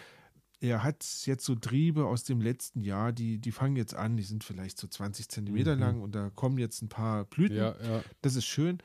[0.61, 4.23] er hat jetzt so Triebe aus dem letzten Jahr, die, die fangen jetzt an, die
[4.23, 5.81] sind vielleicht so 20 Zentimeter mhm.
[5.81, 7.57] lang und da kommen jetzt ein paar Blüten.
[7.57, 8.03] Ja, ja.
[8.23, 8.79] Das ist schön.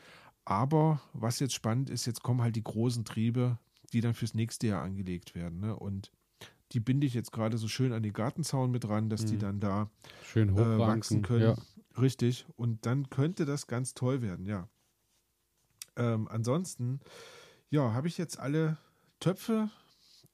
[0.45, 3.59] Aber was jetzt spannend ist, jetzt kommen halt die großen Triebe,
[3.93, 5.59] die dann fürs nächste Jahr angelegt werden.
[5.59, 5.75] Ne?
[5.75, 6.11] Und
[6.71, 9.27] die binde ich jetzt gerade so schön an den Gartenzaun mit ran, dass mhm.
[9.27, 9.89] die dann da
[10.23, 11.55] schön äh, wachsen können.
[11.55, 12.01] Ja.
[12.01, 12.45] Richtig.
[12.55, 14.67] Und dann könnte das ganz toll werden, ja.
[15.95, 16.99] Ähm, ansonsten
[17.69, 18.77] ja, habe ich jetzt alle
[19.19, 19.69] Töpfe,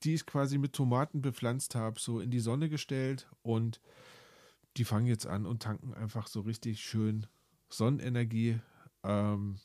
[0.03, 3.81] die ich quasi mit Tomaten bepflanzt habe, so in die Sonne gestellt und
[4.77, 7.27] die fangen jetzt an und tanken einfach so richtig schön
[7.69, 8.59] Sonnenenergie.
[9.03, 9.59] Ähm,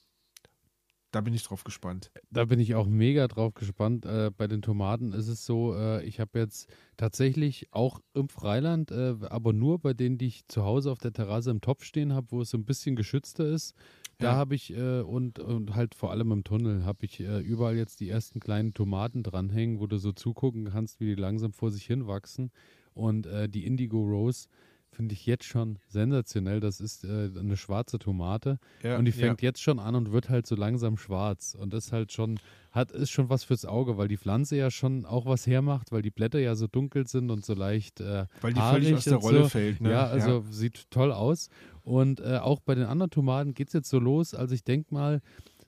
[1.10, 2.12] da bin ich drauf gespannt.
[2.30, 4.06] Da bin ich auch mega drauf gespannt.
[4.06, 8.92] Äh, bei den Tomaten ist es so, äh, ich habe jetzt tatsächlich auch im Freiland,
[8.92, 12.12] äh, aber nur bei denen, die ich zu Hause auf der Terrasse im Topf stehen
[12.12, 13.74] habe, wo es so ein bisschen geschützter ist,
[14.20, 17.76] da habe ich äh, und, und halt vor allem im Tunnel habe ich äh, überall
[17.76, 21.70] jetzt die ersten kleinen Tomaten dranhängen, wo du so zugucken kannst, wie die langsam vor
[21.70, 22.50] sich hin wachsen.
[22.94, 24.48] Und äh, die Indigo Rose
[24.90, 26.60] finde ich jetzt schon sensationell.
[26.60, 29.48] Das ist äh, eine schwarze Tomate ja, und die fängt ja.
[29.48, 31.56] jetzt schon an und wird halt so langsam schwarz.
[31.58, 32.38] Und das halt schon,
[32.72, 36.02] hat, ist schon was fürs Auge, weil die Pflanze ja schon auch was hermacht, weil
[36.02, 39.16] die Blätter ja so dunkel sind und so leicht äh, Weil die völlig aus der
[39.16, 39.48] Rolle so.
[39.48, 39.92] fällt, ne?
[39.92, 40.42] Ja, also ja.
[40.50, 41.48] sieht toll aus.
[41.82, 44.34] Und äh, auch bei den anderen Tomaten geht es jetzt so los.
[44.34, 45.22] Also ich denke mal,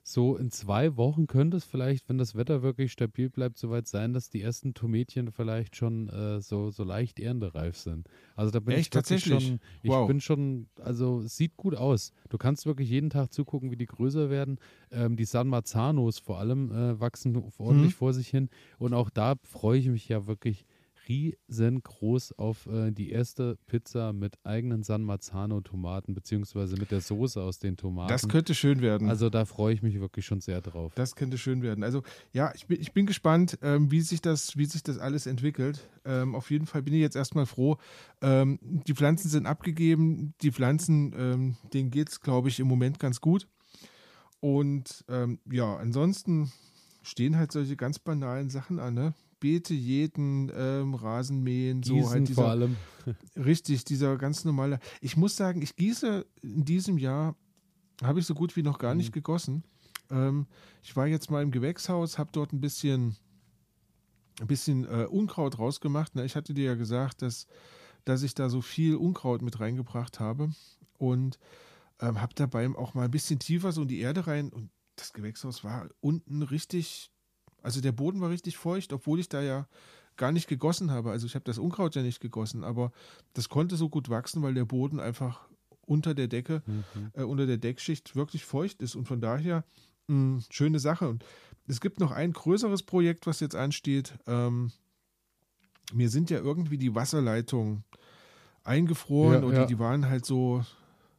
[0.05, 4.11] so in zwei Wochen könnte es vielleicht, wenn das Wetter wirklich stabil bleibt, soweit sein,
[4.13, 8.09] dass die ersten Tomätchen vielleicht schon äh, so, so leicht erntereif sind.
[8.35, 10.05] Also da bin Echt, ich tatsächlich schon, ich wow.
[10.05, 12.11] bin schon, also es sieht gut aus.
[12.29, 14.59] Du kannst wirklich jeden Tag zugucken, wie die größer werden.
[14.91, 17.97] Ähm, die San Marzanos vor allem äh, wachsen ordentlich mhm.
[17.97, 18.49] vor sich hin.
[18.77, 20.65] Und auch da freue ich mich ja wirklich
[21.07, 27.59] riesengroß auf äh, die erste Pizza mit eigenen San Marzano-Tomaten, beziehungsweise mit der Soße aus
[27.59, 28.09] den Tomaten.
[28.09, 29.09] Das könnte schön werden.
[29.09, 30.93] Also da freue ich mich wirklich schon sehr drauf.
[30.95, 31.83] Das könnte schön werden.
[31.83, 35.25] Also ja, ich bin, ich bin gespannt, ähm, wie, sich das, wie sich das alles
[35.25, 35.87] entwickelt.
[36.05, 37.77] Ähm, auf jeden Fall bin ich jetzt erstmal froh.
[38.21, 40.33] Ähm, die Pflanzen sind abgegeben.
[40.41, 43.47] Die Pflanzen, ähm, denen geht es, glaube ich, im Moment ganz gut.
[44.39, 46.51] Und ähm, ja, ansonsten
[47.01, 49.13] stehen halt solche ganz banalen Sachen an, ne?
[49.43, 52.77] Beete jeden, ähm, Rasenmähen, so Gießen halt dieser, vor allem.
[53.35, 54.79] Richtig, dieser ganz normale.
[55.01, 57.35] Ich muss sagen, ich gieße in diesem Jahr,
[58.01, 59.13] habe ich so gut wie noch gar nicht Mhm.
[59.15, 59.63] gegossen.
[60.09, 60.47] Ähm,
[60.81, 63.17] ich war jetzt mal im Gewächshaus, habe dort ein bisschen,
[64.39, 66.15] ein bisschen äh, Unkraut rausgemacht.
[66.15, 66.23] Ne?
[66.23, 67.45] Ich hatte dir ja gesagt, dass,
[68.05, 70.51] dass ich da so viel Unkraut mit reingebracht habe
[70.97, 71.37] und
[71.99, 75.11] ähm, habe dabei auch mal ein bisschen tiefer so in die Erde rein und das
[75.11, 77.11] Gewächshaus war unten richtig,
[77.63, 79.67] also der Boden war richtig feucht, obwohl ich da ja
[80.15, 81.09] gar nicht gegossen habe.
[81.09, 82.91] Also ich habe das Unkraut ja nicht gegossen, aber
[83.33, 85.47] das konnte so gut wachsen, weil der Boden einfach
[85.85, 86.83] unter der Decke, Mhm.
[87.13, 89.63] äh, unter der Deckschicht wirklich feucht ist und von daher
[90.07, 91.09] mh, schöne Sache.
[91.09, 91.25] Und
[91.67, 94.13] es gibt noch ein größeres Projekt, was jetzt ansteht.
[94.27, 94.71] Ähm,
[95.93, 97.83] mir sind ja irgendwie die Wasserleitungen
[98.63, 99.65] eingefroren Ja, oder ja.
[99.65, 100.63] die waren halt so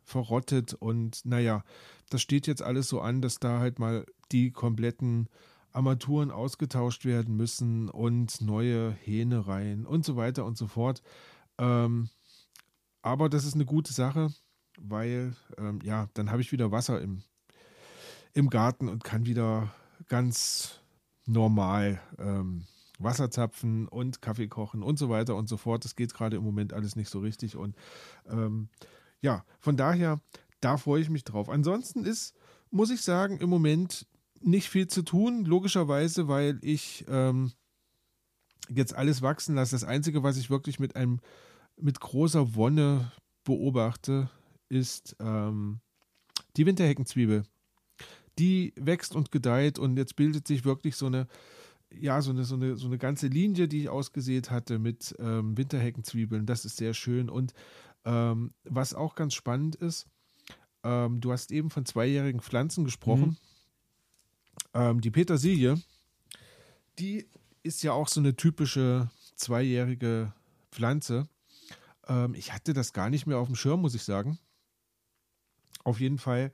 [0.03, 1.65] verrottet und naja,
[2.11, 5.29] das steht jetzt alles so an, dass da halt mal die kompletten
[5.75, 11.03] Armaturen ausgetauscht werden müssen und neue Hähne rein und so weiter und so fort.
[11.59, 12.09] Ähm,
[13.03, 14.33] aber das ist eine gute Sache,
[14.81, 17.23] weil ähm, ja, dann habe ich wieder Wasser im,
[18.35, 19.75] im Garten und kann wieder
[20.09, 20.81] ganz
[21.27, 22.67] normal ähm,
[23.01, 25.85] Wasser zapfen und Kaffee kochen und so weiter und so fort.
[25.85, 27.75] Das geht gerade im Moment alles nicht so richtig und
[28.29, 28.69] ähm,
[29.21, 30.21] ja, von daher,
[30.61, 31.49] da freue ich mich drauf.
[31.49, 32.37] Ansonsten ist,
[32.71, 34.07] muss ich sagen, im Moment
[34.45, 37.53] nicht viel zu tun, logischerweise, weil ich ähm,
[38.69, 39.75] jetzt alles wachsen lasse.
[39.75, 41.21] Das Einzige, was ich wirklich mit einem
[41.77, 43.13] mit großer Wonne
[43.45, 44.31] beobachte,
[44.69, 45.81] ist ähm,
[46.57, 47.45] die Winterheckenzwiebel.
[48.39, 51.27] Die wächst und gedeiht und jetzt bildet sich wirklich so eine,
[51.93, 55.57] ja, so eine, so eine, so eine ganze Linie, die ich ausgesät hatte mit ähm,
[55.57, 56.47] Winterheckenzwiebeln.
[56.47, 57.29] Das ist sehr schön.
[57.29, 57.55] Und
[58.05, 60.07] ähm, was auch ganz spannend ist,
[60.83, 63.37] ähm, du hast eben von zweijährigen Pflanzen gesprochen.
[64.75, 65.81] Ähm, die Petersilie,
[66.99, 67.27] die
[67.63, 70.33] ist ja auch so eine typische zweijährige
[70.71, 71.29] Pflanze.
[72.07, 74.39] Ähm, ich hatte das gar nicht mehr auf dem Schirm, muss ich sagen.
[75.85, 76.53] Auf jeden Fall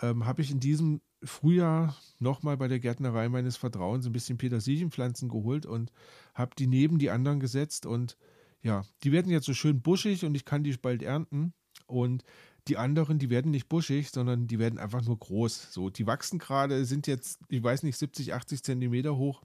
[0.00, 5.28] ähm, habe ich in diesem Frühjahr nochmal bei der Gärtnerei meines Vertrauens ein bisschen Petersilienpflanzen
[5.28, 5.92] geholt und
[6.34, 8.16] habe die neben die anderen gesetzt und
[8.62, 11.54] ja, die werden jetzt so schön buschig und ich kann die bald ernten.
[11.86, 12.24] Und
[12.70, 15.72] die anderen, die werden nicht buschig, sondern die werden einfach nur groß.
[15.72, 19.42] So, die wachsen gerade, sind jetzt, ich weiß nicht, 70, 80 Zentimeter hoch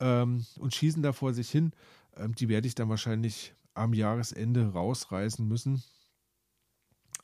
[0.00, 1.72] ähm, und schießen da vor sich hin.
[2.16, 5.82] Ähm, die werde ich dann wahrscheinlich am Jahresende rausreißen müssen.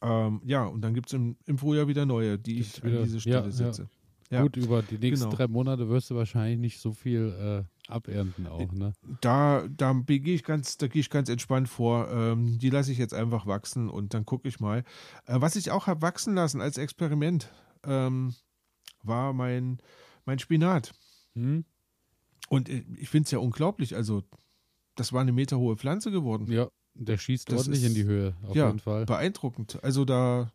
[0.02, 3.04] Ähm, ja, und dann gibt es im, im Frühjahr wieder neue, die ich wieder- an
[3.04, 3.50] diese ja, Stelle ja.
[3.52, 3.88] setze.
[4.30, 4.42] Ja.
[4.42, 5.36] Gut, über die nächsten Genau.
[5.36, 8.92] drei Monate wirst du wahrscheinlich nicht so viel äh, abernten auch, ne?
[9.20, 12.10] Da, da gehe ich ganz, da gehe ich ganz entspannt vor.
[12.10, 14.84] Ähm, die lasse ich jetzt einfach wachsen und dann gucke ich mal.
[15.26, 17.50] Äh, was ich auch habe wachsen lassen als Experiment,
[17.84, 18.34] ähm,
[19.02, 19.78] war mein,
[20.24, 20.94] mein Spinat.
[21.34, 21.64] Hm?
[22.48, 23.96] Und äh, ich finde es ja unglaublich.
[23.96, 24.22] Also,
[24.94, 26.50] das war eine meterhohe Pflanze geworden.
[26.50, 29.06] Ja, der schießt Das ordentlich ist- in die Höhe, auf ja, jeden Fall.
[29.06, 29.82] Beeindruckend.
[29.82, 30.52] Also da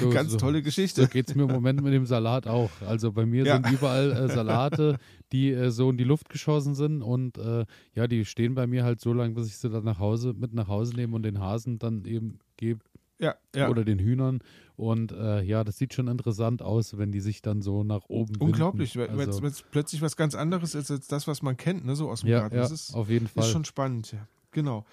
[0.00, 1.06] So- ganz so- tolle So Geschichte.
[1.08, 2.70] geht es mir im Moment mit dem Salat auch.
[2.86, 3.54] Also bei mir Ja.
[3.56, 4.98] sind überall äh, Salate,
[5.32, 8.84] die äh, so in die Luft geschossen sind und äh, ja, die stehen bei mir
[8.84, 11.38] halt so lange, bis ich sie dann nach Hause mit nach Hause nehme und den
[11.40, 12.80] Hasen dann eben gebe
[13.18, 13.68] Ja, ja.
[13.68, 14.40] oder den Hühnern.
[14.76, 18.30] Und äh, ja, das sieht schon interessant aus, wenn die sich dann so nach oben
[18.30, 18.44] winden.
[18.44, 21.84] Unglaublich, weil weil Also, es plötzlich was ganz anderes ist als das, was man kennt,
[21.84, 22.56] ne, so aus dem ja, Garten.
[22.56, 23.44] ja, Das ist, auf jeden Fall.
[23.44, 24.26] ist schon spannend, ja.
[24.52, 24.86] Genau.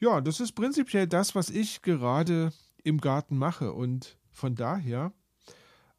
[0.00, 2.50] Ja, das ist prinzipiell das, was ich gerade
[2.86, 3.72] im Garten mache.
[3.72, 5.12] Und von daher,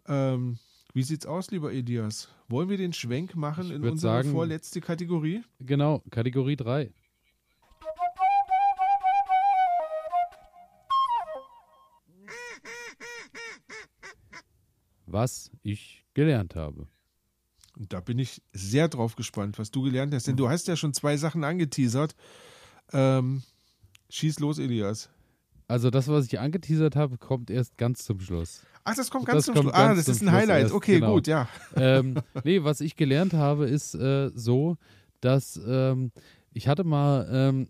[0.07, 0.57] ähm,
[0.93, 2.29] wie sieht's aus, lieber Elias?
[2.47, 5.43] Wollen wir den Schwenk machen Ich in unsere sagen- vorletzte Kategorie?
[5.59, 6.91] Genau, Kategorie 3.
[15.05, 16.87] Was ich gelernt habe.
[17.77, 20.27] Und da bin ich sehr drauf gespannt, was du gelernt hast.
[20.27, 22.15] Denn du hast ja schon zwei Sachen angeteasert.
[22.91, 23.43] Ähm,
[24.09, 25.09] schieß los, Elias.
[25.67, 28.61] Also das, was ich angeteasert habe, kommt erst ganz zum Schluss.
[28.85, 29.75] Ach, das kommt Das ganz zum kommt Schluss.
[29.75, 30.61] Ah, ganz das zum ist ein Schluss Highlight.
[30.63, 31.13] erst, Okay, genau.
[31.15, 31.49] gut, ja.
[31.75, 32.15] ähm,
[32.45, 34.77] nee, was ich gelernt habe, ist äh, so,
[35.19, 36.11] dass ähm,
[36.53, 37.67] ich hatte mal ähm,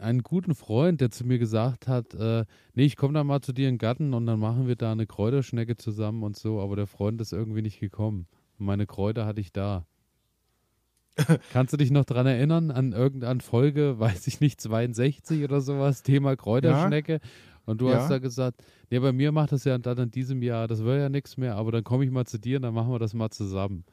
[0.00, 2.44] einen guten Freund, der zu mir gesagt hat, äh,
[2.74, 4.90] nee, ich komme da mal zu dir in den Garten und dann machen wir da
[4.92, 8.26] eine Kräuterschnecke zusammen und so, aber der Freund ist irgendwie nicht gekommen.
[8.58, 9.86] Meine Kräuter hatte ich da.
[11.52, 16.02] Kannst du dich noch dran erinnern an irgendeine Folge, weiß ich nicht, 62 oder sowas,
[16.02, 17.20] Thema Kräuterschnecke?
[17.64, 17.96] Und du Ja.
[17.96, 21.00] hast da gesagt, nee, bei mir macht das ja dann in diesem Jahr, das wäre
[21.00, 23.12] ja nichts mehr, aber dann komme ich mal zu dir und dann machen wir das
[23.14, 23.84] mal zusammen.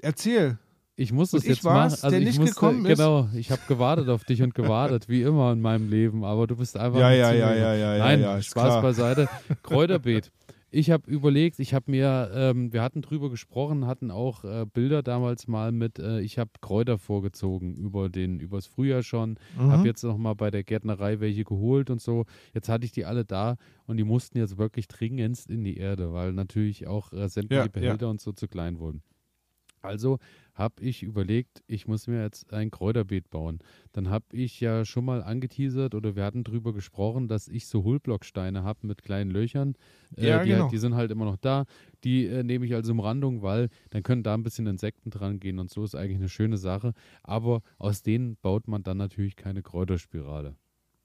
[0.00, 0.58] Erzähl.
[0.94, 1.92] Ich muss das jetzt machen.
[1.92, 2.98] Also der ich nicht musste, gekommen ist?
[2.98, 6.56] Genau, ich habe gewartet auf dich und gewartet, wie immer in meinem Leben, aber du
[6.56, 8.82] bist einfach Ja, nicht ja, ja, ja, ja, ja, Nein, ja, ist Spaß klar.
[8.82, 9.28] beiseite.
[9.62, 10.32] Kräuterbeet.
[10.70, 15.02] ich habe überlegt, ich habe mir, ähm, wir hatten drüber gesprochen, hatten auch äh, Bilder
[15.02, 19.72] damals mal mit, äh, ich habe Kräuter vorgezogen über den, übers Frühjahr schon, mhm.
[19.72, 22.26] habe jetzt noch mal bei der Gärtnerei welche geholt und so.
[22.52, 26.12] Jetzt hatte ich die alle da und die mussten jetzt wirklich dringendst in die Erde,
[26.12, 28.10] weil natürlich auch äh, sämtliche ja, Behälter ja.
[28.10, 29.02] und so zu klein wurden.
[29.82, 30.18] Also
[30.54, 33.60] habe ich überlegt, ich muss mir jetzt ein Kräuterbeet bauen.
[33.92, 37.84] Dann habe ich ja schon mal angeteasert oder wir hatten drüber gesprochen, dass ich so
[37.84, 39.74] Hohlblocksteine habe mit kleinen Löchern.
[40.16, 40.68] Äh, ja, die, genau.
[40.68, 41.64] die, sind halt immer noch da.
[42.04, 45.58] Die äh, nehme ich als Umrandung, weil dann können da ein bisschen Insekten dran gehen
[45.58, 46.92] und so ist eigentlich eine schöne Sache.
[47.22, 50.56] Aber aus denen baut man dann natürlich keine Kräuterspirale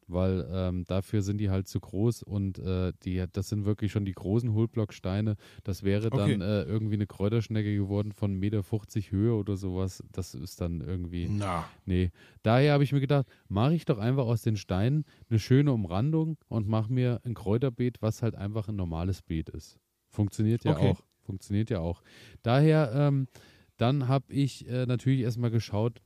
[0.08, 4.06] weil ähm, dafür sind die halt zu groß und äh, die, das sind wirklich schon
[4.06, 5.36] die großen Hohlblocksteine.
[5.64, 6.44] Das wäre dann okay.
[6.44, 10.04] äh, irgendwie eine Kräuterschnecke geworden von 1,50 Meter Höhe oder sowas.
[10.12, 11.28] Das ist dann irgendwie.
[11.30, 11.66] Na.
[11.86, 12.12] Nee.
[12.42, 16.38] Daher habe ich mir gedacht, mache ich doch einfach aus den Steinen eine schöne Umrandung
[16.48, 19.80] und mache mir ein Kräuterbeet, was halt einfach ein normales Beet ist.
[20.10, 20.92] Funktioniert ja okay.
[20.92, 21.04] auch.
[21.22, 22.04] Funktioniert ja auch.
[22.42, 23.28] Daher, ähm,
[23.78, 26.02] dann habe ich äh, natürlich erstmal geschaut,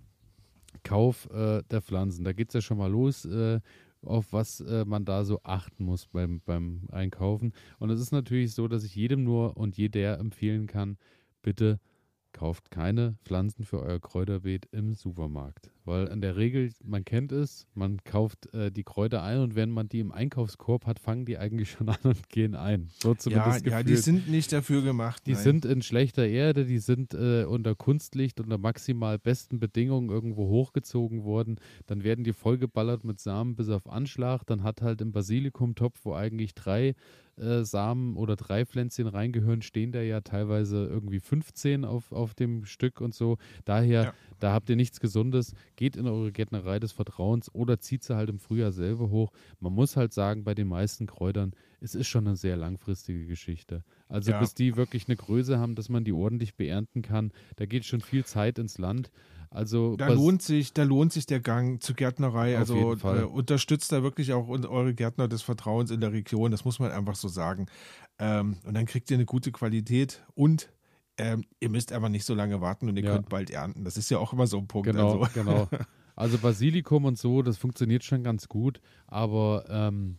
[0.84, 2.24] Kauf äh, der Pflanzen.
[2.24, 3.26] Da geht es ja schon mal los.
[3.26, 3.60] Äh,
[4.08, 7.54] auf was äh, man da so achten muss beim, beim Einkaufen.
[7.80, 10.98] Und es ist natürlich so, dass ich jedem nur und jeder empfehlen kann,
[11.42, 11.80] bitte
[12.34, 15.72] kauft keine Pflanzen für euer Kräuterbeet im Supermarkt.
[15.86, 19.72] Weil in der Regel, man kennt es, man kauft äh, die Kräuter ein und wenn
[19.72, 22.90] man die im Einkaufskorb hat, fangen die eigentlich schon an und gehen ein.
[23.02, 25.24] So zumindest ja, ja, die sind nicht dafür gemacht.
[25.26, 25.44] Die nein.
[25.44, 31.24] sind in schlechter Erde, die sind äh, unter Kunstlicht, unter maximal besten Bedingungen irgendwo hochgezogen
[31.24, 31.60] worden.
[31.86, 34.46] Dann werden die vollgeballert mit Samen bis auf Anschlag.
[34.46, 36.96] Dann hat halt im Basilikumtopf, wo eigentlich drei
[37.38, 42.66] äh, Samen oder drei Pflänzchen reingehören, stehen da ja teilweise irgendwie 15 auf, auf dem
[42.66, 43.38] Stück und so.
[43.66, 44.14] Daher, ja.
[44.40, 45.54] da habt ihr nichts Gesundes.
[45.76, 49.32] Geht in eure Gärtnerei des Vertrauens oder zieht sie halt im Frühjahr selber hoch.
[49.60, 53.84] Man muss halt sagen, bei den meisten Kräutern, es ist schon eine sehr langfristige Geschichte.
[54.10, 54.40] Also ja.
[54.40, 58.02] bis die wirklich eine Größe haben, dass man die ordentlich beernten kann, da geht schon
[58.02, 59.12] viel Zeit ins Land.
[59.50, 62.58] Also da lohnt sich, da lohnt sich der Gang zur Gärtnerei.
[62.58, 66.52] also äh, unterstützt da wirklich auch eure Gärtner des Vertrauens in der Region.
[66.52, 67.68] Das muss man einfach so sagen.
[68.20, 70.70] Ähm, und dann kriegt ihr eine gute Qualität und
[71.18, 73.14] ähm, ihr müsst einfach nicht so lange warten und ihr ja.
[73.14, 73.84] könnt bald ernten.
[73.84, 74.88] Das ist ja auch immer so ein Punkt.
[74.88, 75.34] Genau, also.
[75.34, 75.68] genau.
[76.18, 80.18] Also Basilikum und so, das funktioniert schon ganz gut, aber ähm,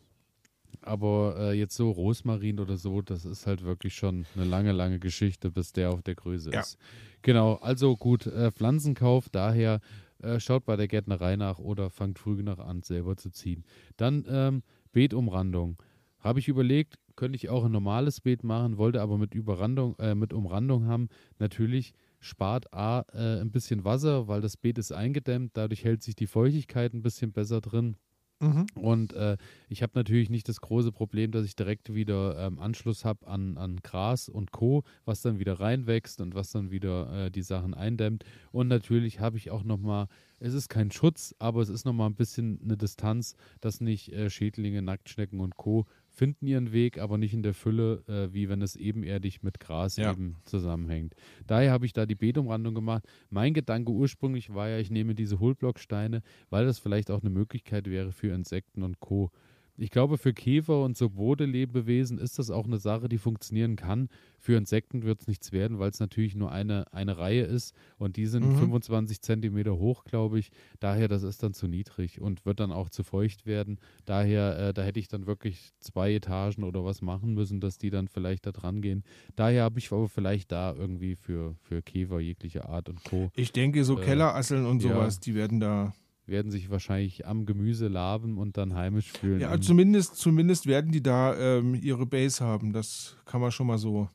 [0.83, 4.99] aber äh, jetzt so Rosmarin oder so, das ist halt wirklich schon eine lange, lange
[4.99, 6.61] Geschichte, bis der auf der Größe ja.
[6.61, 6.79] ist.
[7.23, 9.81] Genau, also gut, äh, Pflanzenkauf, daher
[10.23, 13.65] äh, schaut bei der Gärtnerei nach oder fangt früh genug an, selber zu ziehen.
[13.97, 15.77] Dann ähm, Beetumrandung.
[16.19, 20.15] Habe ich überlegt, könnte ich auch ein normales Beet machen, wollte aber mit, Überrandung, äh,
[20.15, 21.09] mit Umrandung haben.
[21.39, 26.17] Natürlich spart A äh, ein bisschen Wasser, weil das Beet ist eingedämmt, dadurch hält sich
[26.17, 27.97] die Feuchtigkeit ein bisschen besser drin.
[28.41, 28.67] Mhm.
[28.75, 29.37] Und äh,
[29.69, 33.59] ich habe natürlich nicht das große Problem, dass ich direkt wieder ähm, Anschluss habe an,
[33.59, 37.75] an Gras und Co., was dann wieder reinwächst und was dann wieder äh, die Sachen
[37.75, 38.25] eindämmt.
[38.53, 40.07] Und natürlich habe ich auch nochmal,
[40.39, 44.31] es ist kein Schutz, aber es ist nochmal ein bisschen eine Distanz, dass nicht äh,
[44.31, 45.87] Schädlinge, Nacktschnecken und Co
[46.19, 49.97] finden ihren Weg, aber nicht in der Fülle, äh, wie wenn es ebenerdig mit Gras
[49.97, 50.11] ja.
[50.11, 51.15] eben zusammenhängt.
[51.47, 53.05] Daher habe ich da die Beetumrandung gemacht.
[53.31, 57.89] Mein Gedanke ursprünglich war ja, ich nehme diese Hohlblocksteine, weil das vielleicht auch eine Möglichkeit
[57.89, 59.31] wäre für Insekten und Co
[59.79, 64.09] ich glaube, für Käfer und so Bodenlebewesen ist das auch eine Sache, die funktionieren kann.
[64.39, 68.17] Für Insekten wird es nichts werden, weil es natürlich nur eine, eine Reihe ist und
[68.17, 68.59] die sind mhm.
[68.59, 70.51] 25 Zentimeter hoch, glaube ich.
[70.81, 73.79] Daher, das ist dann zu niedrig und wird dann auch zu feucht werden.
[74.05, 77.91] Daher, äh, da hätte ich dann wirklich zwei Etagen oder was machen müssen, dass die
[77.91, 79.05] dann vielleicht da dran gehen.
[79.37, 83.31] Daher habe ich aber vielleicht da irgendwie für, für Käfer jeglicher Art und Co.
[83.37, 85.21] Ich denke, so äh, Kellerasseln und sowas, ja.
[85.25, 85.93] die werden da
[86.29, 89.41] werden sich wahrscheinlich am Gemüse laben und dann heimisch fühlen.
[89.41, 92.73] Ja, zumindest, zumindest werden die da ähm, ihre Base haben.
[92.73, 94.09] Das kann man schon mal so.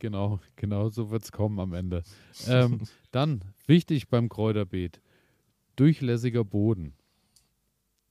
[0.00, 2.02] Genau, genau so wird es kommen am Ende.
[2.48, 2.80] Ähm,
[3.12, 5.00] dann, wichtig beim Kräuterbeet,
[5.76, 6.94] durchlässiger Boden.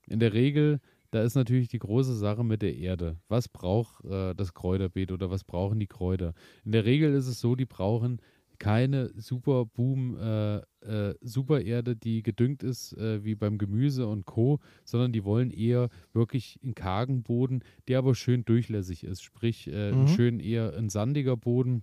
[0.08, 0.80] In der Regel,
[1.12, 3.18] da ist natürlich die große Sache mit der Erde.
[3.28, 6.34] Was braucht äh, das Kräuterbeet oder was brauchen die Kräuter?
[6.64, 8.22] In der Regel ist es so, die brauchen
[8.62, 14.60] keine super Boom, äh, äh, Supererde, die gedüngt ist äh, wie beim Gemüse und Co.,
[14.86, 19.92] sondern die wollen eher wirklich einen kargen Boden, der aber schön durchlässig ist, sprich äh,
[19.92, 20.08] mhm.
[20.10, 21.82] schön eher ein sandiger Boden.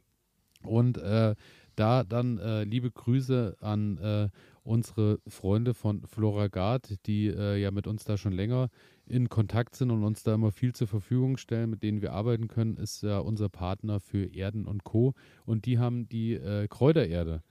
[0.63, 1.35] Und äh,
[1.75, 4.31] da dann äh, liebe Grüße an
[4.63, 8.69] unsere Freunde von Floragard, die ja mit uns da schon länger
[9.09, 12.49] in Kontakt sind und uns da immer viel zur Verfügung stellen, mit denen wir arbeiten
[12.49, 15.15] können, ist ja unser Partner für Erden und Co.
[15.47, 17.43] Und die haben die äh, Kräutererde,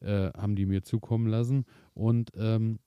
[0.00, 1.64] äh, haben die mir zukommen lassen.
[1.94, 2.78] Und ähm,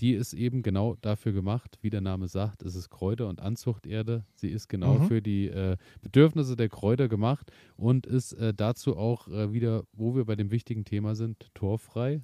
[0.00, 4.24] die ist eben genau dafür gemacht, wie der Name sagt, es ist Kräuter- und Anzuchterde.
[4.34, 5.02] Sie ist genau Mhm.
[5.02, 10.16] für die äh, Bedürfnisse der Kräuter gemacht und ist äh, dazu auch äh, wieder, wo
[10.16, 12.22] wir bei dem wichtigen Thema sind, torfrei.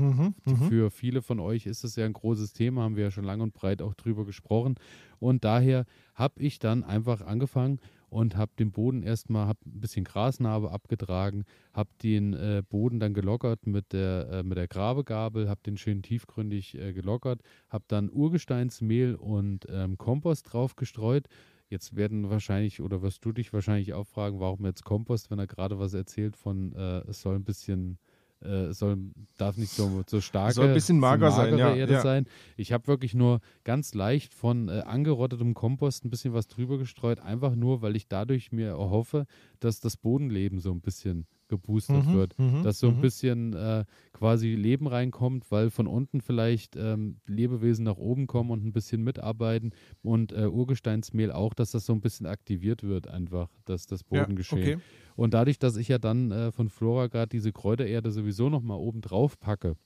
[0.00, 0.34] Mhm.
[0.44, 0.56] Mhm.
[0.68, 3.40] Für viele von euch ist es ja ein großes Thema, haben wir ja schon lang
[3.40, 4.76] und breit auch drüber gesprochen.
[5.18, 10.04] Und daher habe ich dann einfach angefangen und habe den Boden erstmal, habe ein bisschen
[10.04, 15.60] Grasnarbe abgetragen, habe den äh, Boden dann gelockert mit der, äh, mit der Grabegabel, habe
[15.64, 21.28] den schön tiefgründig äh, gelockert, habe dann Urgesteinsmehl und ähm, Kompost drauf gestreut.
[21.68, 25.46] Jetzt werden wahrscheinlich, oder wirst du dich wahrscheinlich auch fragen, warum jetzt Kompost, wenn er
[25.46, 27.98] gerade was erzählt von, äh, es soll ein bisschen
[28.42, 28.98] äh, soll,
[29.36, 32.00] darf nicht so, so stark Soll ein bisschen mager sein, ja, Erde ja.
[32.00, 32.26] sein.
[32.56, 37.20] Ich habe wirklich nur ganz leicht von äh, angerottetem Kompost ein bisschen was drüber gestreut,
[37.20, 39.26] einfach nur, weil ich dadurch mir erhoffe,
[39.60, 43.00] dass das Bodenleben so ein bisschen geboostet Mhm, wird, mhm, dass so ein mhm.
[43.00, 48.64] bisschen äh, quasi Leben reinkommt, weil von unten vielleicht ähm, Lebewesen nach oben kommen und
[48.64, 49.72] ein bisschen mitarbeiten
[50.02, 54.28] und äh, Urgesteinsmehl auch, dass das so ein bisschen aktiviert wird, einfach, dass das Ja,
[54.30, 54.50] Bodengeschehen.
[54.50, 54.80] okay.
[55.16, 59.02] Und dadurch, dass ich ja dann äh, von Flora gerade diese Kräutererde sowieso nochmal oben
[59.02, 59.76] drauf packe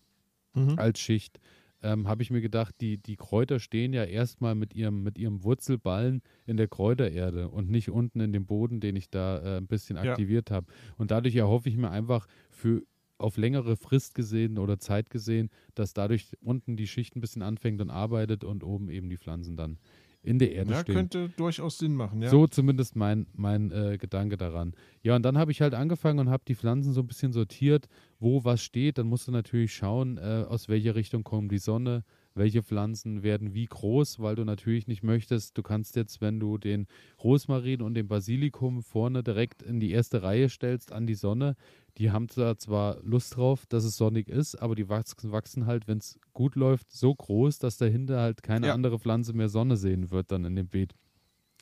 [0.54, 0.76] Mhm.
[0.76, 1.40] als Schicht,
[1.84, 5.44] ähm, habe ich mir gedacht, die, die Kräuter stehen ja erstmal mit ihrem, mit ihrem
[5.44, 9.66] Wurzelballen in der Kräutererde und nicht unten in dem Boden, den ich da äh, ein
[9.68, 10.12] bisschen Ja.
[10.12, 10.66] aktiviert habe.
[10.96, 12.82] Und dadurch erhoffe ich mir einfach für
[13.18, 17.80] auf längere Frist gesehen oder Zeit gesehen, dass dadurch unten die Schicht ein bisschen anfängt
[17.80, 19.78] und arbeitet und oben eben die Pflanzen dann
[20.24, 20.94] in der Erde Ja, stehen.
[20.94, 22.30] könnte durchaus Sinn machen, ja.
[22.30, 24.74] So zumindest mein, mein äh, Gedanke daran.
[25.02, 27.88] Ja, und dann habe ich halt angefangen und habe die Pflanzen so ein bisschen sortiert,
[28.18, 28.98] wo was steht.
[28.98, 32.04] Dann musst du natürlich schauen, äh, aus welcher Richtung kommt die Sonne,
[32.34, 36.58] welche Pflanzen werden wie groß, weil du natürlich nicht möchtest, du kannst jetzt, wenn du
[36.58, 36.86] den
[37.22, 41.54] Rosmarin und den Basilikum vorne direkt in die erste Reihe stellst an die Sonne,
[41.98, 45.86] die haben da zwar Lust drauf, dass es sonnig ist, aber die wachsen, wachsen halt,
[45.88, 48.72] wenn es gut läuft, so groß, dass dahinter halt keine Ja.
[48.72, 50.94] andere Pflanze mehr Sonne sehen wird dann in dem Beet.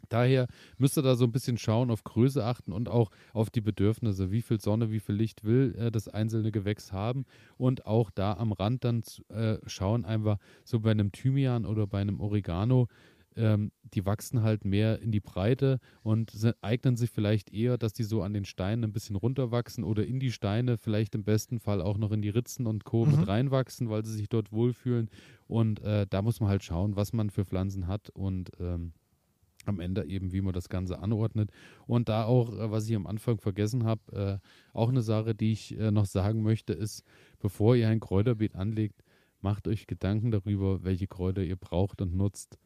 [0.08, 0.46] Daher
[0.78, 4.30] müsst ihr da so ein bisschen schauen, auf Größe achten und auch auf die Bedürfnisse.
[4.30, 7.24] Wie viel Sonne, wie viel Licht will äh, das einzelne Gewächs haben
[7.56, 12.00] und auch da am Rand dann äh, schauen einfach so bei einem Thymian oder bei
[12.00, 12.88] einem Oregano,
[13.36, 18.04] ähm, die wachsen halt mehr in die Breite und eignen sich vielleicht eher, dass die
[18.04, 21.80] so an den Steinen ein bisschen runterwachsen oder in die Steine, vielleicht im besten Fall
[21.80, 23.04] auch noch in die Ritzen und Co.
[23.04, 23.18] Mhm.
[23.18, 25.10] mit reinwachsen, weil sie sich dort wohlfühlen.
[25.46, 28.92] Und äh, da muss man halt schauen, was man für Pflanzen hat und ähm,
[29.66, 31.50] am Ende eben, wie man das Ganze anordnet.
[31.86, 35.52] Und da auch, äh, was ich am Anfang vergessen habe, äh, auch eine Sache, die
[35.52, 37.04] ich äh, noch sagen möchte, ist,
[37.38, 39.02] bevor ihr ein Kräuterbeet anlegt,
[39.40, 42.58] macht euch Gedanken darüber, welche Kräuter ihr braucht und nutzt.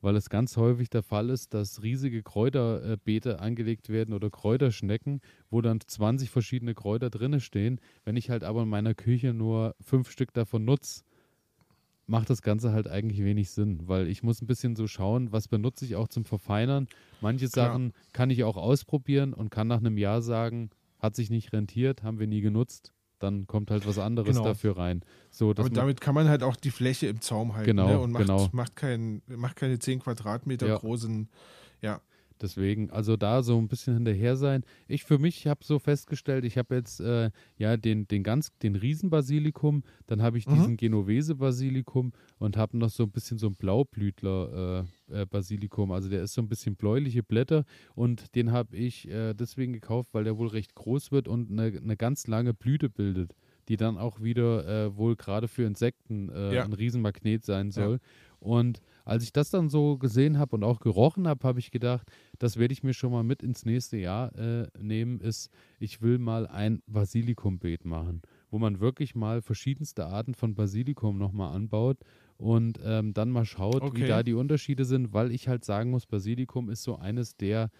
[0.00, 5.62] Weil es ganz häufig der Fall ist, dass riesige Kräuterbeete angelegt werden oder Kräuterschnecken, wo
[5.62, 7.80] dann 20 verschiedene Kräuter drinne stehen.
[8.04, 11.04] Wenn ich halt aber in meiner Küche nur fünf Stück davon nutze,
[12.06, 15.48] macht das Ganze halt eigentlich wenig Sinn, weil ich muss ein bisschen so schauen, was
[15.48, 16.86] benutze ich auch zum Verfeinern.
[17.20, 17.68] Manche Klar.
[17.68, 22.02] Sachen kann ich auch ausprobieren und kann nach einem Jahr sagen, hat sich nicht rentiert,
[22.02, 22.92] haben wir nie genutzt.
[23.20, 24.44] Dann kommt halt was anderes Genau.
[24.44, 25.02] dafür rein.
[25.30, 28.00] So, Aber damit kann man halt auch die Fläche im Zaum halten Genau, ne?
[28.00, 28.48] und macht, genau.
[28.52, 30.76] macht, kein, macht keine 10 Quadratmeter Ja.
[30.76, 31.28] großen.
[31.80, 32.00] Ja,
[32.40, 34.64] Deswegen, also da so ein bisschen hinterher sein.
[34.88, 38.74] Ich für mich habe so festgestellt, ich habe jetzt äh, ja den, den ganz, den
[38.76, 40.54] Riesenbasilikum, dann habe ich Mhm.
[40.54, 45.92] diesen Genovese-Basilikum und habe noch so ein bisschen so ein Blaublütler äh, äh, Basilikum.
[45.92, 50.10] Also der ist so ein bisschen bläuliche Blätter und den habe ich äh, deswegen gekauft,
[50.12, 53.34] weil der wohl recht groß wird und eine, eine ganz lange Blüte bildet,
[53.68, 56.64] die dann auch wieder äh, wohl gerade für Insekten Ja.
[56.64, 57.72] ein Riesenmagnet sein Ja.
[57.72, 58.00] soll.
[58.40, 62.10] Und als ich das dann so gesehen habe und auch gerochen habe, habe ich gedacht,
[62.38, 66.18] das werde ich mir schon mal mit ins nächste Jahr äh, nehmen, ist, ich will
[66.18, 71.98] mal ein Basilikumbeet machen, wo man wirklich mal verschiedenste Arten von Basilikum nochmal anbaut
[72.38, 74.06] und ähm, dann mal schaut, wie Okay.
[74.06, 77.70] da die Unterschiede sind, weil ich halt sagen muss, Basilikum ist so eines der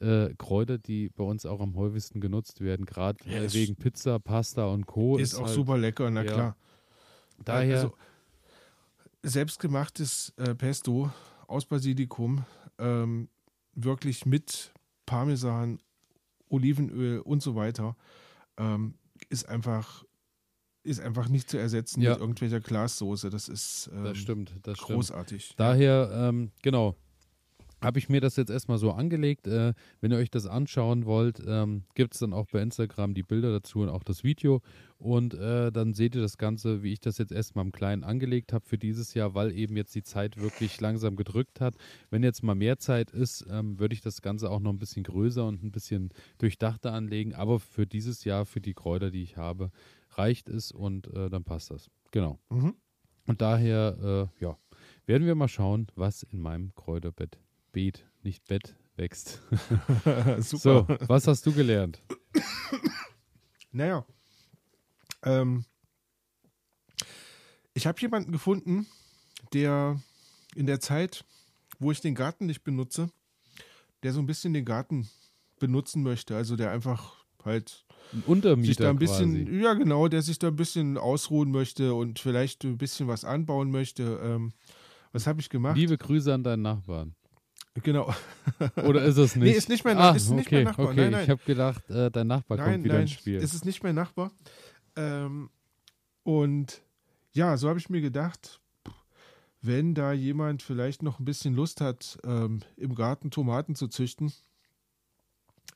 [0.00, 4.18] äh, Kräuter, die bei uns auch am häufigsten genutzt werden, gerade Ja, ist- wegen Pizza,
[4.18, 5.16] Pasta und Co.
[5.16, 6.32] ist, auch halt, super lecker, na ja.
[6.32, 6.56] klar.
[7.44, 7.94] Daher, Also,
[9.22, 11.10] selbstgemachtes äh, Pesto
[11.46, 12.44] aus Basilikum,
[12.78, 13.28] ähm,
[13.74, 14.72] wirklich mit
[15.06, 15.78] Parmesan,
[16.48, 17.96] Olivenöl und so weiter,
[18.56, 18.94] ähm,
[19.28, 20.04] ist einfach
[20.84, 22.10] ist einfach nicht zu ersetzen Ja.
[22.10, 23.30] mit irgendwelcher Glassoße.
[23.30, 24.90] Das ist ähm, das stimmt, das stimmt.
[24.96, 25.54] großartig.
[25.56, 26.96] Daher, ähm, genau,
[27.82, 29.46] habe ich mir das jetzt erstmal so angelegt.
[29.46, 33.22] Äh, wenn ihr euch das anschauen wollt, ähm, gibt es dann auch bei Instagram die
[33.22, 34.60] Bilder dazu und auch das Video.
[34.98, 38.52] Und äh, dann seht ihr das Ganze, wie ich das jetzt erstmal im Kleinen angelegt
[38.52, 41.74] habe für dieses Jahr, weil eben jetzt die Zeit wirklich langsam gedrückt hat.
[42.10, 45.02] Wenn jetzt mal mehr Zeit ist, ähm, würde ich das Ganze auch noch ein bisschen
[45.02, 47.34] größer und ein bisschen durchdachter anlegen.
[47.34, 49.70] Aber für dieses Jahr, für die Kräuter, die ich habe,
[50.10, 51.90] reicht es und äh, dann passt das.
[52.12, 52.38] Genau.
[52.50, 52.74] Mhm.
[53.26, 54.56] Und daher, äh, ja,
[55.06, 57.38] werden wir mal schauen, was in meinem Kräuterbeet,
[57.72, 59.42] Beet, nicht Bett, wächst.
[60.38, 62.02] so, was hast du gelernt?
[63.72, 64.04] Naja,
[65.24, 65.64] ähm,
[67.74, 68.86] ich habe jemanden gefunden,
[69.52, 70.00] der
[70.54, 71.24] in der Zeit,
[71.78, 73.10] wo ich den Garten nicht benutze,
[74.02, 75.08] der so ein bisschen den Garten
[75.58, 76.36] benutzen möchte.
[76.36, 79.62] Also der einfach halt ein Untermieter sich da ein bisschen, quasi.
[79.62, 83.70] ja genau, der sich da ein bisschen ausruhen möchte und vielleicht ein bisschen was anbauen
[83.70, 84.20] möchte.
[84.22, 84.52] Ähm,
[85.12, 85.76] was habe ich gemacht?
[85.76, 87.14] Liebe Grüße an deinen Nachbarn.
[87.74, 88.12] Genau.
[88.76, 89.44] Oder ist es nicht?
[89.44, 90.86] Nee, ist nicht mein, ah, ist nicht okay, mein Nachbar.
[90.86, 91.00] Okay.
[91.00, 91.24] Nein, nein.
[91.24, 93.36] Ich habe gedacht, äh, dein Nachbar nein, kommt wieder nein, ins Spiel.
[93.36, 94.30] Es ist nicht mein Nachbar.
[94.96, 95.50] Ähm,
[96.22, 96.82] und
[97.32, 98.60] ja, so habe ich mir gedacht,
[99.62, 104.32] wenn da jemand vielleicht noch ein bisschen Lust hat, ähm, im Garten Tomaten zu züchten,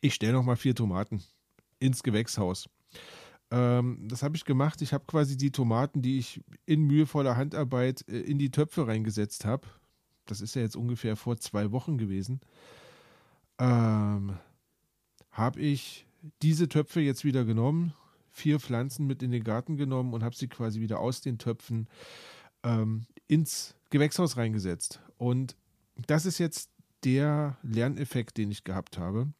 [0.01, 1.23] ich stelle noch mal vier Tomaten
[1.79, 2.69] ins Gewächshaus.
[3.51, 4.83] Ähm, das habe ich gemacht.
[4.83, 9.45] Ich habe quasi die Tomaten, die ich in mühevoller Handarbeit äh, in die Töpfe reingesetzt
[9.45, 9.67] habe.
[10.27, 12.41] Das ist ja jetzt ungefähr vor zwei Wochen gewesen.
[13.59, 14.39] Ähm,
[15.31, 16.07] habe ich
[16.43, 17.95] diese Töpfe jetzt wieder genommen,
[18.31, 21.89] vier Pflanzen mit in den Garten genommen und habe sie quasi wieder aus den Töpfen
[22.63, 25.01] ähm, ins Gewächshaus reingesetzt.
[25.17, 25.57] Und
[26.07, 26.71] das ist jetzt
[27.05, 29.33] der Lerneffekt, den ich gehabt habe.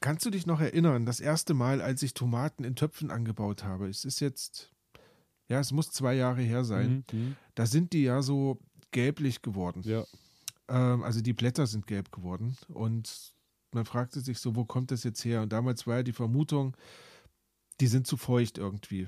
[0.00, 3.88] Kannst du dich noch erinnern, das erste Mal, als ich Tomaten in Töpfen angebaut habe?
[3.88, 4.72] Es ist jetzt,
[5.48, 7.04] ja, es muss zwei Jahre her sein.
[7.12, 7.36] Mhm, mhm.
[7.54, 8.58] Da sind die ja so
[8.92, 9.82] gelblich geworden.
[9.84, 10.04] Ja.
[10.68, 12.56] Ähm, also die Blätter sind gelb geworden.
[12.68, 13.34] Und
[13.72, 15.42] man fragte sich so, wo kommt das jetzt her?
[15.42, 16.76] Und damals war ja die Vermutung,
[17.80, 19.06] die sind zu feucht irgendwie.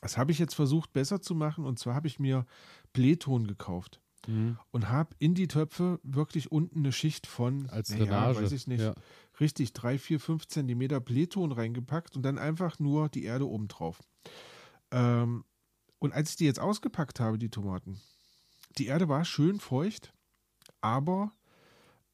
[0.00, 1.64] Das habe ich jetzt versucht besser zu machen.
[1.64, 2.46] Und zwar habe ich mir
[2.92, 4.56] Blähton gekauft Mhm.
[4.70, 8.42] und habe in die Töpfe wirklich unten eine Schicht von, Als naja, Drainage.
[8.42, 8.94] weiß ich nicht, Ja.
[9.40, 14.00] richtig drei, vier, fünf Zentimeter Blähton reingepackt und dann einfach nur die Erde oben drauf.
[14.92, 15.44] Ähm,
[15.98, 18.00] und als ich die jetzt ausgepackt habe, die Tomaten,
[18.78, 20.12] die Erde war schön feucht,
[20.80, 21.32] aber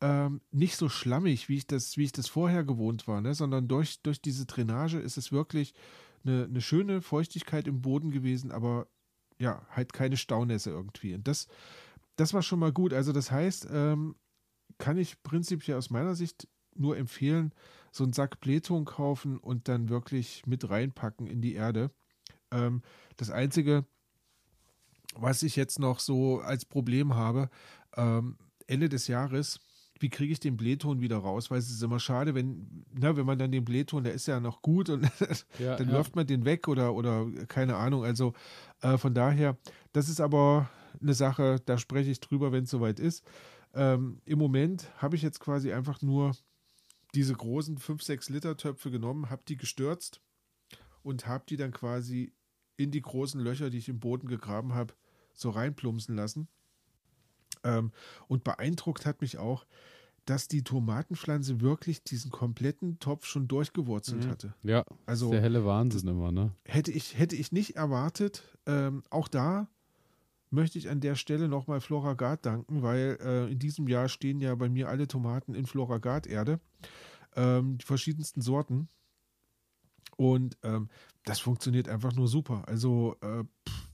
[0.00, 3.34] ähm, nicht so schlammig, wie ich das, wie ich das vorher gewohnt war, ne?
[3.34, 5.74] sondern durch, durch diese Drainage ist es wirklich
[6.24, 8.86] eine, eine schöne Feuchtigkeit im Boden gewesen, aber
[9.40, 11.14] ja, halt keine Staunässe irgendwie.
[11.14, 11.46] Und das,
[12.16, 12.92] das war schon mal gut.
[12.92, 14.16] Also das heißt, ähm,
[14.78, 17.52] kann ich prinzipiell aus meiner Sicht nur empfehlen,
[17.90, 21.90] so einen Sack Blähton kaufen und dann wirklich mit reinpacken in die Erde.
[22.50, 22.82] Ähm,
[23.16, 23.86] das Einzige,
[25.14, 27.50] was ich jetzt noch so als Problem habe,
[27.96, 28.36] ähm,
[28.66, 29.60] Ende des Jahres,
[30.00, 31.50] wie kriege ich den Blähton wieder raus?
[31.50, 34.40] Weil es ist immer schade, wenn, na, wenn man dann den Blähton, der ist ja
[34.40, 35.02] noch gut und
[35.58, 35.94] Ja, dann ja.
[35.94, 38.04] wirft man den weg oder, oder keine Ahnung.
[38.04, 38.32] Also
[38.80, 39.56] äh, von daher,
[39.92, 40.70] das ist aber
[41.00, 43.24] eine Sache, da spreche ich drüber, wenn es soweit ist.
[43.74, 46.32] Ähm, Im Moment habe ich jetzt quasi einfach nur
[47.14, 50.20] diese großen 5, 6 Liter Töpfe genommen, habe die gestürzt
[51.02, 52.32] und habe die dann quasi
[52.78, 54.94] in die großen Löcher, die ich im Boden gegraben habe,
[55.34, 56.48] so reinplumpsen lassen.
[57.64, 57.92] Ähm,
[58.28, 59.66] und beeindruckt hat mich auch,
[60.24, 64.30] dass die Tomatenpflanze wirklich diesen kompletten Topf schon durchgewurzelt Mhm.
[64.30, 64.54] hatte.
[64.62, 66.52] Ja, Also ist der helle Wahnsinn immer, ne?
[66.64, 68.56] hätte ich, hätte ich nicht erwartet.
[68.66, 69.68] Ähm, auch da
[70.50, 74.54] möchte ich an der Stelle nochmal Floragard danken, weil äh, in diesem Jahr stehen ja
[74.54, 76.60] bei mir alle Tomaten in Floragard-Erde.
[77.34, 78.88] Ähm, die verschiedensten Sorten.
[80.18, 80.88] Und ähm,
[81.24, 82.64] das funktioniert einfach nur super.
[82.66, 83.88] Also äh, pff,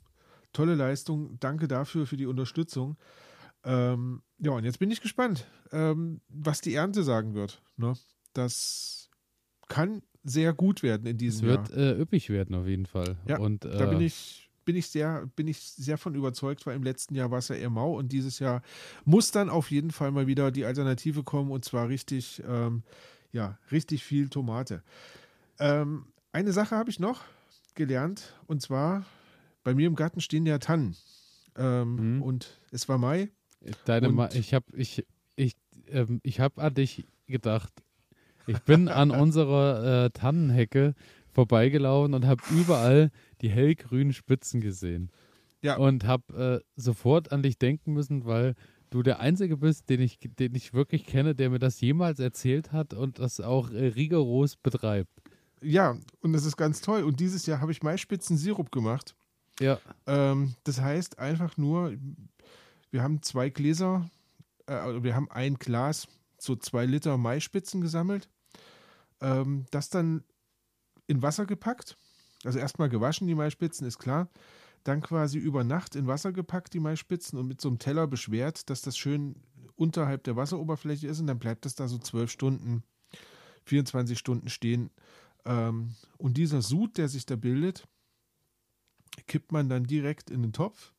[0.54, 1.36] tolle Leistung.
[1.38, 2.96] Danke dafür, für die Unterstützung.
[3.62, 7.62] Ähm, ja, und jetzt bin ich gespannt, ähm, was die Ernte sagen wird.
[7.76, 7.92] Ne?
[8.32, 9.10] Das
[9.68, 11.68] kann sehr gut werden in Es diesem Jahr.
[11.68, 13.16] wird äh, üppig werden auf jeden Fall.
[13.28, 16.74] Ja, Und, äh, Da bin ich, bin ich sehr, bin ich sehr von überzeugt, weil
[16.76, 18.62] im letzten Jahr war es ja eher mau und dieses Jahr
[19.04, 22.82] muss dann auf jeden Fall mal wieder die Alternative kommen und zwar richtig, ähm,
[23.32, 24.82] ja, richtig viel Tomate.
[25.58, 27.22] Ähm, eine Sache habe ich noch
[27.74, 29.04] gelernt und zwar
[29.62, 30.96] bei mir im Garten stehen ja Tannen.
[31.56, 32.22] Ähm, Mhm.
[32.22, 33.30] Und es war Mai.
[33.84, 35.06] Deine Ma ich habe ich,
[35.36, 35.54] ich,
[35.88, 37.72] ähm, ich hab an dich gedacht.
[38.46, 40.94] Ich bin an unserer äh, Tannenhecke
[41.30, 45.10] vorbeigelaufen und habe überall die hellgrünen Spitzen gesehen.
[45.62, 45.76] Ja.
[45.76, 48.54] Und habe äh, sofort an dich denken müssen, weil
[48.90, 52.72] du der Einzige bist, den ich, den ich wirklich kenne, der mir das jemals erzählt
[52.72, 55.10] hat und das auch äh, rigoros betreibt.
[55.64, 57.02] Ja, und das ist ganz toll.
[57.02, 59.16] Und dieses Jahr habe ich Maispitzensirup gemacht.
[59.60, 59.78] Ja.
[60.06, 61.94] Ähm, das heißt einfach nur,
[62.90, 64.10] wir haben zwei Gläser,
[64.66, 66.06] äh, also wir haben ein Glas,
[66.38, 68.28] so zwei Liter Maispitzen gesammelt,
[69.20, 70.24] ähm, das dann
[71.06, 71.96] in Wasser gepackt.
[72.44, 74.28] Also erstmal gewaschen, die Maispitzen, ist klar.
[74.82, 78.68] Dann quasi über Nacht in Wasser gepackt, die Maispitzen, und mit so einem Teller beschwert,
[78.68, 79.36] dass das schön
[79.76, 81.20] unterhalb der Wasseroberfläche ist.
[81.20, 82.82] Und dann bleibt das da so zwölf Stunden,
[83.64, 84.90] 24 Stunden stehen.
[85.44, 87.86] Ähm, und dieser Sud, der sich da bildet,
[89.26, 90.92] kippt man dann direkt in den Topf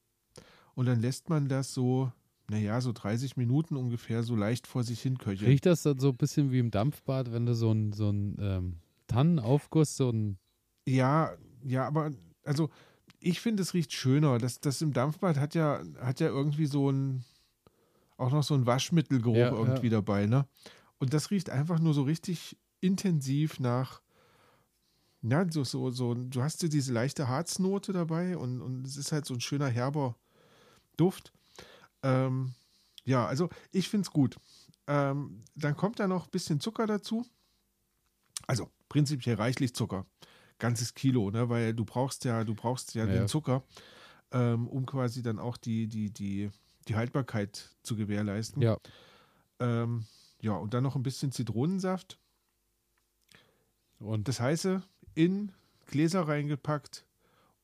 [0.75, 2.11] und dann lässt man das so,
[2.49, 5.49] naja, so 30 Minuten ungefähr so leicht vor sich hin köcheln.
[5.49, 8.37] Riecht das dann so ein bisschen wie im Dampfbad, wenn du so ein, so ein
[8.39, 10.37] ähm, Tannenaufguss, so ein.
[10.85, 12.11] Ja, ja, aber
[12.43, 12.69] also
[13.19, 14.37] ich finde, es riecht schöner.
[14.37, 17.23] Das, das im Dampfbad hat ja, hat ja irgendwie so ein,
[18.17, 19.91] auch noch so ein Waschmittelgeruch Ja, irgendwie ja.
[19.91, 20.47] dabei, ne?
[20.99, 24.01] Und das riecht einfach nur so richtig intensiv nach,
[25.29, 29.11] ja, so, so, so, du hast so diese leichte Harznote dabei und, und es ist
[29.11, 30.15] halt so ein schöner herber
[30.97, 31.31] Duft.
[32.03, 32.53] Ähm,
[33.05, 34.37] ja, also ich finde es gut.
[34.87, 37.25] Ähm, dann kommt da noch ein bisschen Zucker dazu.
[38.47, 40.05] Also prinzipiell reichlich Zucker.
[40.59, 41.49] Ganzes Kilo, ne?
[41.49, 43.11] Weil du brauchst ja, du brauchst ja, Ja.
[43.13, 43.63] den Zucker,
[44.31, 46.49] ähm, um quasi dann auch die, die, die,
[46.87, 48.61] die Haltbarkeit zu gewährleisten.
[48.61, 48.77] Ja,
[49.59, 50.05] Ähm,
[50.41, 52.19] ja, und dann noch ein bisschen Zitronensaft.
[53.99, 54.83] und Das heiße
[55.15, 55.51] in
[55.87, 57.05] Gläser reingepackt.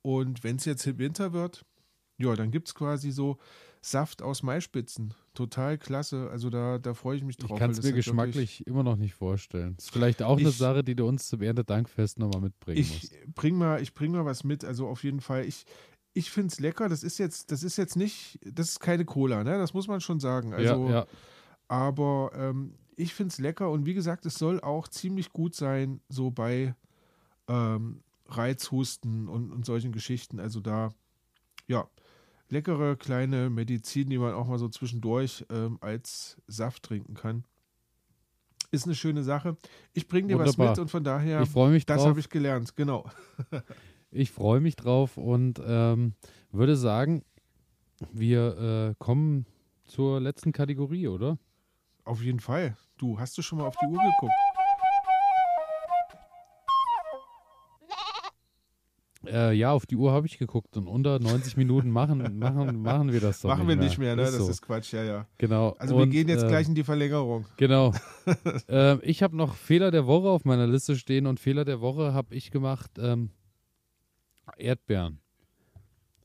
[0.02, 1.64] Und wenn es jetzt im Winter wird,
[2.18, 3.38] ja, dann gibt es quasi so
[3.84, 5.14] Saft aus Maispitzen.
[5.34, 6.30] Total klasse.
[6.30, 7.52] Also da, da freue ich mich drauf.
[7.52, 9.76] ich kann es das mir geschmacklich immer noch nicht vorstellen.
[9.78, 13.34] Ist vielleicht auch eine Ich- Sache, die du uns zum Erntedankfest nochmal mitbringen Ich musst.
[13.36, 14.64] bring mal, ich bring mal was mit.
[14.64, 15.46] Also auf jeden Fall.
[15.46, 15.66] Ich,
[16.14, 16.90] ich finde es lecker.
[16.90, 19.58] Das ist jetzt, das ist jetzt nicht, das ist keine Cola, ne?
[19.58, 20.54] Das muss man schon sagen.
[20.54, 21.08] Also, ja, ja.
[21.68, 26.02] aber ähm, ich finde es lecker und wie gesagt, es soll auch ziemlich gut sein,
[26.08, 26.76] so bei
[27.48, 30.40] ähm, Reizhusten und, und solchen Geschichten.
[30.40, 30.94] Also da,
[31.68, 31.88] ja,
[32.50, 37.46] leckere kleine Medizin, die man auch mal so zwischendurch ähm, als Saft trinken kann.
[38.72, 39.58] Ist eine schöne Sache.
[39.94, 40.70] Ich bringe dir was Wunderbar.
[40.72, 43.10] mit und von daher, ich freue mich das habe ich gelernt, genau.
[44.14, 46.16] Ich freue mich drauf und ähm,
[46.52, 47.24] würde sagen,
[48.12, 49.46] wir äh, kommen
[49.86, 51.38] zur letzten Kategorie, oder?
[52.04, 52.76] Auf jeden Fall.
[52.98, 54.34] Du, hast du schon mal auf die Uhr geguckt?
[59.32, 63.12] Äh, ja, auf die Uhr habe ich geguckt und unter 90 Minuten machen, machen, machen
[63.14, 64.24] wir das doch Machen wir nicht mehr, ne?
[64.24, 64.50] Ist das so.
[64.50, 65.28] ist Quatsch, ja, ja.
[65.38, 65.76] genau.
[65.80, 67.46] Also wir Und, gehen jetzt äh, gleich in die Verlängerung.
[67.58, 67.94] Genau.
[68.68, 72.14] ähm, ich habe noch Fehler der Woche auf meiner Liste stehen und Fehler der Woche
[72.14, 72.92] habe ich gemacht.
[73.00, 73.30] Ähm,
[74.58, 75.20] Erdbeeren.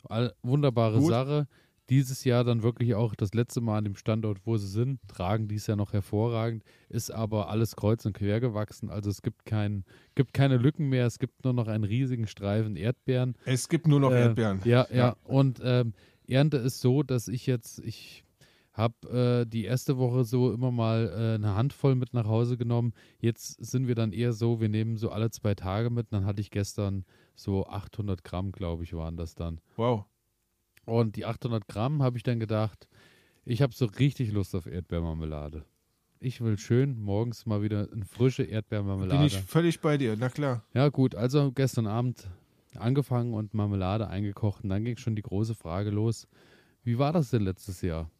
[0.08, 1.10] All, wunderbare Gut.
[1.10, 1.46] Sache.
[1.88, 4.98] Dieses Jahr dann wirklich auch das letzte Mal an dem Standort, wo sie sind.
[5.08, 6.64] Tragen dies ja noch hervorragend.
[6.88, 8.90] Ist aber alles kreuz und quer gewachsen.
[8.90, 9.84] Also es gibt, kein,
[10.14, 11.06] gibt keine Lücken mehr.
[11.06, 13.36] Es gibt nur noch einen riesigen Streifen Erdbeeren.
[13.44, 14.60] Es gibt nur noch Äh, Erdbeeren.
[14.64, 14.96] Ja, ja.
[14.96, 15.16] Ja.
[15.24, 15.92] Und ähm,
[16.26, 18.24] Ernte ist so, dass ich jetzt, ich
[18.72, 22.92] habe äh, die erste Woche so immer mal äh, eine Handvoll mit nach Hause genommen.
[23.20, 26.12] Jetzt sind wir dann eher so, wir nehmen so alle zwei Tage mit.
[26.12, 27.04] Dann hatte ich gestern
[27.34, 29.60] so 800 Gramm, glaube ich, waren das dann.
[29.76, 30.04] Wow.
[30.86, 32.88] Und die 800 Gramm habe ich dann gedacht,
[33.44, 35.64] ich habe so richtig Lust auf Erdbeermarmelade.
[36.20, 39.18] Ich will schön morgens mal wieder eine frische Erdbeermarmelade.
[39.18, 40.64] Bin ich völlig bei dir, na klar.
[40.72, 42.30] Ja, gut, also gestern Abend
[42.76, 46.28] angefangen und Marmelade eingekocht und dann ging schon die große Frage los.
[46.84, 48.10] Wie war das denn letztes Jahr?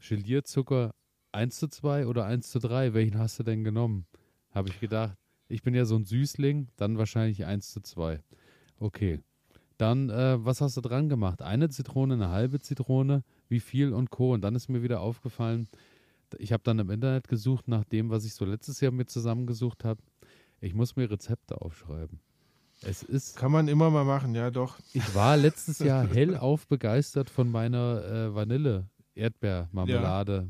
[0.00, 0.92] Gelierzucker
[1.32, 2.94] 1 zu 2 oder 1 zu 3?
[2.94, 4.06] Welchen hast du denn genommen?
[4.50, 5.16] Habe ich gedacht.
[5.48, 8.22] Ich bin ja so ein Süßling, dann wahrscheinlich 1 zu 2.
[8.78, 9.20] Okay.
[9.78, 11.42] Dann, äh, was hast du dran gemacht?
[11.42, 14.32] Eine Zitrone, eine halbe Zitrone, wie viel und Co.
[14.32, 15.68] Und dann ist mir wieder aufgefallen,
[16.38, 19.84] ich habe dann im Internet gesucht nach dem, was ich so letztes Jahr mir zusammengesucht
[19.84, 20.00] habe.
[20.60, 22.20] Ich muss mir Rezepte aufschreiben.
[22.82, 24.78] Es ist, Kann man immer mal machen, ja doch.
[24.92, 30.48] ich war letztes Jahr hellauf begeistert von meiner äh, Vanille-Erdbeermarmelade.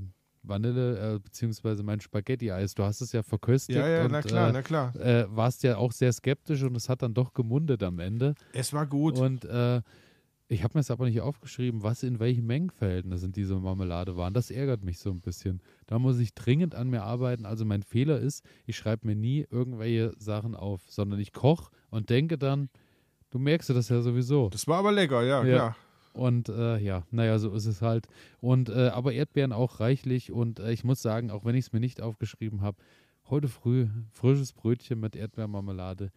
[0.48, 2.74] Vanille, äh, beziehungsweise mein Spaghetti-Eis.
[2.74, 4.96] Du hast es ja verköstigt Ja, ja, und na klar, äh, na klar.
[4.96, 8.34] äh, warst ja auch sehr skeptisch und es hat dann doch gemundet am Ende.
[8.52, 9.18] Es war gut.
[9.18, 9.80] Und äh,
[10.48, 14.32] ich habe mir es aber nicht aufgeschrieben, was in welchen Mengenverhältnissen diese Marmelade waren.
[14.32, 15.60] Das ärgert mich so ein bisschen.
[15.86, 17.44] Da muss ich dringend an mir arbeiten.
[17.46, 22.10] Also mein Fehler ist, ich schreibe mir nie irgendwelche Sachen auf, sondern ich koche und
[22.10, 22.68] denke dann,
[23.30, 24.48] du merkst das ja sowieso.
[24.50, 25.54] Das war aber lecker, ja, Ja.
[25.56, 25.76] klar.
[26.16, 28.06] Und äh, ja, naja, so ist es halt.
[28.40, 30.32] Und äh, aber Erdbeeren auch reichlich.
[30.32, 32.78] Und äh, ich muss sagen, auch wenn ich es mir nicht aufgeschrieben habe,
[33.28, 36.10] heute früh frisches Brötchen mit Erdbeermarmelade,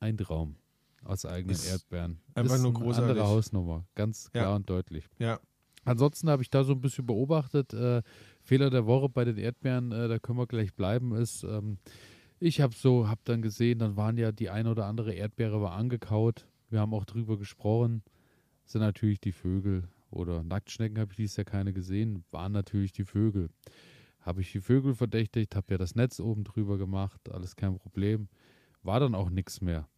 [0.00, 0.56] ein Traum
[1.04, 2.20] aus eigenen Ist Erdbeeren.
[2.34, 3.10] einfach ist nur eine großartig.
[3.10, 4.42] andere Hausnummer, ganz Ja.
[4.42, 5.08] klar und deutlich.
[5.18, 5.40] Ja.
[5.84, 7.72] Ansonsten habe ich da so ein bisschen beobachtet.
[7.72, 8.02] Äh,
[8.42, 11.78] Fehler der Woche bei den Erdbeeren, äh, da können wir gleich bleiben, ist, ähm,
[12.40, 15.72] ich habe so, habe dann gesehen, dann waren ja die ein oder andere Erdbeere war
[15.72, 16.46] angekaut.
[16.68, 18.02] Wir haben auch drüber gesprochen.
[18.68, 23.04] Sind natürlich die Vögel oder Nacktschnecken habe ich dieses Jahr keine gesehen, waren natürlich die
[23.06, 23.48] Vögel.
[24.20, 28.28] Habe ich die Vögel verdächtigt, habe ja das Netz oben drüber gemacht, alles kein Problem.
[28.82, 29.88] War dann auch nichts mehr.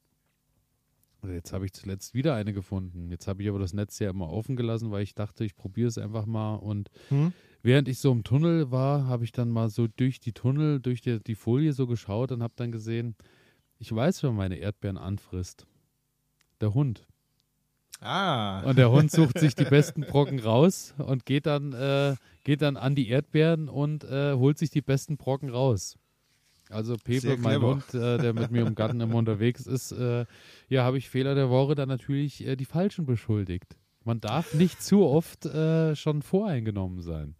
[1.21, 3.11] Also Jetzt habe ich zuletzt wieder eine gefunden.
[3.11, 5.89] Jetzt habe ich aber das Netz ja immer offen gelassen, weil ich dachte, ich probiere
[5.89, 6.55] es einfach mal.
[6.55, 7.33] Und Hm?
[7.65, 11.01] während ich so im Tunnel war, habe ich dann mal so durch die Tunnel, durch
[11.01, 13.17] die, die Folie so geschaut und habe dann gesehen,
[13.79, 15.67] ich weiß, wer meine Erdbeeren anfrisst.
[16.61, 17.09] Der Hund.
[18.01, 18.63] Ah.
[18.63, 22.77] Und der Hund sucht sich die besten Brocken raus und geht dann, äh, geht dann
[22.77, 25.99] an die Erdbeeren und äh, holt sich die besten Brocken raus.
[26.71, 27.61] Also Pepe, mein.
[27.61, 30.25] Hund, äh, der mit mir im Garten immer unterwegs ist, äh,
[30.69, 33.77] ja, habe ich Fehler der Woche dann natürlich äh, die Falschen beschuldigt.
[34.05, 37.35] Man darf nicht zu oft äh, schon voreingenommen sein.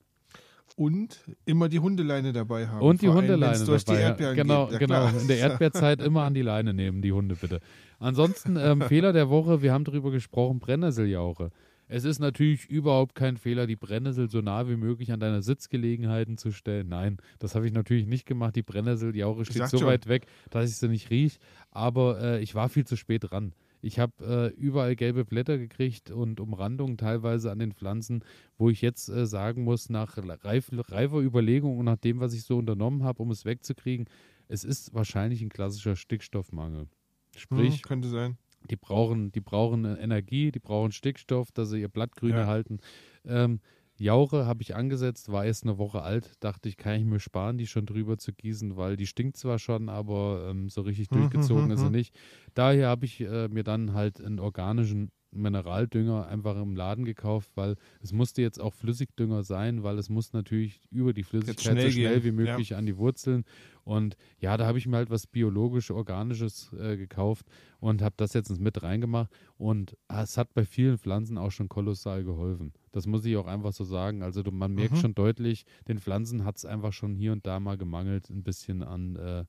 [0.77, 2.81] Und immer die Hundeleine dabei haben.
[2.81, 3.99] Und die Vor allem, Hundeleine wenn's durch dabei.
[3.99, 4.05] die.
[4.05, 4.73] Erdbeeren genau, geht.
[4.73, 5.09] Ja, genau.
[5.09, 5.21] klar.
[5.21, 7.61] In der Erdbeerzeit immer an die Leine nehmen, die Hunde bitte.
[7.99, 11.51] Ansonsten ähm, Fehler der Woche, wir haben darüber gesprochen, Brennnesseljauche.
[11.93, 16.37] Es ist natürlich überhaupt kein Fehler, die Brennnessel so nah wie möglich an deine Sitzgelegenheiten
[16.37, 16.89] zu stellen.
[16.89, 18.55] Nein, das habe ich natürlich nicht gemacht.
[18.55, 19.89] Die Brennnesseljauche steht so schon.
[19.89, 21.41] weit weg, dass ich sie nicht rieche.
[21.73, 23.55] Aber äh, ich war viel zu spät dran.
[23.83, 28.25] Ich habe äh, überall gelbe Blätter gekriegt und Umrandungen teilweise an den Pflanzen,
[28.59, 32.43] wo ich jetzt äh, sagen muss, nach reif, reifer Überlegung und nach dem, was ich
[32.45, 34.07] so unternommen habe, um es wegzukriegen,
[34.49, 36.89] es ist wahrscheinlich ein klassischer Stickstoffmangel.
[37.37, 38.37] Sprich, Hm, könnte sein.
[38.71, 42.43] die brauchen, die brauchen äh, Energie, die brauchen Stickstoff, dass sie ihr Blattgrün Ja.
[42.43, 42.79] erhalten.
[43.25, 43.61] Ähm,
[44.01, 47.59] Jauche habe ich angesetzt, war erst eine Woche alt, dachte ich, kann ich mir sparen,
[47.59, 51.11] die schon drüber zu gießen, weil die stinkt zwar schon, aber ähm, so richtig Mhm,
[51.11, 51.91] durchgezogen mhm, ist sie mhm.
[51.91, 52.15] nicht.
[52.55, 57.77] Daher habe ich äh, mir dann halt einen organischen Mineraldünger einfach im Laden gekauft, weil
[58.01, 61.91] es musste jetzt auch Flüssigdünger sein, weil es muss natürlich über die Flüssigkeit schnell so
[61.91, 63.45] schnell gehen, wie möglich an die Wurzeln.
[63.91, 67.47] Und ja, da habe ich mir halt was biologisch organisches äh, gekauft
[67.81, 72.23] und habe das jetzt mit reingemacht und es hat bei vielen Pflanzen auch schon kolossal
[72.23, 72.73] geholfen.
[72.93, 74.23] Das muss ich auch einfach so sagen.
[74.23, 74.97] Also du, man merkt Mhm.
[74.97, 78.85] schon deutlich, den Pflanzen hat es einfach schon hier und da mal gemangelt, ein bisschen
[78.85, 79.45] an, äh,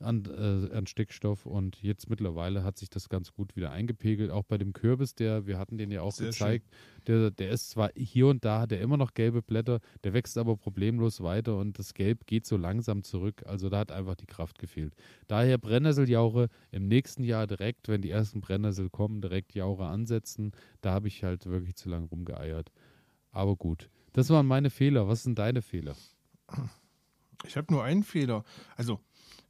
[0.00, 4.30] an, äh, an Stickstoff und jetzt mittlerweile hat sich das ganz gut wieder eingepegelt.
[4.30, 6.68] Auch bei dem Kürbis, der, wir hatten den ja auch Sehr gezeigt,
[7.06, 10.38] der, der ist zwar hier und da, hat er immer noch gelbe Blätter, der wächst
[10.38, 13.44] aber problemlos weiter und das Gelb geht so langsam zurück.
[13.46, 14.94] Also da hat einfach die Kraft gefehlt.
[15.26, 20.52] Daher Brennnesseljauche im nächsten Jahr direkt, wenn die ersten Brennnessel kommen, direkt Jauche ansetzen.
[20.80, 22.70] Da habe ich halt wirklich zu lange rumgeeiert.
[23.30, 23.90] Aber gut.
[24.12, 25.08] Das waren meine Fehler.
[25.08, 25.94] Was sind deine Fehler?
[27.46, 28.44] Ich habe nur einen Fehler.
[28.76, 29.00] Also,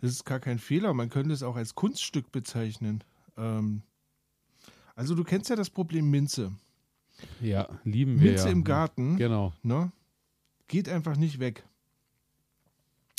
[0.00, 0.94] das ist gar kein Fehler.
[0.94, 3.02] Man könnte es auch als Kunststück bezeichnen.
[3.36, 3.82] Ähm,
[4.94, 6.52] also, du kennst ja das Problem Minze.
[7.40, 8.52] Ja, lieben wir Minze ja.
[8.52, 9.52] im Garten Genau.
[9.62, 9.90] ne,
[10.68, 11.64] geht einfach nicht weg.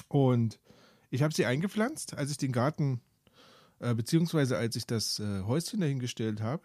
[0.07, 0.59] Und
[1.09, 3.01] ich habe sie eingepflanzt, als ich den Garten,
[3.79, 6.63] äh, beziehungsweise als ich das äh, Häuschen dahingestellt habe.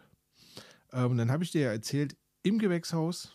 [0.92, 3.32] Ähm, und dann habe ich dir ja erzählt, im Gewächshaus,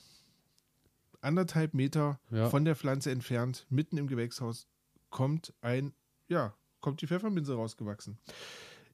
[1.22, 2.50] anderthalb Meter Ja.
[2.50, 4.68] von der Pflanze entfernt, mitten im Gewächshaus,
[5.10, 5.94] kommt ein,
[6.28, 8.18] ja, kommt die Pfefferminze rausgewachsen.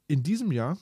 [0.07, 0.78] In diesem Jahr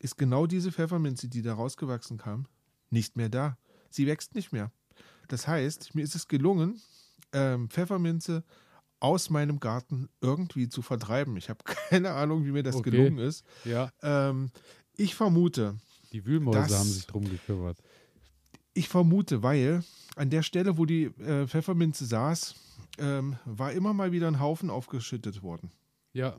[0.00, 2.46] ist genau diese Pfefferminze, die da rausgewachsen kam,
[2.90, 3.58] nicht mehr da.
[3.90, 4.70] Sie wächst nicht mehr.
[5.28, 6.80] Das heißt, mir ist es gelungen,
[7.32, 8.44] ähm, Pfefferminze
[9.00, 11.36] aus meinem Garten irgendwie zu vertreiben.
[11.36, 12.90] Ich habe keine Ahnung, wie mir das Okay.
[12.90, 13.44] gelungen ist.
[13.64, 14.50] Ja, Ähm,
[14.96, 15.76] ich vermute,
[16.12, 17.78] die Wühlmäuse haben sich drum gekümmert.
[18.74, 19.84] ich vermute, weil
[20.16, 22.54] an der Stelle, wo die äh, Pfefferminze saß,
[22.98, 25.70] ähm, war immer mal wieder ein Haufen aufgeschüttet worden.
[26.12, 26.38] Ja,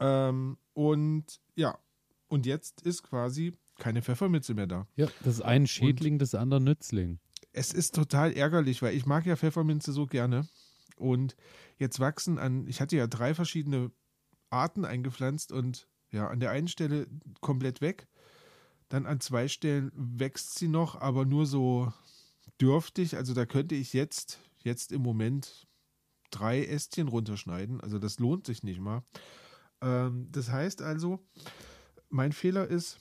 [0.00, 1.24] Ähm, und
[1.56, 1.78] ja,
[2.28, 4.86] und jetzt ist quasi keine Pfefferminze mehr da.
[4.96, 7.18] ja, das ist ein Schädling des anderen Nützling.
[7.52, 10.46] Es ist total ärgerlich, weil ich mag ja Pfefferminze so gerne.
[10.96, 11.36] Und
[11.78, 13.90] jetzt wachsen an, ich hatte ja drei verschiedene
[14.50, 17.06] Arten eingepflanzt und ja, an der einen Stelle
[17.40, 18.08] komplett weg.
[18.88, 21.92] Dann an zwei Stellen wächst sie noch, aber nur so
[22.60, 23.16] dürftig.
[23.16, 25.67] Also da könnte ich jetzt, jetzt im Moment
[26.30, 27.80] drei Ästchen runterschneiden.
[27.80, 29.02] Also das lohnt sich nicht mal.
[29.80, 31.20] Ähm, das heißt also,
[32.08, 32.98] mein Fehler ist,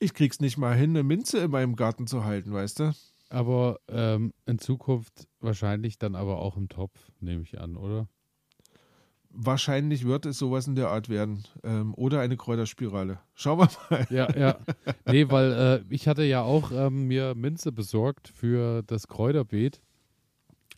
[0.00, 2.92] ich krieg's nicht mal hin, eine Minze in meinem Garten zu halten, weißt du?
[3.28, 8.08] Aber ähm, in Zukunft wahrscheinlich dann aber auch im Topf, nehme ich an, oder?
[9.30, 11.44] Wahrscheinlich wird es sowas in der Art werden.
[11.62, 13.20] Ähm, oder eine Kräuterspirale.
[13.34, 14.06] Schauen wir mal.
[14.10, 14.58] Ja, ja.
[15.06, 19.80] Nee, weil äh, ich hatte ja auch ähm, mir Minze besorgt für das Kräuterbeet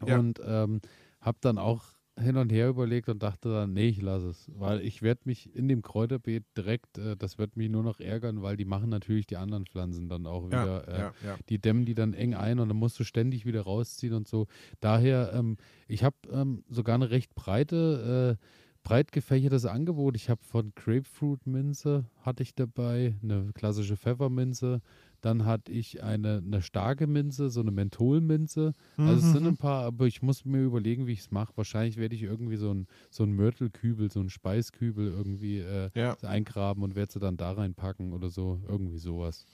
[0.06, 0.18] Ja.
[0.18, 0.80] und ähm,
[1.20, 1.82] habe dann auch
[2.18, 5.54] hin und her überlegt und dachte dann, nee, ich lasse es, weil ich werde mich
[5.54, 9.26] in dem Kräuterbeet direkt, äh, das wird mich nur noch ärgern, weil die machen natürlich
[9.26, 11.36] die anderen Pflanzen dann auch wieder, äh, ja, ja.
[11.48, 14.46] die dämmen die dann eng ein und dann musst du ständig wieder rausziehen und so.
[14.80, 15.56] Daher, ähm,
[15.88, 18.44] ich habe ähm, sogar eine recht breite, äh,
[18.84, 20.14] breit gefächertes Angebot.
[20.14, 24.82] Ich habe von Grapefruit-Minze hatte ich dabei, eine klassische Pfefferminze.
[25.24, 28.74] Dann hatte ich eine, eine starke Minze, so eine Mentholminze.
[28.98, 31.52] Also es sind ein paar, aber ich muss mir überlegen, wie ich es mache.
[31.56, 36.16] Wahrscheinlich werde ich irgendwie so ein, so ein Mörtelkübel, so ein Speiskübel irgendwie äh, Ja.
[36.20, 38.60] eingraben und werde sie dann da reinpacken oder so.
[38.68, 39.46] Irgendwie sowas.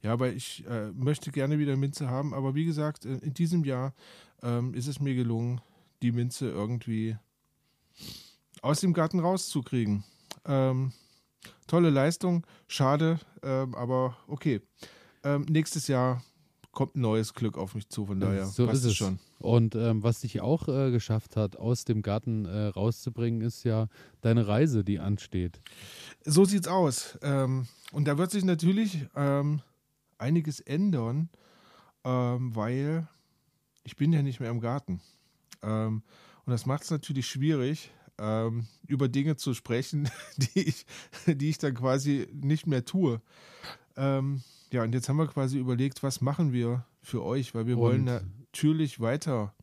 [0.00, 2.32] ja, aber ich äh, möchte gerne wieder Minze haben.
[2.32, 3.94] Aber wie gesagt, in diesem Jahr
[4.42, 5.60] ähm, ist es mir gelungen,
[6.02, 7.16] die Minze irgendwie
[8.62, 10.04] aus dem Garten rauszukriegen.
[10.44, 10.92] Ähm,
[11.66, 14.60] tolle Leistung, schade, ähm, aber okay.
[15.26, 16.22] Ähm, nächstes Jahr
[16.70, 19.18] kommt ein neues Glück auf mich zu, von daher so passt ist es schon.
[19.40, 23.88] Und ähm, was dich auch äh, geschafft hat, aus dem Garten äh, rauszubringen, ist ja
[24.20, 25.60] deine Reise, die ansteht.
[26.24, 27.18] So sieht's aus.
[27.22, 29.62] Ähm, und da wird sich natürlich ähm,
[30.18, 31.28] einiges ändern,
[32.04, 33.08] ähm, weil
[33.82, 35.00] ich bin ja nicht mehr im Garten.
[35.62, 36.02] Ähm,
[36.44, 40.86] und das macht es natürlich schwierig, ähm, über Dinge zu sprechen, die ich,
[41.26, 43.20] die ich dann quasi nicht mehr tue.
[43.96, 47.76] Ähm, ja, und jetzt haben wir quasi überlegt, was machen wir für euch, weil wir
[47.76, 49.54] Und- wollen natürlich weiter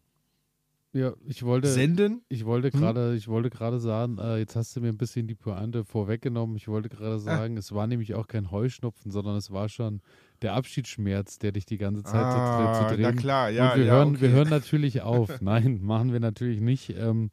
[0.95, 2.21] Ja, ich wollte, senden.
[2.29, 2.79] ich wollte Hm?
[2.79, 6.55] gerade, ich wollte gerade sagen, äh, jetzt hast du mir ein bisschen die Pointe vorweggenommen.
[6.55, 10.01] Ich wollte gerade sagen, es war nämlich auch kein Heuschnupfen, sondern es war schon
[10.43, 13.01] der Abschiedsschmerz, der dich die ganze Zeit zu, Ah, zu drehen.
[13.01, 14.21] na klar, ja, Und wir, ja, hören, okay.
[14.21, 15.41] wir hören natürlich auf.
[15.41, 16.91] Nein, machen wir natürlich nicht.
[16.91, 17.31] Ähm,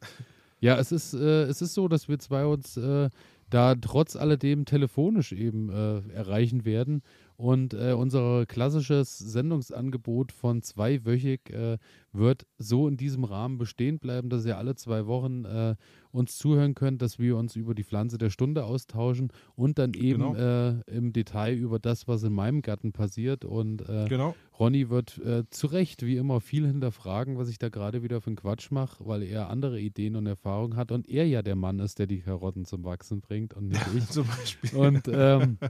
[0.59, 3.09] ja, es ist, äh, es ist so, dass wir zwei uns äh,
[3.51, 7.03] da trotz alledem telefonisch eben äh, erreichen werden.
[7.41, 11.79] Und äh, unser klassisches Sendungsangebot von zweiwöchig äh,
[12.11, 15.75] wird so in diesem Rahmen bestehen bleiben, dass ihr alle zwei Wochen äh,
[16.11, 20.33] uns zuhören könnt, dass wir uns über die Pflanze der Stunde austauschen und dann eben
[20.33, 20.35] Genau.
[20.35, 23.43] äh, im Detail über das, was in meinem Garten passiert.
[23.43, 24.35] Und äh, Genau.
[24.59, 28.27] Ronny wird äh, zu Recht, wie immer, viel hinterfragen, was ich da gerade wieder für
[28.27, 31.79] einen Quatsch mache, weil er andere Ideen und Erfahrungen hat und er ja der Mann
[31.79, 34.07] ist, der die Karotten zum Wachsen bringt und nicht ich.
[34.09, 34.77] Zum Beispiel.
[34.77, 35.57] Und ähm,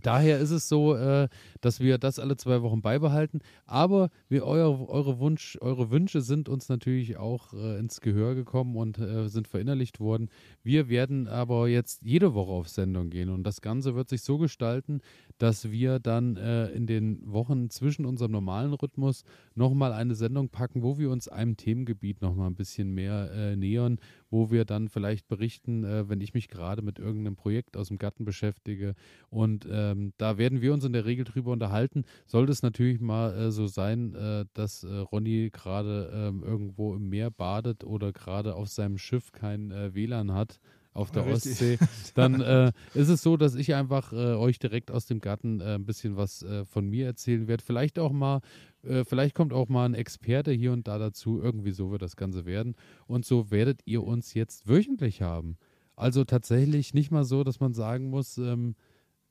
[0.00, 1.28] daher ist es so, äh,
[1.60, 3.40] dass wir das alle zwei Wochen beibehalten.
[3.66, 8.76] Aber wir, euer, eure, Wunsch, eure Wünsche sind uns natürlich auch äh, ins Gehör gekommen
[8.76, 10.30] und äh, sind verinnerlicht worden.
[10.62, 14.38] Wir werden aber jetzt jede Woche auf Sendung gehen und das Ganze wird sich so
[14.38, 15.00] gestalten,
[15.42, 19.24] dass wir dann äh, in den Wochen zwischen unserem normalen Rhythmus
[19.56, 23.98] nochmal eine Sendung packen, wo wir uns einem Themengebiet nochmal ein bisschen mehr äh, nähern,
[24.30, 27.98] wo wir dann vielleicht berichten, äh, wenn ich mich gerade mit irgendeinem Projekt aus dem
[27.98, 28.94] Garten beschäftige.
[29.30, 32.04] Und ähm, da werden wir uns in der Regel drüber unterhalten.
[32.26, 37.08] Sollte es natürlich mal äh, so sein, äh, dass äh, Ronny gerade ähm, irgendwo im
[37.08, 40.60] Meer badet oder gerade auf seinem Schiff kein WLAN hat,
[40.94, 41.52] auf der Richtig.
[41.52, 41.78] Ostsee,
[42.14, 45.74] dann äh, ist es so, dass ich einfach äh, euch direkt aus dem Garten äh,
[45.74, 47.64] ein bisschen was äh, von mir erzählen werde.
[47.64, 48.40] Vielleicht auch mal,
[48.82, 51.40] äh, vielleicht kommt auch mal ein Experte hier und da dazu.
[51.40, 52.74] Irgendwie so wird das Ganze werden.
[53.06, 55.56] Und so werdet ihr uns jetzt wöchentlich haben.
[55.96, 58.74] Also tatsächlich nicht mal so, dass man sagen muss, ähm,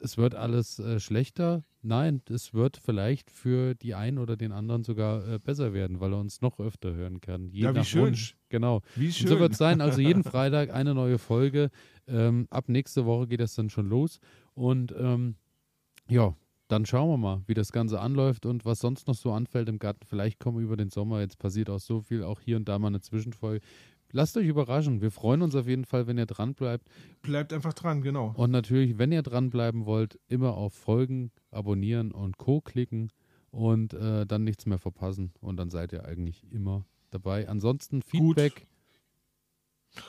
[0.02, 1.64] es wird alles äh, schlechter.
[1.82, 6.14] Nein, es wird vielleicht für die einen oder den anderen sogar äh, besser werden, weil
[6.14, 7.50] er uns noch öfter hören kann.
[7.52, 8.02] Je Ja, wie nach schön.
[8.08, 8.36] Wunsch.
[8.50, 8.82] Genau.
[8.96, 9.28] Wie Und schön.
[9.28, 9.82] so wird es sein.
[9.82, 11.70] Also jeden Freitag eine neue Folge.
[12.08, 14.20] Ähm, ab nächste Woche geht das dann schon los.
[14.54, 15.36] Und ähm,
[16.10, 16.36] ja,
[16.68, 19.78] dann schauen wir mal, wie das Ganze anläuft und was sonst noch so anfällt im
[19.78, 20.06] Garten.
[20.06, 21.20] Vielleicht kommen wir über den Sommer.
[21.20, 23.64] Jetzt passiert auch so viel, auch hier und da mal eine Zwischenfolge.
[24.12, 25.02] Lasst euch überraschen.
[25.02, 26.88] Wir freuen uns auf jeden Fall, wenn ihr dran bleibt.
[27.22, 28.34] Bleibt einfach dran, genau.
[28.36, 32.62] Und natürlich, wenn ihr dranbleiben wollt, immer auf Folgen, abonnieren und Co.
[32.62, 33.12] klicken
[33.52, 35.32] und äh, dann nichts mehr verpassen.
[35.42, 37.48] Und dann seid ihr eigentlich immer dabei.
[37.50, 38.38] Ansonsten Gut.
[38.40, 38.68] Feedback.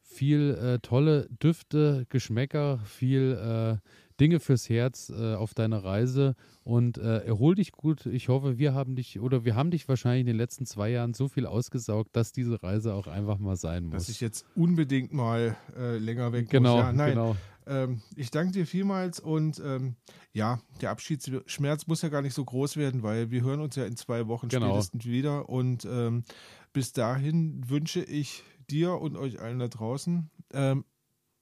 [0.00, 3.78] viel äh, tolle Düfte, Geschmäcker, viel äh,
[4.20, 8.06] Dinge fürs Herz äh, auf deiner Reise und äh, erhol dich gut.
[8.06, 11.14] Ich hoffe, wir haben dich oder wir haben dich wahrscheinlich in den letzten zwei Jahren
[11.14, 14.08] so viel ausgesaugt, dass diese Reise auch einfach mal sein dass muss.
[14.08, 16.84] ich jetzt unbedingt mal äh, länger weg genau, muss.
[16.84, 17.36] Ja, nein, genau.
[17.66, 19.96] Ähm, ich danke dir vielmals und ähm,
[20.32, 23.86] ja, der Abschiedsschmerz muss ja gar nicht so groß werden, weil wir hören uns ja
[23.86, 24.68] in zwei Wochen Genau.
[24.68, 26.24] spätestens wieder und ähm,
[26.72, 30.84] bis dahin wünsche ich dir und euch allen da draußen ähm,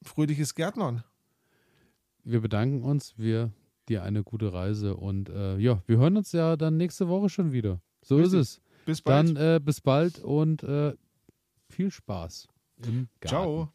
[0.02, 1.02] fröhliches Gärtnern.
[2.24, 3.52] Wir bedanken uns, wir
[3.88, 7.52] dir eine gute Reise und äh, ja, wir hören uns ja dann nächste Woche schon
[7.52, 7.80] wieder.
[8.02, 8.40] So Richtig.
[8.40, 8.60] ist es.
[8.84, 9.36] Bis bald.
[9.36, 10.94] Dann äh, bis bald und äh,
[11.68, 12.48] viel Spaß
[12.84, 13.28] im Garten.
[13.28, 13.72] Ciao.